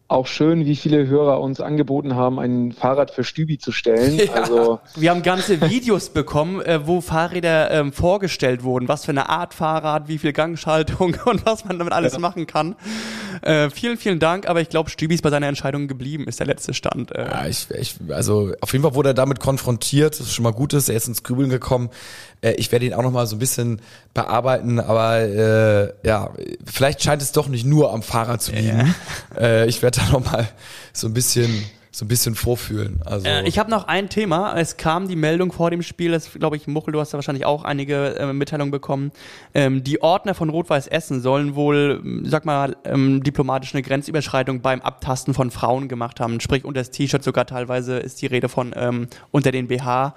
auch 0.07 0.27
schön, 0.27 0.65
wie 0.67 0.75
viele 0.75 1.07
Hörer 1.07 1.41
uns 1.41 1.59
angeboten 1.59 2.15
haben, 2.15 2.39
ein 2.39 2.71
Fahrrad 2.73 3.09
für 3.09 3.23
Stübi 3.23 3.57
zu 3.57 3.71
stellen. 3.71 4.19
Ja. 4.25 4.33
Also 4.33 4.79
wir 4.95 5.09
haben 5.09 5.23
ganze 5.23 5.59
Videos 5.67 6.09
bekommen, 6.09 6.61
äh, 6.61 6.85
wo 6.85 7.01
Fahrräder 7.01 7.71
ähm, 7.71 7.91
vorgestellt 7.91 8.63
wurden, 8.63 8.87
was 8.87 9.03
für 9.03 9.11
eine 9.11 9.29
Art 9.29 9.55
Fahrrad, 9.55 10.07
wie 10.07 10.19
viel 10.19 10.31
Gangschaltung 10.31 11.17
und 11.25 11.45
was 11.45 11.65
man 11.65 11.79
damit 11.79 11.91
alles 11.91 12.13
ja. 12.13 12.19
machen 12.19 12.45
kann. 12.45 12.75
Äh, 13.41 13.71
vielen, 13.71 13.97
vielen 13.97 14.19
Dank, 14.19 14.47
aber 14.47 14.61
ich 14.61 14.69
glaube, 14.69 14.89
Stübi 14.91 15.15
ist 15.15 15.21
bei 15.23 15.31
seiner 15.31 15.47
Entscheidung 15.47 15.87
geblieben, 15.87 16.27
ist 16.27 16.39
der 16.39 16.47
letzte 16.47 16.73
Stand. 16.75 17.11
Äh. 17.11 17.25
Ja, 17.25 17.47
ich, 17.47 17.67
ich, 17.71 17.95
also 18.09 18.53
auf 18.61 18.71
jeden 18.73 18.83
Fall 18.83 18.93
wurde 18.95 19.09
er 19.09 19.13
damit 19.15 19.39
konfrontiert, 19.39 20.13
das 20.19 20.27
ist 20.27 20.33
schon 20.33 20.43
mal 20.43 20.53
gut 20.53 20.73
ist, 20.73 20.87
er 20.87 20.95
ist 20.95 21.07
ins 21.07 21.23
Grübeln 21.23 21.49
gekommen. 21.49 21.89
Äh, 22.41 22.51
ich 22.53 22.71
werde 22.71 22.85
ihn 22.85 22.93
auch 22.93 23.03
noch 23.03 23.11
mal 23.11 23.27
so 23.27 23.35
ein 23.35 23.39
bisschen 23.39 23.81
bearbeiten, 24.13 24.79
aber 24.79 25.19
äh, 25.19 25.93
ja, 26.03 26.31
vielleicht 26.65 27.01
scheint 27.01 27.21
es 27.21 27.31
doch 27.31 27.47
nicht 27.47 27.65
nur 27.65 27.93
am 27.93 28.01
Fahrrad 28.01 28.41
zu 28.41 28.51
liegen. 28.51 28.95
Ja. 29.35 29.41
Äh, 29.41 29.67
ich 29.67 29.81
werde 29.81 29.99
da 29.99 30.11
noch 30.11 30.31
mal 30.31 30.47
so 30.93 31.07
ein 31.07 31.13
bisschen 31.13 31.65
so 31.95 32.03
ein 32.03 32.09
bisschen 32.09 32.35
vorfühlen. 32.35 32.99
Also 33.05 33.25
äh, 33.25 33.47
ich 33.47 33.57
habe 33.57 33.71
noch 33.71 33.87
ein 33.87 34.09
Thema. 34.09 34.59
Es 34.59 34.75
kam 34.75 35.07
die 35.07 35.15
Meldung 35.15 35.53
vor 35.53 35.71
dem 35.71 35.81
Spiel, 35.81 36.11
das 36.11 36.33
glaube 36.33 36.57
ich, 36.57 36.67
Muchel, 36.67 36.91
du 36.91 36.99
hast 36.99 37.13
da 37.13 37.17
wahrscheinlich 37.17 37.45
auch 37.45 37.63
einige 37.63 38.19
äh, 38.19 38.33
Mitteilungen 38.33 38.71
bekommen. 38.71 39.11
Ähm, 39.53 39.81
die 39.81 40.01
Ordner 40.01 40.33
von 40.33 40.49
Rot-Weiß 40.49 40.87
Essen 40.87 41.21
sollen 41.21 41.55
wohl, 41.55 42.01
sag 42.25 42.43
mal, 42.43 42.75
ähm, 42.83 43.23
diplomatisch 43.23 43.73
eine 43.73 43.81
Grenzüberschreitung 43.81 44.59
beim 44.59 44.81
Abtasten 44.81 45.33
von 45.33 45.51
Frauen 45.51 45.87
gemacht 45.87 46.19
haben. 46.19 46.41
Sprich, 46.41 46.65
unter 46.65 46.81
das 46.81 46.91
T-Shirt 46.91 47.23
sogar 47.23 47.45
teilweise 47.45 47.97
ist 47.97 48.21
die 48.21 48.27
Rede 48.27 48.49
von 48.49 48.73
ähm, 48.75 49.07
unter 49.31 49.53
den 49.53 49.69
BH. 49.69 50.15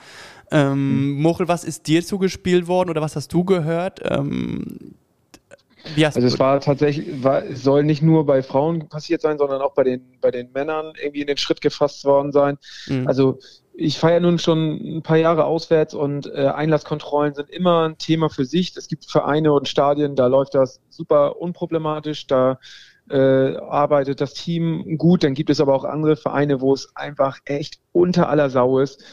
Ähm, 0.51 1.17
mhm. 1.17 1.23
Muchel, 1.23 1.49
was 1.49 1.65
ist 1.65 1.87
dir 1.87 2.05
zugespielt 2.05 2.69
worden 2.69 2.91
oder 2.91 3.01
was 3.01 3.17
hast 3.17 3.33
du 3.33 3.45
gehört? 3.45 4.01
Ähm, 4.05 4.95
also 6.03 6.21
es 6.21 6.39
war 6.39 6.61
tatsächlich, 6.61 7.23
war, 7.23 7.45
es 7.45 7.63
soll 7.63 7.85
nicht 7.85 8.03
nur 8.03 8.27
bei 8.27 8.43
Frauen 8.43 8.89
passiert 8.89 9.23
sein, 9.23 9.39
sondern 9.39 9.63
auch 9.63 9.75
bei 9.75 9.85
den, 9.85 10.19
bei 10.21 10.31
den 10.31 10.51
Männern 10.53 10.93
irgendwie 11.01 11.21
in 11.21 11.27
den 11.27 11.37
Schritt 11.37 11.61
gefasst 11.61 12.05
worden 12.05 12.33
sein. 12.33 12.59
Mhm. 12.87 13.07
Also 13.07 13.39
ich 13.75 13.99
feiere 13.99 14.21
nun 14.21 14.39
schon 14.39 14.97
ein 14.99 15.03
paar 15.03 15.19
Jahre 15.19 15.45
auswärts 15.45 15.95
und 15.95 16.27
äh, 16.27 16.49
Einlasskontrollen 16.49 17.35
sind 17.35 17.49
immer 17.49 17.89
ein 17.89 17.97
Thema 17.97 18.29
für 18.29 18.45
sich. 18.45 18.77
Es 18.77 18.89
gibt 18.89 19.09
Vereine 19.09 19.53
und 19.53 19.69
Stadien, 19.69 20.17
da 20.17 20.27
läuft 20.27 20.55
das 20.55 20.81
super 20.89 21.41
unproblematisch, 21.41 22.27
da 22.27 22.59
äh, 23.09 23.57
arbeitet 23.57 24.21
das 24.21 24.35
Team 24.35 24.99
gut. 24.99 25.23
Dann 25.23 25.35
gibt 25.35 25.49
es 25.49 25.61
aber 25.61 25.75
auch 25.75 25.85
andere 25.85 26.17
Vereine, 26.17 26.61
wo 26.61 26.75
es 26.75 26.95
einfach 26.97 27.39
echt 27.45 27.79
unter 27.93 28.29
aller 28.29 28.51
Sau 28.51 28.81
ist, 28.81 29.05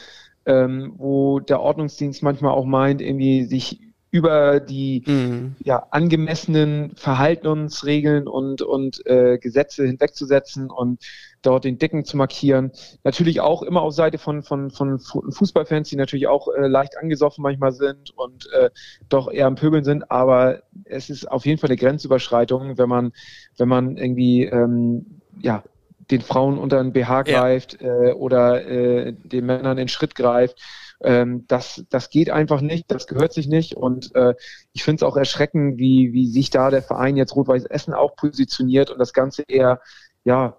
ähm, 0.46 0.94
wo 0.96 1.40
der 1.40 1.60
Ordnungsdienst 1.60 2.22
manchmal 2.22 2.52
auch 2.52 2.64
meint, 2.64 3.02
irgendwie 3.02 3.44
sich 3.44 3.80
über 4.16 4.60
die 4.60 5.02
mhm. 5.06 5.56
ja, 5.62 5.86
angemessenen 5.90 6.94
Verhaltensregeln 6.96 8.26
und, 8.26 8.62
und 8.62 9.04
äh, 9.04 9.36
Gesetze 9.38 9.84
hinwegzusetzen 9.84 10.70
und 10.70 11.02
dort 11.42 11.64
den 11.64 11.78
Dicken 11.78 12.04
zu 12.04 12.16
markieren. 12.16 12.72
Natürlich 13.04 13.40
auch 13.40 13.62
immer 13.62 13.82
auf 13.82 13.92
Seite 13.92 14.16
von, 14.16 14.42
von, 14.42 14.70
von 14.70 14.98
Fußballfans, 14.98 15.90
die 15.90 15.96
natürlich 15.96 16.28
auch 16.28 16.48
äh, 16.48 16.66
leicht 16.66 16.96
angesoffen 16.96 17.42
manchmal 17.42 17.72
sind 17.72 18.16
und 18.16 18.48
äh, 18.52 18.70
doch 19.08 19.30
eher 19.30 19.46
am 19.46 19.56
Pöbeln 19.56 19.84
sind, 19.84 20.10
aber 20.10 20.62
es 20.84 21.10
ist 21.10 21.30
auf 21.30 21.44
jeden 21.44 21.58
Fall 21.58 21.68
eine 21.68 21.76
Grenzüberschreitung, 21.76 22.78
wenn 22.78 22.88
man, 22.88 23.12
wenn 23.58 23.68
man 23.68 23.96
irgendwie 23.96 24.44
ähm, 24.44 25.20
ja, 25.40 25.62
den 26.10 26.20
Frauen 26.20 26.58
unter 26.58 26.82
den 26.82 26.92
BH 26.92 27.22
greift 27.22 27.80
ja. 27.80 28.04
äh, 28.04 28.12
oder 28.12 28.66
äh, 28.66 29.12
den 29.12 29.46
Männern 29.46 29.72
in 29.72 29.84
den 29.84 29.88
Schritt 29.88 30.14
greift 30.14 30.60
ähm, 31.02 31.44
das, 31.48 31.84
das 31.90 32.10
geht 32.10 32.30
einfach 32.30 32.60
nicht, 32.60 32.90
das 32.90 33.06
gehört 33.06 33.32
sich 33.32 33.46
nicht. 33.46 33.74
Und 33.74 34.14
äh, 34.14 34.34
ich 34.72 34.84
finde 34.84 34.96
es 34.96 35.02
auch 35.02 35.16
erschreckend, 35.16 35.78
wie, 35.78 36.12
wie 36.12 36.26
sich 36.26 36.50
da 36.50 36.70
der 36.70 36.82
Verein 36.82 37.16
jetzt 37.16 37.36
Rot-Weiß 37.36 37.66
Essen 37.66 37.94
auch 37.94 38.16
positioniert 38.16 38.90
und 38.90 38.98
das 38.98 39.12
Ganze 39.12 39.42
eher, 39.46 39.80
ja, 40.24 40.56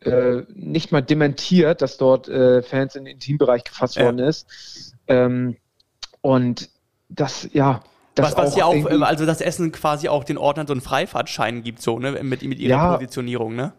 äh, 0.00 0.42
nicht 0.54 0.92
mal 0.92 1.00
dementiert, 1.00 1.80
dass 1.80 1.96
dort 1.96 2.28
äh, 2.28 2.62
Fans 2.62 2.94
in 2.94 3.06
den 3.06 3.14
Intimbereich 3.14 3.64
gefasst 3.64 3.96
ja. 3.96 4.04
worden 4.04 4.18
ist. 4.18 4.94
Ähm, 5.06 5.56
und 6.20 6.68
das, 7.08 7.48
ja, 7.52 7.82
das 8.14 8.36
was, 8.36 8.36
was 8.36 8.56
ja 8.56 8.66
auch, 8.66 8.74
also 9.02 9.24
das 9.24 9.40
Essen 9.40 9.72
quasi 9.72 10.08
auch 10.08 10.24
den 10.24 10.36
Ordnern 10.36 10.66
so 10.66 10.74
einen 10.74 10.82
Freifahrtschein 10.82 11.62
gibt, 11.62 11.80
so, 11.80 11.98
ne, 11.98 12.12
mit, 12.22 12.42
mit 12.42 12.58
ihrer 12.58 12.70
ja, 12.70 12.92
Positionierung, 12.92 13.56
ne? 13.56 13.72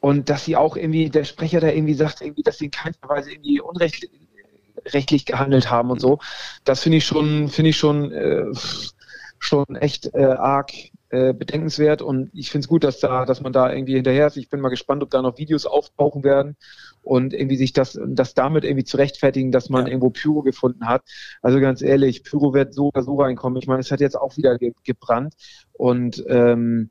Und 0.00 0.30
dass 0.30 0.44
sie 0.44 0.56
auch 0.56 0.76
irgendwie, 0.76 1.10
der 1.10 1.24
Sprecher 1.24 1.60
da 1.60 1.68
irgendwie 1.68 1.94
sagt, 1.94 2.22
irgendwie, 2.22 2.42
dass 2.42 2.58
sie 2.58 2.66
in 2.66 2.70
keiner 2.70 2.96
Weise 3.02 3.32
irgendwie 3.32 3.60
Unrecht 3.60 4.08
rechtlich 4.86 5.26
gehandelt 5.26 5.70
haben 5.70 5.90
und 5.90 6.00
so. 6.00 6.18
Das 6.64 6.82
finde 6.82 6.98
ich 6.98 7.04
schon, 7.04 7.48
finde 7.48 7.70
ich 7.70 7.76
schon, 7.76 8.10
äh, 8.12 8.46
schon 9.38 9.66
echt 9.76 10.14
äh, 10.14 10.24
arg 10.24 10.72
äh, 11.10 11.32
bedenkenswert 11.32 12.02
und 12.02 12.30
ich 12.34 12.50
finde 12.50 12.64
es 12.64 12.68
gut, 12.68 12.84
dass 12.84 13.00
da, 13.00 13.24
dass 13.24 13.40
man 13.40 13.52
da 13.52 13.72
irgendwie 13.72 13.94
hinterher 13.94 14.26
ist. 14.26 14.36
Ich 14.36 14.48
bin 14.48 14.60
mal 14.60 14.68
gespannt, 14.68 15.02
ob 15.02 15.10
da 15.10 15.22
noch 15.22 15.38
Videos 15.38 15.66
auftauchen 15.66 16.22
werden 16.22 16.56
und 17.02 17.32
irgendwie 17.32 17.56
sich 17.56 17.72
das, 17.72 17.98
das 18.06 18.34
damit 18.34 18.64
irgendwie 18.64 18.84
zu 18.84 18.96
rechtfertigen, 18.96 19.50
dass 19.50 19.70
man 19.70 19.86
ja. 19.86 19.88
irgendwo 19.88 20.10
Pyro 20.10 20.42
gefunden 20.42 20.86
hat. 20.86 21.02
Also 21.42 21.58
ganz 21.58 21.82
ehrlich, 21.82 22.22
Pyro 22.22 22.54
wird 22.54 22.74
so 22.74 22.88
oder 22.88 23.02
so 23.02 23.16
reinkommen. 23.16 23.58
Ich 23.58 23.66
meine, 23.66 23.80
es 23.80 23.90
hat 23.90 24.00
jetzt 24.00 24.16
auch 24.16 24.36
wieder 24.36 24.56
ge 24.58 24.72
gebrannt 24.84 25.34
und 25.72 26.22
ähm, 26.28 26.90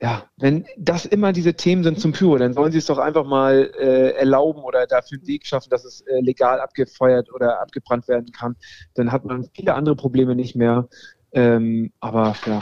ja, 0.00 0.24
wenn 0.36 0.64
das 0.76 1.06
immer 1.06 1.32
diese 1.32 1.54
Themen 1.54 1.82
sind 1.82 1.98
zum 1.98 2.12
Pyro, 2.12 2.38
dann 2.38 2.52
sollen 2.52 2.70
sie 2.70 2.78
es 2.78 2.86
doch 2.86 2.98
einfach 2.98 3.24
mal 3.24 3.70
äh, 3.78 4.10
erlauben 4.12 4.62
oder 4.62 4.86
dafür 4.86 5.18
einen 5.18 5.26
Weg 5.26 5.44
schaffen, 5.44 5.70
dass 5.70 5.84
es 5.84 6.02
äh, 6.02 6.20
legal 6.20 6.60
abgefeuert 6.60 7.32
oder 7.32 7.60
abgebrannt 7.60 8.06
werden 8.06 8.30
kann. 8.30 8.56
Dann 8.94 9.10
hat 9.10 9.24
man 9.24 9.48
viele 9.54 9.74
andere 9.74 9.96
Probleme 9.96 10.36
nicht 10.36 10.54
mehr. 10.54 10.88
Ähm, 11.32 11.92
aber 12.00 12.34
ja, 12.46 12.60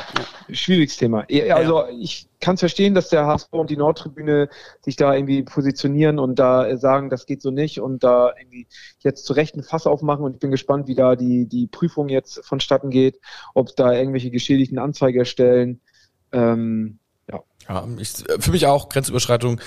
schwieriges 0.51 0.97
Thema. 0.97 1.25
Also 1.53 1.85
ich 2.01 2.29
kann 2.41 2.55
es 2.55 2.61
verstehen, 2.61 2.95
dass 2.95 3.11
der 3.11 3.25
HSV 3.25 3.53
und 3.53 3.71
die 3.71 3.77
Nordtribüne 3.77 4.49
sich 4.81 4.97
da 4.97 5.15
irgendwie 5.15 5.45
positionieren 5.45 6.19
und 6.19 6.41
da 6.41 6.77
sagen, 6.77 7.09
das 7.09 7.27
geht 7.27 7.43
so 7.43 7.53
nicht 7.53 7.81
und 7.81 8.03
da 8.03 8.33
irgendwie 8.37 8.67
jetzt 9.01 9.25
zu 9.25 9.35
Recht 9.35 9.55
ein 9.55 9.63
Fass 9.63 9.87
aufmachen 9.87 10.25
und 10.25 10.35
ich 10.35 10.41
bin 10.41 10.51
gespannt, 10.51 10.89
wie 10.89 10.97
da 10.97 11.15
die, 11.15 11.47
die 11.47 11.69
Prüfung 11.69 12.09
jetzt 12.09 12.45
vonstatten 12.45 12.91
geht, 12.91 13.21
ob 13.55 13.77
da 13.77 13.93
irgendwelche 13.93 14.33
geschädigten 14.33 14.81
Anzeige 14.81 15.21
erstellen. 15.21 15.81
Ähm, 16.33 16.99
ja, 17.69 17.87
ich, 17.99 18.13
für 18.39 18.51
mich 18.53 18.67
auch, 18.67 18.89
Grenzüberschreitung 18.89 19.61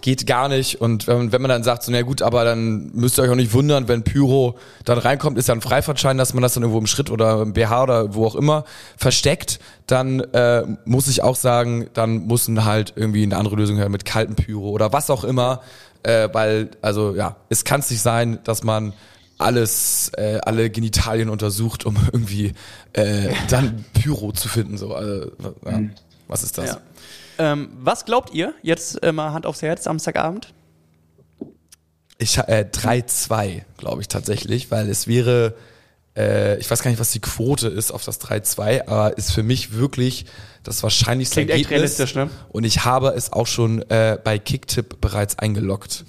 geht 0.00 0.26
gar 0.26 0.48
nicht. 0.48 0.80
Und 0.80 1.06
wenn, 1.06 1.32
wenn 1.32 1.40
man 1.40 1.48
dann 1.48 1.62
sagt, 1.62 1.82
so, 1.82 1.92
na 1.92 2.02
gut, 2.02 2.22
aber 2.22 2.44
dann 2.44 2.90
müsst 2.92 3.18
ihr 3.18 3.22
euch 3.22 3.30
auch 3.30 3.36
nicht 3.36 3.52
wundern, 3.52 3.88
wenn 3.88 4.02
Pyro 4.02 4.58
dann 4.84 4.98
reinkommt, 4.98 5.38
ist 5.38 5.48
ja 5.48 5.54
ein 5.54 5.62
Freifahrtschein, 5.62 6.18
dass 6.18 6.34
man 6.34 6.42
das 6.42 6.54
dann 6.54 6.62
irgendwo 6.62 6.78
im 6.78 6.86
Schritt 6.86 7.10
oder 7.10 7.42
im 7.42 7.54
BH 7.54 7.82
oder 7.82 8.14
wo 8.14 8.26
auch 8.26 8.34
immer 8.34 8.64
versteckt, 8.96 9.58
dann 9.86 10.20
äh, 10.20 10.64
muss 10.84 11.08
ich 11.08 11.22
auch 11.22 11.36
sagen, 11.36 11.88
dann 11.94 12.26
müssen 12.26 12.64
halt 12.64 12.92
irgendwie 12.96 13.22
eine 13.22 13.36
andere 13.36 13.56
Lösung 13.56 13.76
her 13.76 13.88
mit 13.88 14.04
kalten 14.04 14.34
Pyro 14.34 14.70
oder 14.70 14.92
was 14.92 15.10
auch 15.10 15.24
immer. 15.24 15.62
Äh, 16.02 16.28
weil, 16.32 16.70
also 16.82 17.16
ja, 17.16 17.36
es 17.48 17.64
kann 17.64 17.80
nicht 17.80 18.00
sein, 18.00 18.38
dass 18.44 18.62
man 18.62 18.92
alles, 19.38 20.10
äh, 20.16 20.38
alle 20.44 20.70
Genitalien 20.70 21.28
untersucht, 21.28 21.84
um 21.84 21.96
irgendwie 22.12 22.52
äh, 22.92 23.28
dann 23.48 23.84
Pyro 23.92 24.32
zu 24.32 24.48
finden. 24.48 24.78
So, 24.78 24.94
also, 24.94 25.32
ja, 25.64 25.78
mhm. 25.78 25.92
was 26.28 26.42
ist 26.42 26.58
das? 26.58 26.70
Ja. 26.70 26.78
Ähm, 27.38 27.68
was 27.78 28.04
glaubt 28.04 28.32
ihr, 28.32 28.54
jetzt 28.62 29.02
äh, 29.02 29.12
mal 29.12 29.32
Hand 29.32 29.46
aufs 29.46 29.62
Herz, 29.62 29.84
Samstagabend? 29.84 30.52
Ich 32.18 32.38
äh, 32.38 32.66
3-2, 32.70 33.62
glaube 33.76 34.00
ich 34.00 34.08
tatsächlich, 34.08 34.70
weil 34.70 34.88
es 34.88 35.06
wäre, 35.06 35.54
äh, 36.16 36.58
ich 36.58 36.70
weiß 36.70 36.82
gar 36.82 36.90
nicht, 36.90 37.00
was 37.00 37.10
die 37.10 37.20
Quote 37.20 37.68
ist 37.68 37.90
auf 37.90 38.04
das 38.04 38.20
3-2, 38.20 38.88
aber 38.88 39.18
ist 39.18 39.32
für 39.32 39.42
mich 39.42 39.74
wirklich 39.74 40.24
das 40.62 40.82
wahrscheinlichste 40.82 41.36
Klingt 41.36 41.50
Ergebnis. 41.50 41.72
Echt 41.72 42.00
realistisch, 42.00 42.14
ne? 42.14 42.30
Und 42.48 42.64
ich 42.64 42.84
habe 42.84 43.08
es 43.08 43.32
auch 43.32 43.46
schon 43.46 43.82
äh, 43.90 44.18
bei 44.22 44.38
Kicktip 44.38 45.00
bereits 45.00 45.38
eingeloggt. 45.38 46.04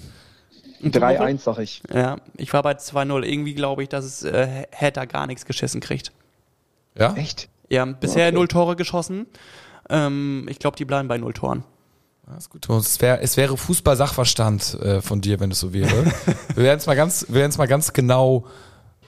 3-1, 0.82 1.38
sag 1.40 1.58
ich. 1.58 1.82
Ja, 1.92 2.16
ich 2.36 2.52
war 2.52 2.62
bei 2.62 2.72
2-0. 2.72 3.24
Irgendwie 3.24 3.54
glaube 3.54 3.82
ich, 3.82 3.88
dass 3.88 4.04
es 4.04 4.22
äh, 4.22 4.64
Hatter 4.74 5.06
gar 5.06 5.26
nichts 5.26 5.44
geschissen 5.44 5.80
kriegt. 5.80 6.12
Ja? 6.96 7.14
Echt? 7.14 7.48
Ja, 7.68 7.84
bisher 7.84 8.28
okay. 8.28 8.34
null 8.34 8.48
Tore 8.48 8.76
geschossen. 8.76 9.26
Ähm, 9.88 10.46
ich 10.48 10.58
glaube, 10.58 10.76
die 10.76 10.84
bleiben 10.84 11.08
bei 11.08 11.18
null 11.18 11.32
Toren. 11.32 11.64
Das 12.26 12.44
ist 12.44 12.50
gut. 12.50 12.68
Es, 12.68 13.00
wär, 13.00 13.22
es 13.22 13.36
wäre 13.36 13.56
Fußball-Sachverstand 13.56 14.74
äh, 14.74 15.00
von 15.00 15.20
dir, 15.20 15.40
wenn 15.40 15.50
es 15.50 15.60
so 15.60 15.72
wäre. 15.72 16.04
wir 16.54 16.64
werden 16.64 16.78
es 16.78 16.86
mal 16.86 16.96
ganz, 16.96 17.26
wir 17.28 17.36
werden 17.36 17.50
es 17.50 17.58
mal 17.58 17.68
ganz 17.68 17.92
genau 17.92 18.44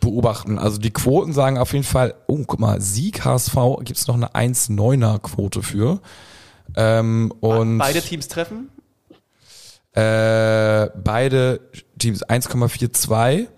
beobachten. 0.00 0.58
Also 0.58 0.78
die 0.78 0.90
Quoten 0.90 1.32
sagen 1.32 1.58
auf 1.58 1.72
jeden 1.72 1.84
Fall, 1.84 2.14
oh, 2.26 2.44
guck 2.46 2.58
mal, 2.58 2.80
Sieg 2.80 3.24
HSV 3.24 3.54
gibt 3.80 3.98
es 3.98 4.06
noch 4.06 4.14
eine 4.14 4.32
1,9er 4.34 5.18
Quote 5.18 5.62
für. 5.62 6.00
Ähm, 6.76 7.32
und 7.40 7.78
beide 7.78 8.00
Teams 8.00 8.28
treffen? 8.28 8.70
Äh, 9.92 10.88
beide 11.02 11.60
Teams 11.98 12.24
1,42 12.24 13.48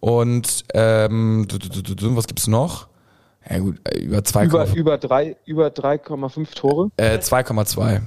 und 0.00 0.64
ähm, 0.72 1.46
was 1.50 2.26
gibt's 2.26 2.46
noch? 2.46 2.87
Ja 3.50 3.58
gut, 3.58 3.76
über 3.96 4.22
2, 4.22 4.44
über, 4.44 4.66
über 4.74 4.98
3, 4.98 5.36
über 5.46 5.68
3,5 5.68 6.54
Tore? 6.54 6.90
Äh, 6.96 7.18
2,2. 7.18 8.02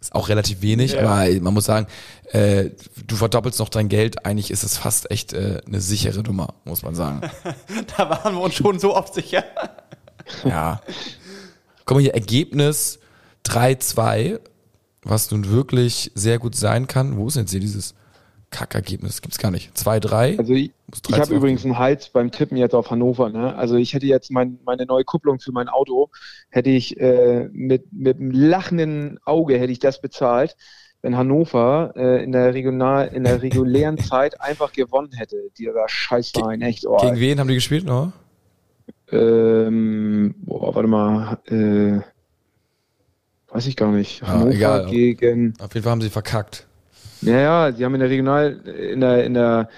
Ist 0.00 0.14
auch 0.14 0.28
relativ 0.28 0.62
wenig, 0.62 0.92
ja. 0.92 1.00
aber 1.00 1.30
man 1.40 1.52
muss 1.52 1.66
sagen, 1.66 1.86
äh, 2.32 2.70
du 3.06 3.16
verdoppelst 3.16 3.58
noch 3.58 3.68
dein 3.68 3.88
Geld. 3.88 4.24
Eigentlich 4.24 4.50
ist 4.50 4.62
es 4.62 4.78
fast 4.78 5.10
echt 5.10 5.34
äh, 5.34 5.60
eine 5.66 5.80
sichere 5.80 6.22
Nummer, 6.22 6.54
muss 6.64 6.82
man 6.82 6.94
sagen. 6.94 7.20
da 7.96 8.08
waren 8.08 8.34
wir 8.34 8.40
uns 8.40 8.54
schon 8.54 8.78
so 8.78 8.96
oft 8.96 9.12
sicher. 9.12 9.44
ja. 10.44 10.80
Guck 11.84 11.96
mal 11.96 12.00
hier, 12.02 12.14
Ergebnis 12.14 12.98
3-2. 13.46 14.40
was 15.02 15.30
nun 15.30 15.50
wirklich 15.50 16.12
sehr 16.14 16.38
gut 16.38 16.54
sein 16.54 16.86
kann. 16.86 17.16
Wo 17.16 17.28
ist 17.28 17.36
denn 17.36 17.44
jetzt 17.44 17.50
hier 17.50 17.60
dieses 17.60 17.94
Kackergebnis? 18.50 19.22
Gibt's 19.22 19.38
gar 19.38 19.50
nicht. 19.50 19.76
2-3. 19.76 20.38
Also 20.38 20.52
ich, 20.54 20.72
ich 20.92 21.02
13 21.02 21.20
habe 21.20 21.34
übrigens 21.34 21.64
einen 21.64 21.78
Hals 21.78 22.08
beim 22.08 22.30
Tippen 22.30 22.56
jetzt 22.56 22.74
auf 22.74 22.90
Hannover. 22.90 23.30
Ne? 23.30 23.54
Also 23.54 23.76
ich 23.76 23.94
hätte 23.94 24.06
jetzt 24.06 24.30
mein, 24.30 24.58
meine 24.64 24.86
neue 24.86 25.04
Kupplung 25.04 25.40
für 25.40 25.52
mein 25.52 25.68
Auto, 25.68 26.10
hätte 26.50 26.70
ich 26.70 26.98
äh, 27.00 27.48
mit, 27.52 27.92
mit 27.92 28.18
einem 28.18 28.30
lachenden 28.30 29.18
Auge 29.24 29.58
hätte 29.58 29.72
ich 29.72 29.78
das 29.78 30.00
bezahlt, 30.00 30.56
wenn 31.02 31.16
Hannover 31.16 31.92
äh, 31.96 32.22
in 32.22 32.32
der 32.32 32.52
regional 32.54 33.08
in 33.08 33.24
der 33.24 33.42
regulären 33.42 33.98
Zeit 34.04 34.40
einfach 34.40 34.72
gewonnen 34.72 35.12
hätte. 35.12 35.36
Dieser 35.58 35.88
Scheißverein, 35.88 36.60
echt. 36.62 36.86
Oh, 36.86 36.96
Gegen 36.96 37.20
wen 37.20 37.40
haben 37.40 37.48
die 37.48 37.54
gespielt 37.54 37.84
noch? 37.84 38.12
ähm, 39.12 40.34
boah, 40.38 40.74
warte 40.74 40.88
mal, 40.88 41.38
äh, 41.46 42.00
weiß 43.52 43.66
ich 43.66 43.76
gar 43.76 43.90
nicht. 43.90 44.22
Hannover 44.22 44.54
egal. 44.54 44.86
gegen 44.86 45.54
Auf 45.58 45.74
jeden 45.74 45.84
Fall 45.84 45.92
haben 45.92 46.00
sie 46.00 46.10
verkackt. 46.10 46.66
Ja, 47.22 47.38
ja, 47.40 47.72
sie 47.72 47.84
haben 47.84 47.94
in 47.94 48.00
der 48.00 48.10
Regional, 48.10 48.52
in 48.66 49.00
der, 49.00 49.24
in 49.24 49.34
der, 49.34 49.68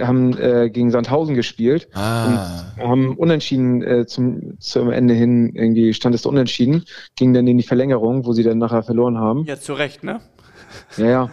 haben 0.00 0.36
äh, 0.38 0.70
gegen 0.70 0.90
Sandhausen 0.90 1.34
gespielt 1.34 1.88
Ah. 1.94 2.72
und 2.78 2.88
haben 2.88 3.16
unentschieden 3.18 3.82
äh, 3.82 4.06
zum, 4.06 4.58
zum 4.58 4.90
Ende 4.90 5.12
hin, 5.14 5.52
irgendwie 5.54 5.92
stand 5.92 6.14
es 6.14 6.24
unentschieden, 6.24 6.84
ging 7.16 7.34
dann 7.34 7.46
in 7.46 7.58
die 7.58 7.64
Verlängerung, 7.64 8.24
wo 8.24 8.32
sie 8.32 8.42
dann 8.42 8.58
nachher 8.58 8.82
verloren 8.82 9.18
haben. 9.18 9.44
Ja, 9.44 9.58
zu 9.58 9.74
Recht, 9.74 10.02
ne? 10.02 10.20
Ja, 10.96 11.06
ja. 11.06 11.30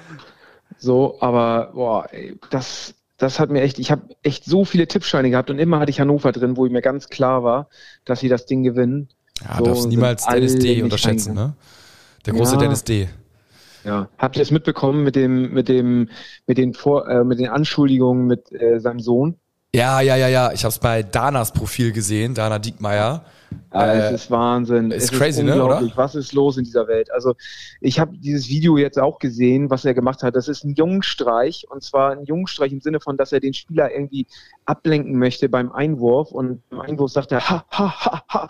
So, 0.78 1.18
aber 1.22 1.72
boah, 1.74 2.08
ey, 2.12 2.38
das, 2.50 2.94
das 3.18 3.40
hat 3.40 3.50
mir 3.52 3.62
echt, 3.62 3.80
ich 3.80 3.92
habe 3.92 4.02
echt 4.24 4.46
so 4.46 4.66
viele 4.66 4.88
Tippscheine 4.88 5.30
gehabt 5.30 5.50
und 5.50 5.58
immer 5.60 5.80
hatte 5.80 5.90
ich 5.92 6.00
Hannover 6.00 6.32
drin, 6.32 6.58
wo 6.58 6.66
mir 6.68 6.82
ganz 6.82 7.08
klar 7.10 7.44
war, 7.44 7.70
dass 8.06 8.20
sie 8.20 8.30
das 8.30 8.46
Ding 8.46 8.64
gewinnen. 8.64 9.10
Ja, 9.44 9.58
So 9.60 9.64
darfst 9.66 9.88
niemals 9.88 10.26
Dennis 10.26 10.58
D. 10.60 10.82
unterschätzen, 10.84 11.34
ne? 11.36 11.54
Der 12.26 12.34
große 12.34 12.54
Ja. 12.56 12.60
Dennis 12.60 12.84
D. 12.84 13.08
Ja. 13.84 14.08
Habt 14.18 14.36
ihr 14.38 14.44
es 14.44 14.52
mitbekommen 14.52 15.04
mit 15.04 15.16
dem, 15.16 15.54
mit 15.54 15.68
dem, 15.70 16.10
mit 16.48 16.58
den 16.58 16.74
Vor, 16.74 17.08
äh, 17.08 17.24
mit 17.24 17.40
den 17.40 17.48
Anschuldigungen 17.50 18.28
mit 18.28 18.52
äh, 18.52 18.80
seinem 18.80 19.00
Sohn? 19.00 19.38
Ja, 19.74 20.02
ja, 20.02 20.18
ja, 20.18 20.28
ja. 20.28 20.52
Ich 20.52 20.64
habe 20.64 20.72
es 20.72 20.80
bei 20.80 21.02
Danas 21.02 21.54
Profil 21.54 21.92
gesehen, 21.94 22.34
Dana 22.34 22.60
Diekmeyer. 22.60 23.24
Ja, 23.74 23.86
Äh, 23.86 24.00
es 24.08 24.24
ist 24.24 24.32
Wahnsinn. 24.32 24.92
ist 24.92 25.06
es 25.06 25.12
crazy, 25.12 25.40
ist 25.40 25.46
ne, 25.46 25.62
unglaublich. 25.62 25.96
Was 25.96 26.16
ist 26.16 26.34
los 26.34 26.58
in 26.58 26.64
dieser 26.64 26.88
Welt? 26.88 27.10
Also 27.12 27.36
ich 27.80 28.00
habe 28.00 28.18
dieses 28.18 28.50
Video 28.50 28.78
jetzt 28.78 29.00
auch 29.00 29.18
gesehen, 29.20 29.70
was 29.70 29.84
er 29.86 29.94
gemacht 29.94 30.24
hat. 30.24 30.36
Das 30.36 30.48
ist 30.48 30.64
ein 30.64 30.74
Jungstreich 30.76 31.66
und 31.70 31.84
zwar 31.84 32.12
ein 32.12 32.24
Jungstreich 32.26 32.72
im 32.72 32.82
Sinne 32.82 33.00
von, 33.00 33.18
dass 33.18 33.32
er 33.32 33.40
den 33.40 33.54
Spieler 33.54 33.92
irgendwie 33.92 34.26
ablenken 34.66 35.18
möchte 35.18 35.50
beim 35.50 35.72
Einwurf 35.72 36.32
und 36.32 36.62
beim 36.70 36.82
Einwurf 36.82 37.12
sagt 37.12 37.32
er 37.32 37.50
ha 37.50 37.66
ha 37.72 38.06
ha 38.06 38.24
ha 38.30 38.50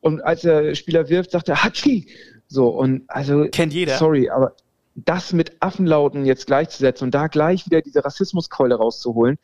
und 0.00 0.20
als 0.24 0.40
der 0.42 0.74
Spieler 0.74 1.08
wirft, 1.08 1.30
sagt 1.30 1.48
er 1.48 1.62
Hachi. 1.62 2.08
So 2.52 2.68
und 2.68 3.04
also 3.08 3.46
Kennt 3.50 3.72
jeder. 3.72 3.96
sorry, 3.96 4.28
aber 4.28 4.54
das 4.94 5.32
mit 5.32 5.56
Affenlauten 5.60 6.26
jetzt 6.26 6.46
gleichzusetzen 6.46 7.06
und 7.06 7.14
da 7.14 7.28
gleich 7.28 7.64
wieder 7.64 7.80
diese 7.80 8.04
Rassismuskeule 8.04 8.74
rauszuholen. 8.74 9.38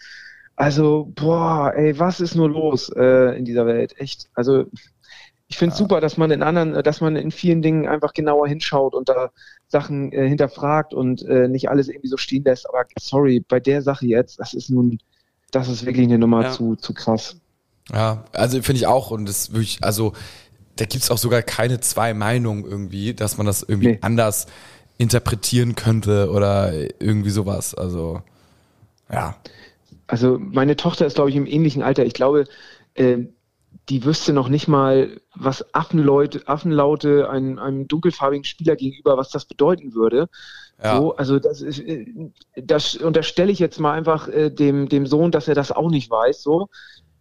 Also, 0.56 1.10
boah, 1.14 1.72
ey, 1.74 1.98
was 1.98 2.20
ist 2.20 2.34
nur 2.34 2.50
los 2.50 2.90
äh, 2.94 3.38
in 3.38 3.44
dieser 3.46 3.64
Welt? 3.64 3.94
Echt. 3.98 4.28
Also, 4.34 4.64
ich 5.46 5.56
finde 5.56 5.72
es 5.72 5.78
super, 5.78 6.02
dass 6.02 6.18
man 6.18 6.30
in 6.30 6.42
anderen, 6.42 6.82
dass 6.82 7.00
man 7.00 7.16
in 7.16 7.30
vielen 7.30 7.62
Dingen 7.62 7.88
einfach 7.88 8.12
genauer 8.12 8.46
hinschaut 8.46 8.94
und 8.94 9.08
da 9.08 9.30
Sachen 9.68 10.12
äh, 10.12 10.28
hinterfragt 10.28 10.92
und 10.92 11.22
äh, 11.22 11.48
nicht 11.48 11.70
alles 11.70 11.88
irgendwie 11.88 12.08
so 12.08 12.18
stehen 12.18 12.44
lässt. 12.44 12.68
Aber 12.68 12.84
sorry, 12.98 13.40
bei 13.48 13.58
der 13.60 13.80
Sache 13.80 14.04
jetzt, 14.06 14.38
das 14.40 14.52
ist 14.52 14.68
nun, 14.68 14.98
das 15.50 15.68
ist 15.68 15.86
wirklich 15.86 16.04
eine 16.06 16.18
Nummer 16.18 16.42
Ja. 16.42 16.50
zu, 16.50 16.76
zu 16.76 16.92
krass. 16.92 17.36
Ja, 17.90 18.24
also 18.34 18.60
finde 18.60 18.80
ich 18.80 18.86
auch. 18.86 19.10
Und 19.10 19.26
das 19.26 19.50
wirklich, 19.52 19.78
also 19.82 20.12
da 20.78 20.84
gibt's 20.86 21.10
auch 21.10 21.18
sogar 21.18 21.42
keine 21.42 21.80
zwei 21.80 22.14
Meinungen 22.14 22.64
irgendwie, 22.64 23.14
dass 23.14 23.36
man 23.36 23.46
das 23.46 23.62
irgendwie 23.62 23.88
Nee. 23.88 23.98
anders 24.02 24.46
interpretieren 24.96 25.74
könnte 25.74 26.30
oder 26.30 26.72
irgendwie 27.00 27.30
sowas. 27.30 27.74
Also, 27.74 28.22
ja. 29.12 29.36
Also 30.06 30.38
meine 30.38 30.76
Tochter 30.76 31.06
ist, 31.06 31.14
glaube 31.14 31.30
ich, 31.30 31.36
im 31.36 31.46
ähnlichen 31.46 31.82
Alter. 31.82 32.04
Ich 32.04 32.14
glaube, 32.14 32.44
äh, 32.94 33.18
die 33.88 34.04
wüsste 34.04 34.32
noch 34.32 34.48
nicht 34.48 34.68
mal, 34.68 35.20
was 35.34 35.74
Affenleute, 35.74 36.46
Affenlaute 36.46 37.30
einem, 37.30 37.58
einem 37.58 37.88
dunkelfarbigen 37.88 38.44
Spieler 38.44 38.76
gegenüber, 38.76 39.16
was 39.16 39.30
das 39.30 39.44
bedeuten 39.44 39.94
würde. 39.94 40.28
Ja. 40.82 40.96
So, 40.96 41.16
also 41.16 41.38
das 41.38 41.60
ist, 41.60 41.80
äh, 41.80 42.06
das 42.56 42.94
unterstelle 42.96 43.50
ich 43.52 43.58
jetzt 43.58 43.80
mal 43.80 43.92
einfach 43.92 44.28
äh, 44.28 44.50
dem, 44.50 44.88
dem 44.88 45.06
Sohn, 45.06 45.30
dass 45.30 45.48
er 45.48 45.54
das 45.54 45.72
auch 45.72 45.90
nicht 45.90 46.10
weiß. 46.10 46.42
So, 46.42 46.68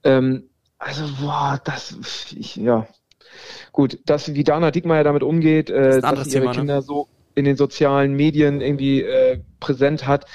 ähm, 0.04 0.50
also 0.80 1.04
boah, 1.20 1.60
das, 1.64 1.96
ich, 2.36 2.56
ja, 2.56 2.88
gut, 3.72 4.00
dass 4.06 4.34
wie 4.34 4.44
Dana 4.44 4.72
Diekmeyer 4.72 5.04
damit 5.04 5.24
umgeht, 5.24 5.70
äh, 5.70 5.96
ein 5.96 6.02
dass 6.02 6.28
ihre 6.28 6.30
Thema, 6.30 6.52
ne? 6.52 6.58
Kinder 6.58 6.82
so 6.82 7.08
in 7.36 7.46
den 7.46 7.56
sozialen 7.58 8.14
Medien 8.14 8.62
irgendwie 8.62 9.04
äh, 9.04 9.40
präsent 9.60 10.08
hat. 10.08 10.26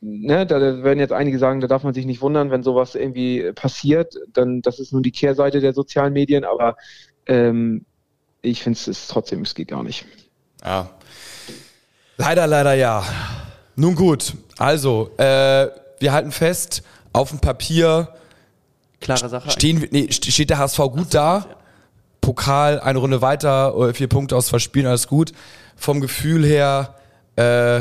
Ne, 0.00 0.44
da 0.44 0.60
werden 0.82 0.98
jetzt 0.98 1.12
einige 1.12 1.38
sagen, 1.38 1.60
da 1.60 1.66
darf 1.66 1.82
man 1.84 1.94
sich 1.94 2.04
nicht 2.04 2.20
wundern, 2.20 2.50
wenn 2.50 2.62
sowas 2.62 2.94
irgendwie 2.94 3.52
passiert. 3.52 4.14
Dann, 4.32 4.60
das 4.60 4.78
ist 4.80 4.92
nun 4.92 5.02
die 5.02 5.12
Kehrseite 5.12 5.60
der 5.60 5.72
sozialen 5.72 6.12
Medien, 6.12 6.44
aber 6.44 6.76
ähm, 7.26 7.84
ich 8.42 8.62
finde 8.62 8.78
es 8.90 9.06
trotzdem, 9.08 9.42
es 9.42 9.54
geht 9.54 9.68
gar 9.68 9.82
nicht. 9.82 10.04
Ja. 10.64 10.90
Leider, 12.16 12.46
leider 12.46 12.74
ja. 12.74 13.04
Nun 13.76 13.94
gut, 13.94 14.34
also, 14.58 15.10
äh, 15.18 15.68
wir 16.00 16.12
halten 16.12 16.32
fest, 16.32 16.82
auf 17.12 17.30
dem 17.30 17.38
Papier 17.38 18.14
Klare 19.00 19.28
Sache. 19.28 19.50
stehen, 19.50 19.86
nee, 19.92 20.06
st- 20.10 20.30
steht 20.32 20.50
der 20.50 20.58
HSV 20.58 20.78
gut 20.78 21.14
da. 21.14 21.46
Pokal, 22.28 22.78
eine 22.78 22.98
Runde 22.98 23.22
weiter, 23.22 23.74
äh, 23.74 23.94
vier 23.94 24.06
Punkte 24.06 24.36
aus 24.36 24.48
zwei 24.48 24.58
Spielen, 24.58 24.84
alles 24.84 25.08
gut. 25.08 25.32
Vom 25.76 26.02
Gefühl 26.02 26.44
her, 26.44 26.94
äh, 27.36 27.80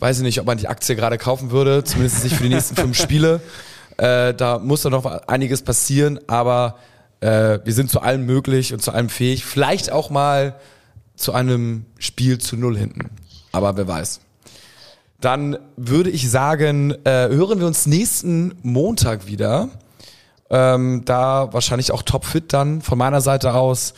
weiß 0.00 0.16
ich 0.16 0.24
nicht, 0.24 0.40
ob 0.40 0.46
man 0.46 0.58
die 0.58 0.66
Aktie 0.66 0.96
gerade 0.96 1.16
kaufen 1.16 1.52
würde, 1.52 1.84
zumindest 1.84 2.24
nicht 2.24 2.34
für 2.34 2.42
die 2.42 2.48
nächsten 2.48 2.74
fünf 2.74 3.00
Spiele. 3.00 3.40
Äh, 3.96 4.34
da 4.34 4.58
muss 4.58 4.82
da 4.82 4.90
noch 4.90 5.04
einiges 5.28 5.62
passieren, 5.62 6.18
aber 6.26 6.74
äh, 7.20 7.60
wir 7.62 7.72
sind 7.72 7.88
zu 7.88 8.00
allem 8.00 8.26
möglich 8.26 8.72
und 8.72 8.82
zu 8.82 8.90
allem 8.90 9.08
fähig. 9.08 9.44
Vielleicht 9.44 9.92
auch 9.92 10.10
mal 10.10 10.56
zu 11.14 11.32
einem 11.32 11.84
Spiel 12.00 12.38
zu 12.38 12.56
null 12.56 12.76
hinten. 12.76 13.10
Aber 13.52 13.76
wer 13.76 13.86
weiß. 13.86 14.18
Dann 15.20 15.56
würde 15.76 16.10
ich 16.10 16.28
sagen, 16.28 16.96
äh, 17.04 17.28
hören 17.28 17.60
wir 17.60 17.68
uns 17.68 17.86
nächsten 17.86 18.56
Montag 18.64 19.28
wieder. 19.28 19.68
Ähm, 20.50 21.02
da 21.04 21.52
wahrscheinlich 21.52 21.90
auch 21.92 22.02
topfit 22.02 22.52
dann 22.52 22.82
von 22.82 22.98
meiner 22.98 23.20
Seite 23.20 23.54
aus. 23.54 23.94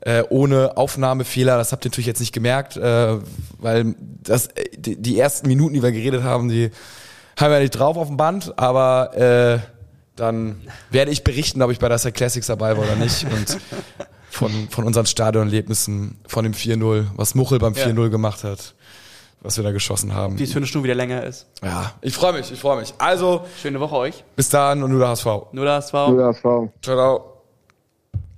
Äh, 0.00 0.22
ohne 0.28 0.76
Aufnahmefehler, 0.76 1.56
das 1.56 1.72
habt 1.72 1.84
ihr 1.84 1.90
natürlich 1.90 2.06
jetzt 2.06 2.20
nicht 2.20 2.32
gemerkt, 2.32 2.76
äh, 2.76 3.16
weil 3.58 3.94
das, 4.22 4.48
äh, 4.48 4.64
die, 4.76 4.96
die 5.00 5.18
ersten 5.18 5.48
Minuten, 5.48 5.74
die 5.74 5.82
wir 5.82 5.90
geredet 5.90 6.22
haben, 6.22 6.48
die 6.48 6.70
haben 7.36 7.50
wir 7.50 7.58
nicht 7.58 7.70
drauf 7.72 7.96
auf 7.96 8.06
dem 8.06 8.16
Band, 8.16 8.56
aber 8.56 9.16
äh, 9.16 9.58
dann 10.14 10.60
werde 10.90 11.10
ich 11.10 11.24
berichten, 11.24 11.60
ob 11.60 11.70
ich 11.72 11.78
bei 11.78 11.88
der 11.88 11.98
Side 11.98 12.12
Classics 12.12 12.46
dabei 12.46 12.76
war 12.76 12.84
oder 12.84 12.94
nicht 12.94 13.24
und 13.24 13.58
von, 14.30 14.68
von 14.70 14.84
unseren 14.84 15.06
Stadionerlebnissen, 15.06 16.18
von 16.26 16.44
dem 16.44 16.52
4-0, 16.52 17.06
was 17.16 17.34
Muchel 17.34 17.58
beim 17.58 17.74
Ja. 17.74 17.86
4-0 17.86 18.08
gemacht 18.10 18.44
hat, 18.44 18.74
was 19.40 19.56
wir 19.56 19.64
da 19.64 19.72
geschossen 19.72 20.14
haben. 20.14 20.36
Die 20.36 20.44
es 20.44 20.52
für 20.52 20.58
eine 20.58 20.66
Stunde 20.66 20.84
wieder 20.84 20.94
länger 20.94 21.22
ist. 21.24 21.46
Ja, 21.62 21.92
ich 22.02 22.14
freue 22.14 22.32
mich, 22.32 22.50
ich 22.52 22.60
freue 22.60 22.78
mich. 22.80 22.94
Also, 22.98 23.44
Schöne 23.60 23.78
Woche 23.80 23.96
euch. 23.96 24.24
bis 24.34 24.48
dann 24.48 24.82
und 24.82 24.90
nur 24.90 25.00
der 25.00 25.08
HSV. 25.10 25.26
Nur 25.52 25.64
das 25.64 25.92
war. 25.92 26.08
Oder 26.12 26.34
Frau. 26.34 26.72
Ciao, 26.82 26.96
ciao. 26.96 27.35